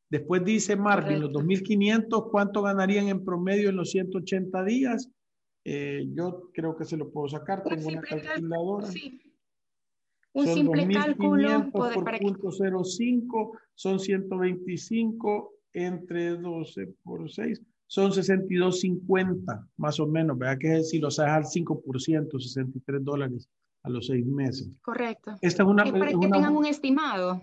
Después 0.08 0.44
dice 0.44 0.76
Marvin, 0.76 1.20
los 1.20 1.32
2.500, 1.32 2.30
¿cuánto 2.30 2.62
ganarían 2.62 3.08
en 3.08 3.24
promedio 3.24 3.70
en 3.70 3.76
los 3.76 3.90
180 3.90 4.62
días? 4.62 5.10
Eh, 5.64 6.08
yo 6.14 6.50
creo 6.54 6.76
que 6.76 6.84
se 6.84 6.96
lo 6.96 7.10
puedo 7.10 7.28
sacar, 7.28 7.64
tengo 7.64 7.88
una 7.88 8.00
calculadora. 8.00 8.88
Un 10.32 10.46
simple 10.46 10.88
cálculo 10.88 11.68
por 11.72 12.18
punto 12.20 12.50
05, 12.84 13.58
son 13.74 13.98
125 13.98 15.52
entre 15.72 16.36
12 16.36 16.94
por 17.02 17.28
6 17.28 17.60
son 17.90 18.12
62.50 18.12 19.66
más 19.76 19.98
o 19.98 20.06
menos, 20.06 20.38
¿verdad? 20.38 20.58
Que 20.60 20.84
si 20.84 21.00
lo 21.00 21.10
sabes 21.10 21.32
al 21.32 21.44
5%, 21.44 22.40
63 22.40 23.04
dólares 23.04 23.48
a 23.82 23.90
los 23.90 24.06
seis 24.06 24.24
meses. 24.24 24.70
Correcto. 24.80 25.36
Esta 25.40 25.64
es 25.64 25.68
una, 25.68 25.84
para 25.84 26.06
que 26.06 26.16
tengan 26.16 26.56
un 26.56 26.66
estimado. 26.66 27.42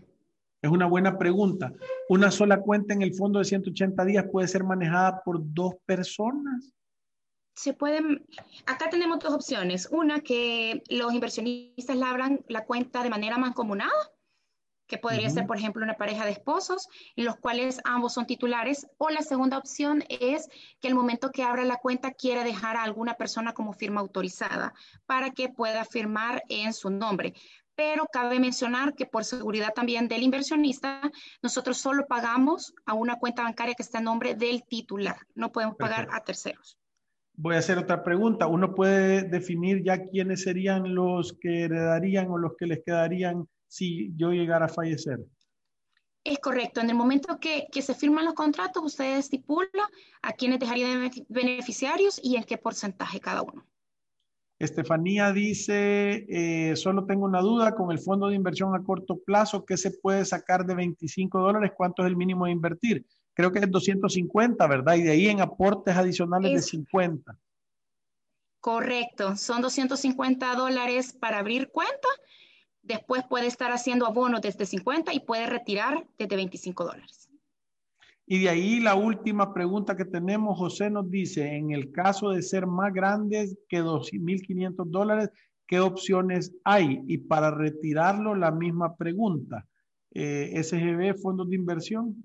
Es 0.62 0.72
una 0.72 0.86
buena 0.86 1.18
pregunta. 1.18 1.74
¿Una 2.08 2.32
sola 2.32 2.62
cuenta 2.62 2.93
en 2.93 3.02
el 3.02 3.14
fondo 3.14 3.39
de 3.39 3.45
180 3.45 4.06
días 4.06 4.26
puede 4.32 4.48
ser 4.48 4.64
manejada 4.64 5.22
por 5.22 5.41
dos 5.54 5.74
personas? 5.86 6.74
Se 7.54 7.74
pueden, 7.74 8.26
acá 8.66 8.89
tenemos 8.89 9.20
dos 9.20 9.34
opciones. 9.34 9.89
Una, 9.91 10.22
que 10.22 10.82
los 10.89 11.12
inversionistas 11.14 11.98
labran 11.98 12.39
la 12.48 12.64
cuenta 12.64 13.04
de 13.04 13.10
manera 13.10 13.38
mancomunada 13.38 13.91
que 14.88 14.98
podría 14.98 15.30
ser, 15.30 15.46
por 15.46 15.58
ejemplo, 15.58 15.84
una 15.84 15.98
pareja 15.98 16.26
de 16.26 16.32
esposos 16.32 16.88
en 17.16 17.26
los 17.26 17.36
cuales 17.36 17.80
ambos 17.84 18.14
son 18.14 18.26
titulares, 18.26 18.88
o 18.98 19.10
la 19.10 19.22
segunda 19.22 19.58
opción 19.58 20.04
es 20.10 20.50
que 20.80 20.88
el 20.88 20.96
momento 20.96 21.32
que 21.32 21.44
abra 21.44 21.66
la 21.66 21.78
cuenta 21.78 22.12
quiera 22.12 22.44
dejar 22.44 22.78
a 22.78 22.84
alguna 22.84 23.16
persona 23.16 23.54
como 23.54 23.74
firma 23.74 24.02
autorizada 24.02 24.74
para 25.06 25.32
que 25.32 25.50
pueda 25.50 25.86
firmar 25.86 26.44
en 26.50 26.74
su 26.74 26.90
nombre. 26.90 27.34
Pero 27.76 28.08
cabe 28.12 28.40
mencionar 28.40 28.96
que 28.96 29.06
por 29.06 29.24
seguridad 29.24 29.74
también 29.74 30.08
del 30.08 30.24
inversionista, 30.24 31.02
nosotros 31.44 31.78
solo 31.78 32.08
pagamos 32.08 32.74
a 32.86 32.94
una 32.94 33.18
cuenta 33.18 33.44
bancaria 33.44 33.76
que 33.76 33.84
está 33.84 34.00
en 34.00 34.06
nombre 34.06 34.34
del 34.34 34.64
titular, 34.64 35.18
no 35.36 35.52
podemos 35.52 35.76
pagar 35.76 36.08
a 36.12 36.24
terceros. 36.24 36.80
Voy 37.40 37.54
a 37.54 37.60
hacer 37.60 37.78
otra 37.78 38.04
pregunta. 38.04 38.48
¿Uno 38.48 38.74
puede 38.74 39.22
definir 39.22 39.84
ya 39.84 40.08
quiénes 40.08 40.42
serían 40.42 40.96
los 40.96 41.38
que 41.40 41.66
heredarían 41.66 42.32
o 42.32 42.40
los 42.40 42.56
que 42.58 42.66
les 42.66 42.84
quedarían 42.84 43.48
si 43.68 44.13
yo 44.15 44.32
llegara 44.32 44.65
a 44.65 44.70
fallecer. 44.70 45.20
Es 46.24 46.39
correcto. 46.39 46.82
En 46.82 46.89
el 46.89 46.95
momento 46.95 47.39
que, 47.39 47.70
se 47.82 47.93
firman 47.95 48.26
los 48.26 48.34
contratos, 48.34 48.84
usted 48.84 49.18
estipula 49.18 49.89
a 50.22 50.34
quiénes 50.34 50.59
dejarían 50.59 51.09
de 51.09 51.26
beneficiarios 51.30 52.20
y 52.22 52.36
en 52.36 52.43
qué 52.43 52.57
porcentaje 52.57 53.20
cada 53.22 53.43
uno. 53.43 53.65
Estefanía 54.59 55.32
dice, 55.32 56.26
eh, 56.28 56.76
solo 56.76 57.05
tengo 57.05 57.26
una 57.26 57.41
duda 57.41 57.76
con 57.76 57.91
el 57.91 57.99
fondo 57.99 58.28
de 58.28 58.36
inversión 58.36 58.76
a 58.76 58.84
corto 58.84 59.20
plazo, 59.20 59.63
¿qué 59.63 59.78
se 59.78 59.91
puede 59.91 60.26
sacar 60.26 60.65
de 60.65 60.74
25 60.74 61.39
dólares? 61.39 61.72
¿Cuánto 61.78 62.01
es 62.01 62.07
el 62.07 62.18
mínimo 62.18 62.45
de 62.45 62.51
invertir? 62.51 63.05
Creo 63.34 63.51
que 63.51 63.59
es 63.59 63.70
250, 63.70 64.68
¿verdad? 64.68 64.95
Y 64.95 65.03
de 65.03 65.11
ahí 65.11 65.28
en 65.28 65.41
aportes 65.41 65.95
adicionales 65.95 66.53
de 66.53 66.61
50. 66.61 67.38
Correcto, 68.59 69.36
son 69.38 69.61
250 69.61 70.55
dólares 70.55 71.13
para 71.13 71.38
abrir 71.38 71.70
cuenta 71.70 72.07
Después 72.88 73.24
puede 73.28 73.48
estar 73.48 73.72
haciendo 73.72 74.06
abonos 74.06 74.42
desde 74.42 74.66
50 74.66 75.14
y 75.14 75.20
puede 75.20 75.46
retirar 75.46 76.08
desde 76.18 76.36
25 76.38 76.86
dólares. 76.86 77.30
Y 78.26 78.40
de 78.40 78.50
ahí 78.50 78.80
la 78.80 78.96
última 78.96 79.54
pregunta 79.54 79.98
que 79.98 80.06
tenemos, 80.06 80.58
José 80.58 80.90
nos 80.90 81.10
dice, 81.10 81.56
en 81.56 81.72
el 81.72 81.92
caso 81.92 82.30
de 82.30 82.42
ser 82.42 82.66
más 82.66 82.94
grandes 82.94 83.58
que 83.68 83.82
2.500 83.82 84.86
dólares, 84.86 85.30
¿qué 85.66 85.82
opciones 85.82 86.54
hay? 86.64 87.02
Y 87.08 87.18
para 87.18 87.52
retirarlo, 87.52 88.36
la 88.36 88.52
misma 88.52 88.96
pregunta. 88.96 89.66
Eh, 90.12 90.62
SGB, 90.64 91.20
fondos 91.22 91.50
de 91.50 91.56
inversión. 91.58 92.16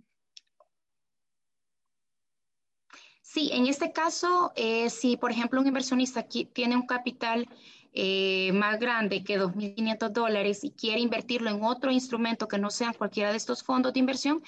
Sí, 3.21 3.51
en 3.53 3.67
este 3.67 3.93
caso, 3.93 4.53
eh, 4.57 4.91
si 4.91 5.17
por 5.17 5.31
ejemplo 5.31 5.61
un 5.61 5.67
inversionista 5.67 6.27
tiene 6.53 6.77
un 6.77 6.87
capital 6.87 7.49
eh, 7.93 8.53
más 8.53 8.79
grande 8.79 9.23
que 9.25 9.39
2.500 9.39 10.11
dólares 10.11 10.65
y 10.65 10.71
quiere 10.71 11.01
invertirlo 11.01 11.51
en 11.51 11.63
otro 11.63 11.91
instrumento 11.91 12.49
que 12.49 12.59
no 12.59 12.71
sea 12.71 12.93
cualquiera 12.93 13.31
de 13.31 13.37
estos 13.37 13.63
fondos 13.63 13.93
de 13.93 14.01
inversión, 14.01 14.43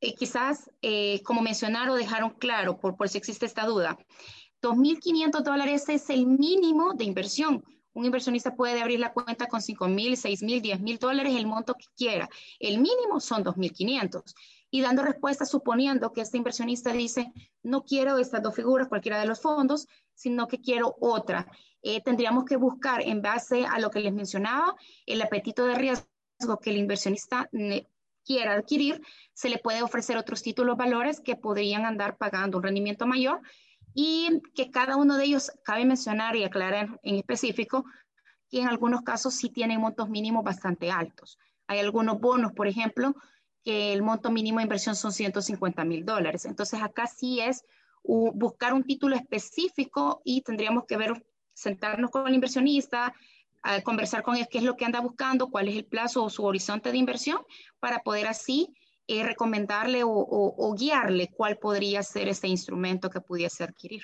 eh, 0.00 0.14
quizás, 0.14 0.70
como 1.22 1.42
mencionaron, 1.42 1.96
dejaron 1.96 2.30
claro, 2.30 2.78
por, 2.78 2.96
por 2.96 3.08
si 3.08 3.18
existe 3.18 3.46
esta 3.46 3.66
duda, 3.66 3.96
2.500 4.62 5.42
dólares 5.42 5.88
es 5.88 6.08
el 6.10 6.26
mínimo 6.26 6.94
de 6.94 7.04
inversión. 7.04 7.64
Un 7.94 8.04
inversionista 8.04 8.54
puede 8.54 8.80
abrir 8.80 9.00
la 9.00 9.12
cuenta 9.12 9.46
con 9.46 9.60
5 9.60 9.88
mil, 9.88 10.16
6 10.16 10.42
mil, 10.42 10.62
10 10.62 10.80
mil 10.80 10.98
dólares, 10.98 11.34
el 11.36 11.46
monto 11.46 11.74
que 11.74 11.86
quiera. 11.96 12.28
El 12.58 12.78
mínimo 12.78 13.20
son 13.20 13.44
2.500. 13.44 14.34
Y 14.70 14.80
dando 14.80 15.02
respuesta 15.02 15.44
suponiendo 15.44 16.12
que 16.12 16.22
este 16.22 16.38
inversionista 16.38 16.92
dice, 16.92 17.30
no 17.62 17.84
quiero 17.84 18.18
estas 18.18 18.42
dos 18.42 18.54
figuras, 18.54 18.88
cualquiera 18.88 19.20
de 19.20 19.26
los 19.26 19.40
fondos, 19.40 19.86
sino 20.14 20.48
que 20.48 20.60
quiero 20.60 20.96
otra. 21.00 21.46
Eh, 21.82 22.00
tendríamos 22.02 22.44
que 22.44 22.56
buscar 22.56 23.02
en 23.02 23.20
base 23.20 23.66
a 23.66 23.78
lo 23.78 23.90
que 23.90 24.00
les 24.00 24.14
mencionaba, 24.14 24.74
el 25.04 25.20
apetito 25.20 25.66
de 25.66 25.74
riesgo 25.74 26.06
que 26.62 26.70
el 26.70 26.78
inversionista 26.78 27.50
quiera 28.24 28.54
adquirir, 28.54 29.02
se 29.34 29.48
le 29.48 29.58
puede 29.58 29.82
ofrecer 29.82 30.16
otros 30.16 30.42
títulos 30.42 30.76
valores 30.76 31.20
que 31.20 31.36
podrían 31.36 31.84
andar 31.84 32.16
pagando 32.16 32.58
un 32.58 32.64
rendimiento 32.64 33.06
mayor 33.06 33.42
y 33.94 34.40
que 34.54 34.70
cada 34.70 34.96
uno 34.96 35.16
de 35.16 35.24
ellos, 35.24 35.50
cabe 35.64 35.84
mencionar 35.84 36.36
y 36.36 36.44
aclarar 36.44 36.98
en 37.02 37.16
específico, 37.16 37.84
que 38.50 38.60
en 38.60 38.68
algunos 38.68 39.02
casos 39.02 39.34
sí 39.34 39.48
tienen 39.48 39.80
montos 39.80 40.08
mínimos 40.08 40.44
bastante 40.44 40.90
altos. 40.90 41.38
Hay 41.66 41.78
algunos 41.78 42.20
bonos, 42.20 42.52
por 42.52 42.66
ejemplo, 42.66 43.14
que 43.64 43.92
el 43.92 44.02
monto 44.02 44.30
mínimo 44.30 44.58
de 44.58 44.64
inversión 44.64 44.96
son 44.96 45.12
150 45.12 45.84
mil 45.84 46.04
dólares. 46.04 46.44
Entonces 46.44 46.82
acá 46.82 47.06
sí 47.06 47.40
es 47.40 47.64
buscar 48.02 48.74
un 48.74 48.82
título 48.82 49.14
específico 49.14 50.20
y 50.24 50.42
tendríamos 50.42 50.84
que 50.86 50.96
ver, 50.96 51.24
sentarnos 51.54 52.10
con 52.10 52.26
el 52.26 52.34
inversionista, 52.34 53.14
conversar 53.84 54.22
con 54.22 54.36
él 54.36 54.48
qué 54.50 54.58
es 54.58 54.64
lo 54.64 54.76
que 54.76 54.84
anda 54.84 55.00
buscando, 55.00 55.48
cuál 55.48 55.68
es 55.68 55.76
el 55.76 55.84
plazo 55.84 56.24
o 56.24 56.30
su 56.30 56.44
horizonte 56.44 56.90
de 56.90 56.98
inversión, 56.98 57.38
para 57.78 58.00
poder 58.00 58.26
así 58.26 58.74
eh, 59.08 59.24
recomendarle 59.24 60.02
o, 60.04 60.74
guiarle 60.78 61.28
cuál 61.34 61.58
podría 61.58 62.02
ser 62.02 62.28
ese 62.28 62.46
instrumento 62.46 63.10
que 63.10 63.20
pudiese 63.20 63.64
adquirir. 63.64 64.02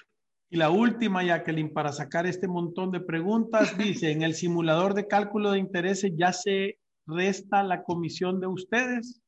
Y 0.51 0.57
la 0.57 0.71
última, 0.71 1.23
Jacqueline, 1.23 1.73
para 1.73 1.93
sacar 1.93 2.27
este 2.27 2.49
montón 2.49 2.91
de 2.91 3.01
preguntas, 3.01 3.79
dice, 3.79 4.11
en 4.13 4.23
el 4.23 4.35
simulador 4.35 4.95
de 4.95 5.07
cálculo 5.07 5.53
de 5.53 5.61
intereses 5.61 6.13
ya 6.17 6.33
se 6.33 6.79
resta 7.07 7.63
la 7.63 7.85
comisión 7.85 8.41
de 8.41 8.49
ustedes. 8.49 9.21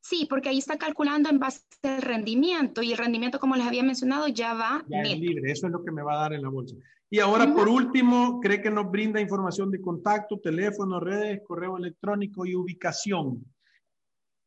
Sí, 0.00 0.26
porque 0.30 0.50
ahí 0.50 0.58
está 0.58 0.78
calculando 0.78 1.28
en 1.28 1.40
base 1.40 1.62
al 1.82 2.02
rendimiento 2.02 2.82
y 2.82 2.92
el 2.92 2.98
rendimiento, 2.98 3.40
como 3.40 3.56
les 3.56 3.66
había 3.66 3.82
mencionado, 3.82 4.28
ya 4.28 4.54
va 4.54 4.84
ya 4.88 5.00
Es 5.00 5.18
libre, 5.18 5.50
eso 5.50 5.66
es 5.66 5.72
lo 5.72 5.82
que 5.82 5.90
me 5.90 6.02
va 6.02 6.14
a 6.14 6.20
dar 6.20 6.34
en 6.34 6.42
la 6.42 6.50
bolsa. 6.50 6.76
Y 7.10 7.18
ahora, 7.18 7.52
por 7.52 7.68
último, 7.68 8.40
cree 8.40 8.62
que 8.62 8.70
nos 8.70 8.88
brinda 8.90 9.20
información 9.20 9.72
de 9.72 9.80
contacto, 9.80 10.38
teléfono, 10.38 11.00
redes, 11.00 11.40
correo 11.44 11.76
electrónico 11.76 12.46
y 12.46 12.54
ubicación 12.54 13.44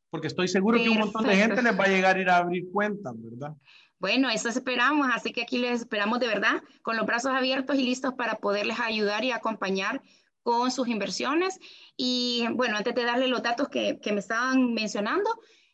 porque 0.09 0.27
estoy 0.27 0.47
seguro 0.47 0.77
que 0.77 0.89
un 0.89 0.99
montón 0.99 1.25
de 1.25 1.35
gente 1.35 1.61
les 1.61 1.77
va 1.77 1.83
a 1.83 1.87
llegar 1.87 2.17
a 2.17 2.19
ir 2.19 2.29
a 2.29 2.37
abrir 2.37 2.71
cuentas, 2.71 3.13
¿verdad? 3.17 3.55
Bueno, 3.99 4.29
eso 4.29 4.47
esperamos, 4.49 5.07
así 5.13 5.31
que 5.31 5.41
aquí 5.41 5.57
les 5.57 5.81
esperamos 5.81 6.19
de 6.19 6.27
verdad 6.27 6.63
con 6.81 6.95
los 6.95 7.05
brazos 7.05 7.31
abiertos 7.31 7.77
y 7.77 7.83
listos 7.83 8.13
para 8.13 8.35
poderles 8.35 8.79
ayudar 8.79 9.23
y 9.25 9.31
acompañar 9.31 10.01
con 10.41 10.71
sus 10.71 10.87
inversiones. 10.87 11.59
Y 11.97 12.47
bueno, 12.53 12.77
antes 12.77 12.95
de 12.95 13.03
darle 13.03 13.27
los 13.27 13.43
datos 13.43 13.67
que, 13.67 13.99
que 13.99 14.13
me 14.13 14.19
estaban 14.19 14.73
mencionando, 14.73 15.29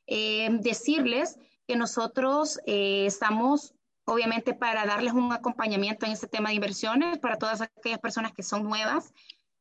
eh, 0.08 0.50
decirles 0.62 1.38
que 1.68 1.76
nosotros 1.76 2.60
eh, 2.66 3.06
estamos 3.06 3.76
obviamente 4.06 4.54
para 4.54 4.86
darles 4.86 5.14
un 5.14 5.32
acompañamiento 5.32 6.06
en 6.06 6.12
este 6.12 6.28
tema 6.28 6.50
de 6.50 6.56
inversiones 6.56 7.18
para 7.18 7.38
todas 7.38 7.62
aquellas 7.62 8.00
personas 8.00 8.34
que 8.34 8.44
son 8.44 8.64
nuevas, 8.64 9.14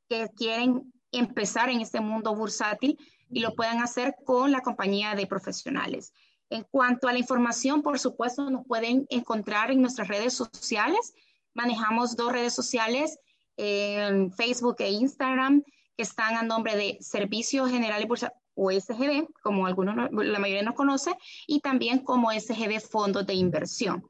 que 0.08 0.28
quieren 0.36 0.92
empezar 1.12 1.70
en 1.70 1.80
este 1.80 2.00
mundo 2.00 2.34
bursátil 2.34 2.98
y 3.34 3.40
lo 3.40 3.54
puedan 3.54 3.82
hacer 3.82 4.14
con 4.24 4.50
la 4.52 4.60
compañía 4.60 5.14
de 5.14 5.26
profesionales. 5.26 6.14
En 6.50 6.62
cuanto 6.70 7.08
a 7.08 7.12
la 7.12 7.18
información, 7.18 7.82
por 7.82 7.98
supuesto, 7.98 8.48
nos 8.48 8.64
pueden 8.66 9.06
encontrar 9.10 9.72
en 9.72 9.82
nuestras 9.82 10.08
redes 10.08 10.32
sociales. 10.34 11.14
Manejamos 11.52 12.16
dos 12.16 12.32
redes 12.32 12.54
sociales, 12.54 13.18
en 13.56 14.32
Facebook 14.32 14.76
e 14.78 14.90
Instagram, 14.90 15.62
que 15.96 16.04
están 16.04 16.36
a 16.36 16.42
nombre 16.42 16.76
de 16.76 16.98
Servicios 17.00 17.70
Generales 17.70 18.06
Bursa 18.06 18.32
o 18.54 18.70
SGB, 18.70 19.26
como 19.42 19.66
algunos, 19.66 19.96
la 20.12 20.38
mayoría 20.38 20.62
nos 20.62 20.74
conoce, 20.74 21.10
y 21.48 21.58
también 21.60 21.98
como 22.00 22.30
SGB 22.30 22.78
Fondos 22.80 23.26
de 23.26 23.34
Inversión. 23.34 24.08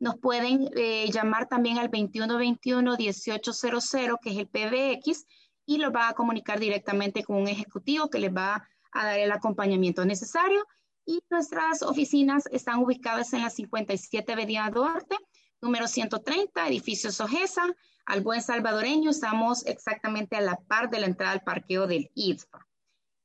Nos 0.00 0.18
pueden 0.18 0.68
eh, 0.76 1.08
llamar 1.12 1.46
también 1.48 1.78
al 1.78 1.92
2121-1800, 1.92 4.18
que 4.20 4.30
es 4.30 4.38
el 4.38 4.48
PBX, 4.48 5.24
y 5.66 5.78
lo 5.78 5.92
va 5.92 6.08
a 6.08 6.14
comunicar 6.14 6.60
directamente 6.60 7.24
con 7.24 7.36
un 7.36 7.48
ejecutivo 7.48 8.10
que 8.10 8.18
les 8.18 8.34
va 8.34 8.68
a 8.92 9.04
dar 9.04 9.18
el 9.18 9.32
acompañamiento 9.32 10.04
necesario. 10.04 10.66
Y 11.06 11.22
nuestras 11.30 11.82
oficinas 11.82 12.44
están 12.50 12.78
ubicadas 12.78 13.32
en 13.32 13.42
la 13.42 13.50
57 13.50 14.32
Avenida 14.32 14.70
Duarte, 14.70 15.16
número 15.60 15.86
130, 15.86 16.68
edificio 16.68 17.10
Sojesa. 17.10 17.64
Al 18.06 18.22
buen 18.22 18.42
salvadoreño 18.42 19.10
estamos 19.10 19.66
exactamente 19.66 20.36
a 20.36 20.40
la 20.40 20.56
par 20.56 20.90
de 20.90 21.00
la 21.00 21.06
entrada 21.06 21.32
al 21.32 21.42
parqueo 21.42 21.86
del 21.86 22.10
IDFA. 22.14 22.66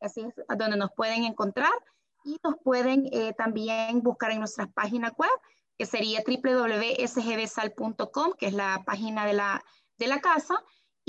Así 0.02 0.22
es 0.22 0.34
donde 0.58 0.78
nos 0.78 0.92
pueden 0.96 1.26
encontrar 1.26 1.74
y 2.24 2.38
nos 2.44 2.56
pueden 2.64 3.08
eh, 3.12 3.34
también 3.38 4.02
buscar 4.02 4.32
en 4.32 4.40
nuestra 4.40 4.68
página 4.68 5.14
web, 5.18 5.30
que 5.78 5.86
sería 5.86 6.24
www.sgbsal.com, 6.26 8.34
que 8.38 8.48
es 8.48 8.54
la 8.54 8.84
página 8.86 9.26
de 9.26 9.34
la, 9.34 9.64
de 9.98 10.08
la 10.08 10.20
casa, 10.20 10.56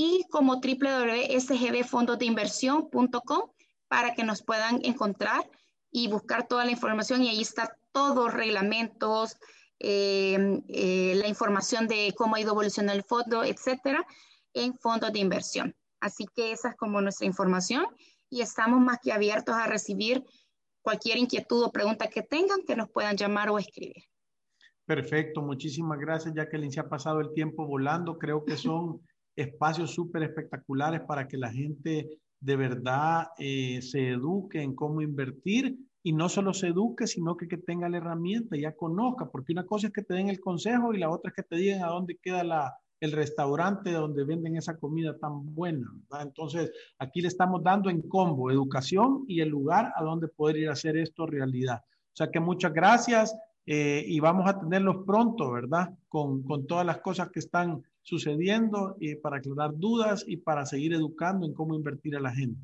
y 0.02 0.24
como 0.30 0.62
www.sgbfondosdeinversión.com 0.62 3.50
para 3.86 4.14
que 4.14 4.24
nos 4.24 4.42
puedan 4.42 4.80
encontrar 4.82 5.46
y 5.90 6.08
buscar 6.08 6.48
toda 6.48 6.64
la 6.64 6.70
información 6.70 7.22
y 7.22 7.28
ahí 7.28 7.42
está 7.42 7.76
todos 7.92 8.32
reglamentos, 8.32 9.36
em, 9.78 10.62
eh, 10.68 11.12
la 11.16 11.28
información 11.28 11.86
de 11.86 12.14
cómo 12.16 12.36
ha 12.36 12.40
ido 12.40 12.52
evolucionando 12.52 12.94
el 12.94 13.04
fondo, 13.04 13.44
etcétera, 13.44 14.06
en 14.54 14.72
fondos 14.78 15.12
de 15.12 15.18
inversión. 15.18 15.76
Así 16.00 16.24
que 16.34 16.52
esa 16.52 16.70
es 16.70 16.76
como 16.76 17.02
nuestra 17.02 17.26
información 17.26 17.84
y 18.30 18.40
estamos 18.40 18.80
más 18.80 19.00
que 19.02 19.12
abiertos 19.12 19.54
a 19.54 19.66
recibir 19.66 20.24
cualquier 20.80 21.18
inquietud 21.18 21.62
o 21.62 21.72
pregunta 21.72 22.08
que 22.08 22.22
tengan, 22.22 22.62
que 22.66 22.74
nos 22.74 22.88
puedan 22.88 23.18
llamar 23.18 23.50
o 23.50 23.58
escribir. 23.58 24.02
Perfecto, 24.86 25.42
muchísimas 25.42 25.98
gracias, 25.98 26.32
Jacqueline. 26.34 26.72
Se 26.72 26.80
ha 26.80 26.88
pasado 26.88 27.20
el 27.20 27.34
tiempo 27.34 27.66
volando. 27.66 28.16
Creo 28.16 28.46
que 28.46 28.56
son 28.56 29.02
espacios 29.36 29.92
súper 29.92 30.22
espectaculares 30.24 31.02
para 31.06 31.26
que 31.26 31.36
la 31.36 31.52
gente 31.52 32.08
de 32.40 32.56
verdad 32.56 33.28
eh, 33.38 33.80
se 33.82 34.10
eduque 34.10 34.62
en 34.62 34.74
cómo 34.74 35.02
invertir 35.02 35.78
y 36.02 36.12
no 36.12 36.28
solo 36.28 36.54
se 36.54 36.68
eduque, 36.68 37.06
sino 37.06 37.36
que, 37.36 37.46
que 37.46 37.58
tenga 37.58 37.88
la 37.88 37.98
herramienta, 37.98 38.56
ya 38.56 38.72
conozca, 38.72 39.30
porque 39.30 39.52
una 39.52 39.66
cosa 39.66 39.88
es 39.88 39.92
que 39.92 40.02
te 40.02 40.14
den 40.14 40.28
el 40.28 40.40
consejo 40.40 40.94
y 40.94 40.98
la 40.98 41.10
otra 41.10 41.30
es 41.30 41.36
que 41.36 41.42
te 41.42 41.56
digan 41.56 41.84
a 41.84 41.88
dónde 41.88 42.18
queda 42.22 42.42
la, 42.42 42.74
el 43.00 43.12
restaurante 43.12 43.92
donde 43.92 44.24
venden 44.24 44.56
esa 44.56 44.76
comida 44.76 45.16
tan 45.18 45.54
buena. 45.54 45.90
Entonces, 46.20 46.70
aquí 46.98 47.22
le 47.22 47.28
estamos 47.28 47.62
dando 47.62 47.88
en 47.88 48.02
combo 48.02 48.50
educación 48.50 49.24
y 49.26 49.40
el 49.40 49.48
lugar 49.48 49.92
a 49.96 50.04
donde 50.04 50.28
poder 50.28 50.58
ir 50.58 50.68
a 50.68 50.72
hacer 50.72 50.96
esto 50.96 51.26
realidad. 51.26 51.80
O 51.82 52.16
sea 52.16 52.30
que 52.30 52.40
muchas 52.40 52.72
gracias 52.72 53.34
eh, 53.64 54.04
y 54.06 54.20
vamos 54.20 54.48
a 54.48 54.60
tenerlos 54.60 55.04
pronto, 55.06 55.50
¿verdad? 55.50 55.90
Con, 56.08 56.42
con 56.42 56.66
todas 56.66 56.84
las 56.84 56.98
cosas 56.98 57.30
que 57.30 57.38
están 57.38 57.82
sucediendo 58.10 58.96
y 58.98 59.14
para 59.14 59.36
aclarar 59.36 59.70
dudas 59.76 60.24
y 60.26 60.36
para 60.36 60.66
seguir 60.66 60.92
educando 60.92 61.46
en 61.46 61.54
cómo 61.54 61.76
invertir 61.76 62.16
a 62.16 62.20
la 62.20 62.34
gente. 62.34 62.60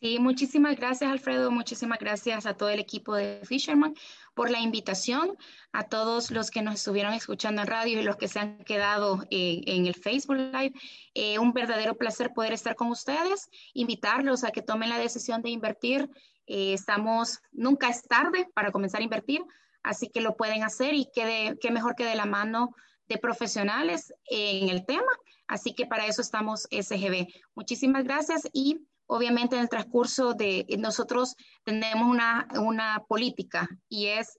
Sí, 0.00 0.18
muchísimas 0.18 0.74
gracias 0.74 1.12
Alfredo, 1.12 1.52
muchísimas 1.52 2.00
gracias 2.00 2.44
a 2.44 2.54
todo 2.54 2.70
el 2.70 2.80
equipo 2.80 3.14
de 3.14 3.40
Fisherman 3.44 3.94
por 4.34 4.50
la 4.50 4.58
invitación, 4.58 5.36
a 5.70 5.84
todos 5.84 6.32
los 6.32 6.50
que 6.50 6.60
nos 6.60 6.74
estuvieron 6.74 7.14
escuchando 7.14 7.62
en 7.62 7.68
radio 7.68 8.00
y 8.00 8.02
los 8.02 8.16
que 8.16 8.26
se 8.26 8.40
han 8.40 8.58
quedado 8.64 9.22
eh, 9.30 9.60
en 9.66 9.86
el 9.86 9.94
Facebook 9.94 10.38
Live. 10.38 10.72
Eh, 11.14 11.38
un 11.38 11.52
verdadero 11.52 11.94
placer 11.96 12.32
poder 12.34 12.52
estar 12.52 12.74
con 12.74 12.88
ustedes, 12.88 13.48
invitarlos 13.74 14.42
a 14.42 14.50
que 14.50 14.60
tomen 14.60 14.88
la 14.88 14.98
decisión 14.98 15.40
de 15.40 15.50
invertir. 15.50 16.10
Eh, 16.48 16.72
estamos, 16.72 17.38
nunca 17.52 17.88
es 17.88 18.02
tarde 18.02 18.48
para 18.54 18.72
comenzar 18.72 19.02
a 19.02 19.04
invertir, 19.04 19.44
así 19.84 20.08
que 20.08 20.20
lo 20.20 20.36
pueden 20.36 20.64
hacer 20.64 20.94
y 20.94 21.06
qué 21.14 21.70
mejor 21.70 21.94
que 21.94 22.04
de 22.04 22.16
la 22.16 22.26
mano 22.26 22.74
de 23.12 23.18
profesionales 23.18 24.12
en 24.26 24.68
el 24.68 24.84
tema. 24.86 25.12
Así 25.46 25.74
que 25.74 25.86
para 25.86 26.06
eso 26.06 26.22
estamos 26.22 26.66
SGB. 26.70 27.26
Muchísimas 27.54 28.04
gracias 28.04 28.48
y 28.52 28.86
obviamente 29.06 29.56
en 29.56 29.62
el 29.62 29.68
transcurso 29.68 30.32
de 30.34 30.66
nosotros 30.78 31.36
tenemos 31.64 32.08
una, 32.08 32.48
una 32.54 33.04
política 33.06 33.68
y 33.88 34.06
es 34.06 34.38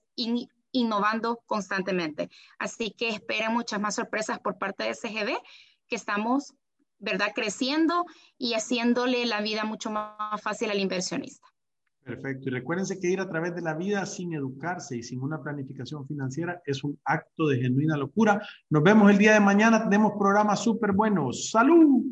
innovando 0.72 1.40
constantemente. 1.46 2.30
Así 2.58 2.90
que 2.90 3.08
esperen 3.08 3.52
muchas 3.52 3.80
más 3.80 3.94
sorpresas 3.94 4.40
por 4.40 4.58
parte 4.58 4.84
de 4.84 4.94
SGB 4.94 5.38
que 5.86 5.96
estamos, 5.96 6.54
¿verdad?, 6.98 7.32
creciendo 7.34 8.04
y 8.36 8.54
haciéndole 8.54 9.24
la 9.26 9.40
vida 9.40 9.64
mucho 9.64 9.90
más 9.90 10.42
fácil 10.42 10.70
al 10.70 10.80
inversionista. 10.80 11.53
Perfecto. 12.04 12.48
Y 12.48 12.52
recuérdense 12.52 13.00
que 13.00 13.08
ir 13.08 13.20
a 13.20 13.28
través 13.28 13.54
de 13.54 13.62
la 13.62 13.74
vida 13.74 14.04
sin 14.04 14.34
educarse 14.34 14.96
y 14.96 15.02
sin 15.02 15.22
una 15.22 15.42
planificación 15.42 16.06
financiera 16.06 16.60
es 16.66 16.84
un 16.84 16.98
acto 17.04 17.48
de 17.48 17.58
genuina 17.58 17.96
locura. 17.96 18.42
Nos 18.68 18.82
vemos 18.82 19.10
el 19.10 19.16
día 19.16 19.32
de 19.32 19.40
mañana. 19.40 19.84
Tenemos 19.84 20.12
programas 20.18 20.60
súper 20.62 20.92
buenos. 20.92 21.50
¡Salud! 21.50 22.04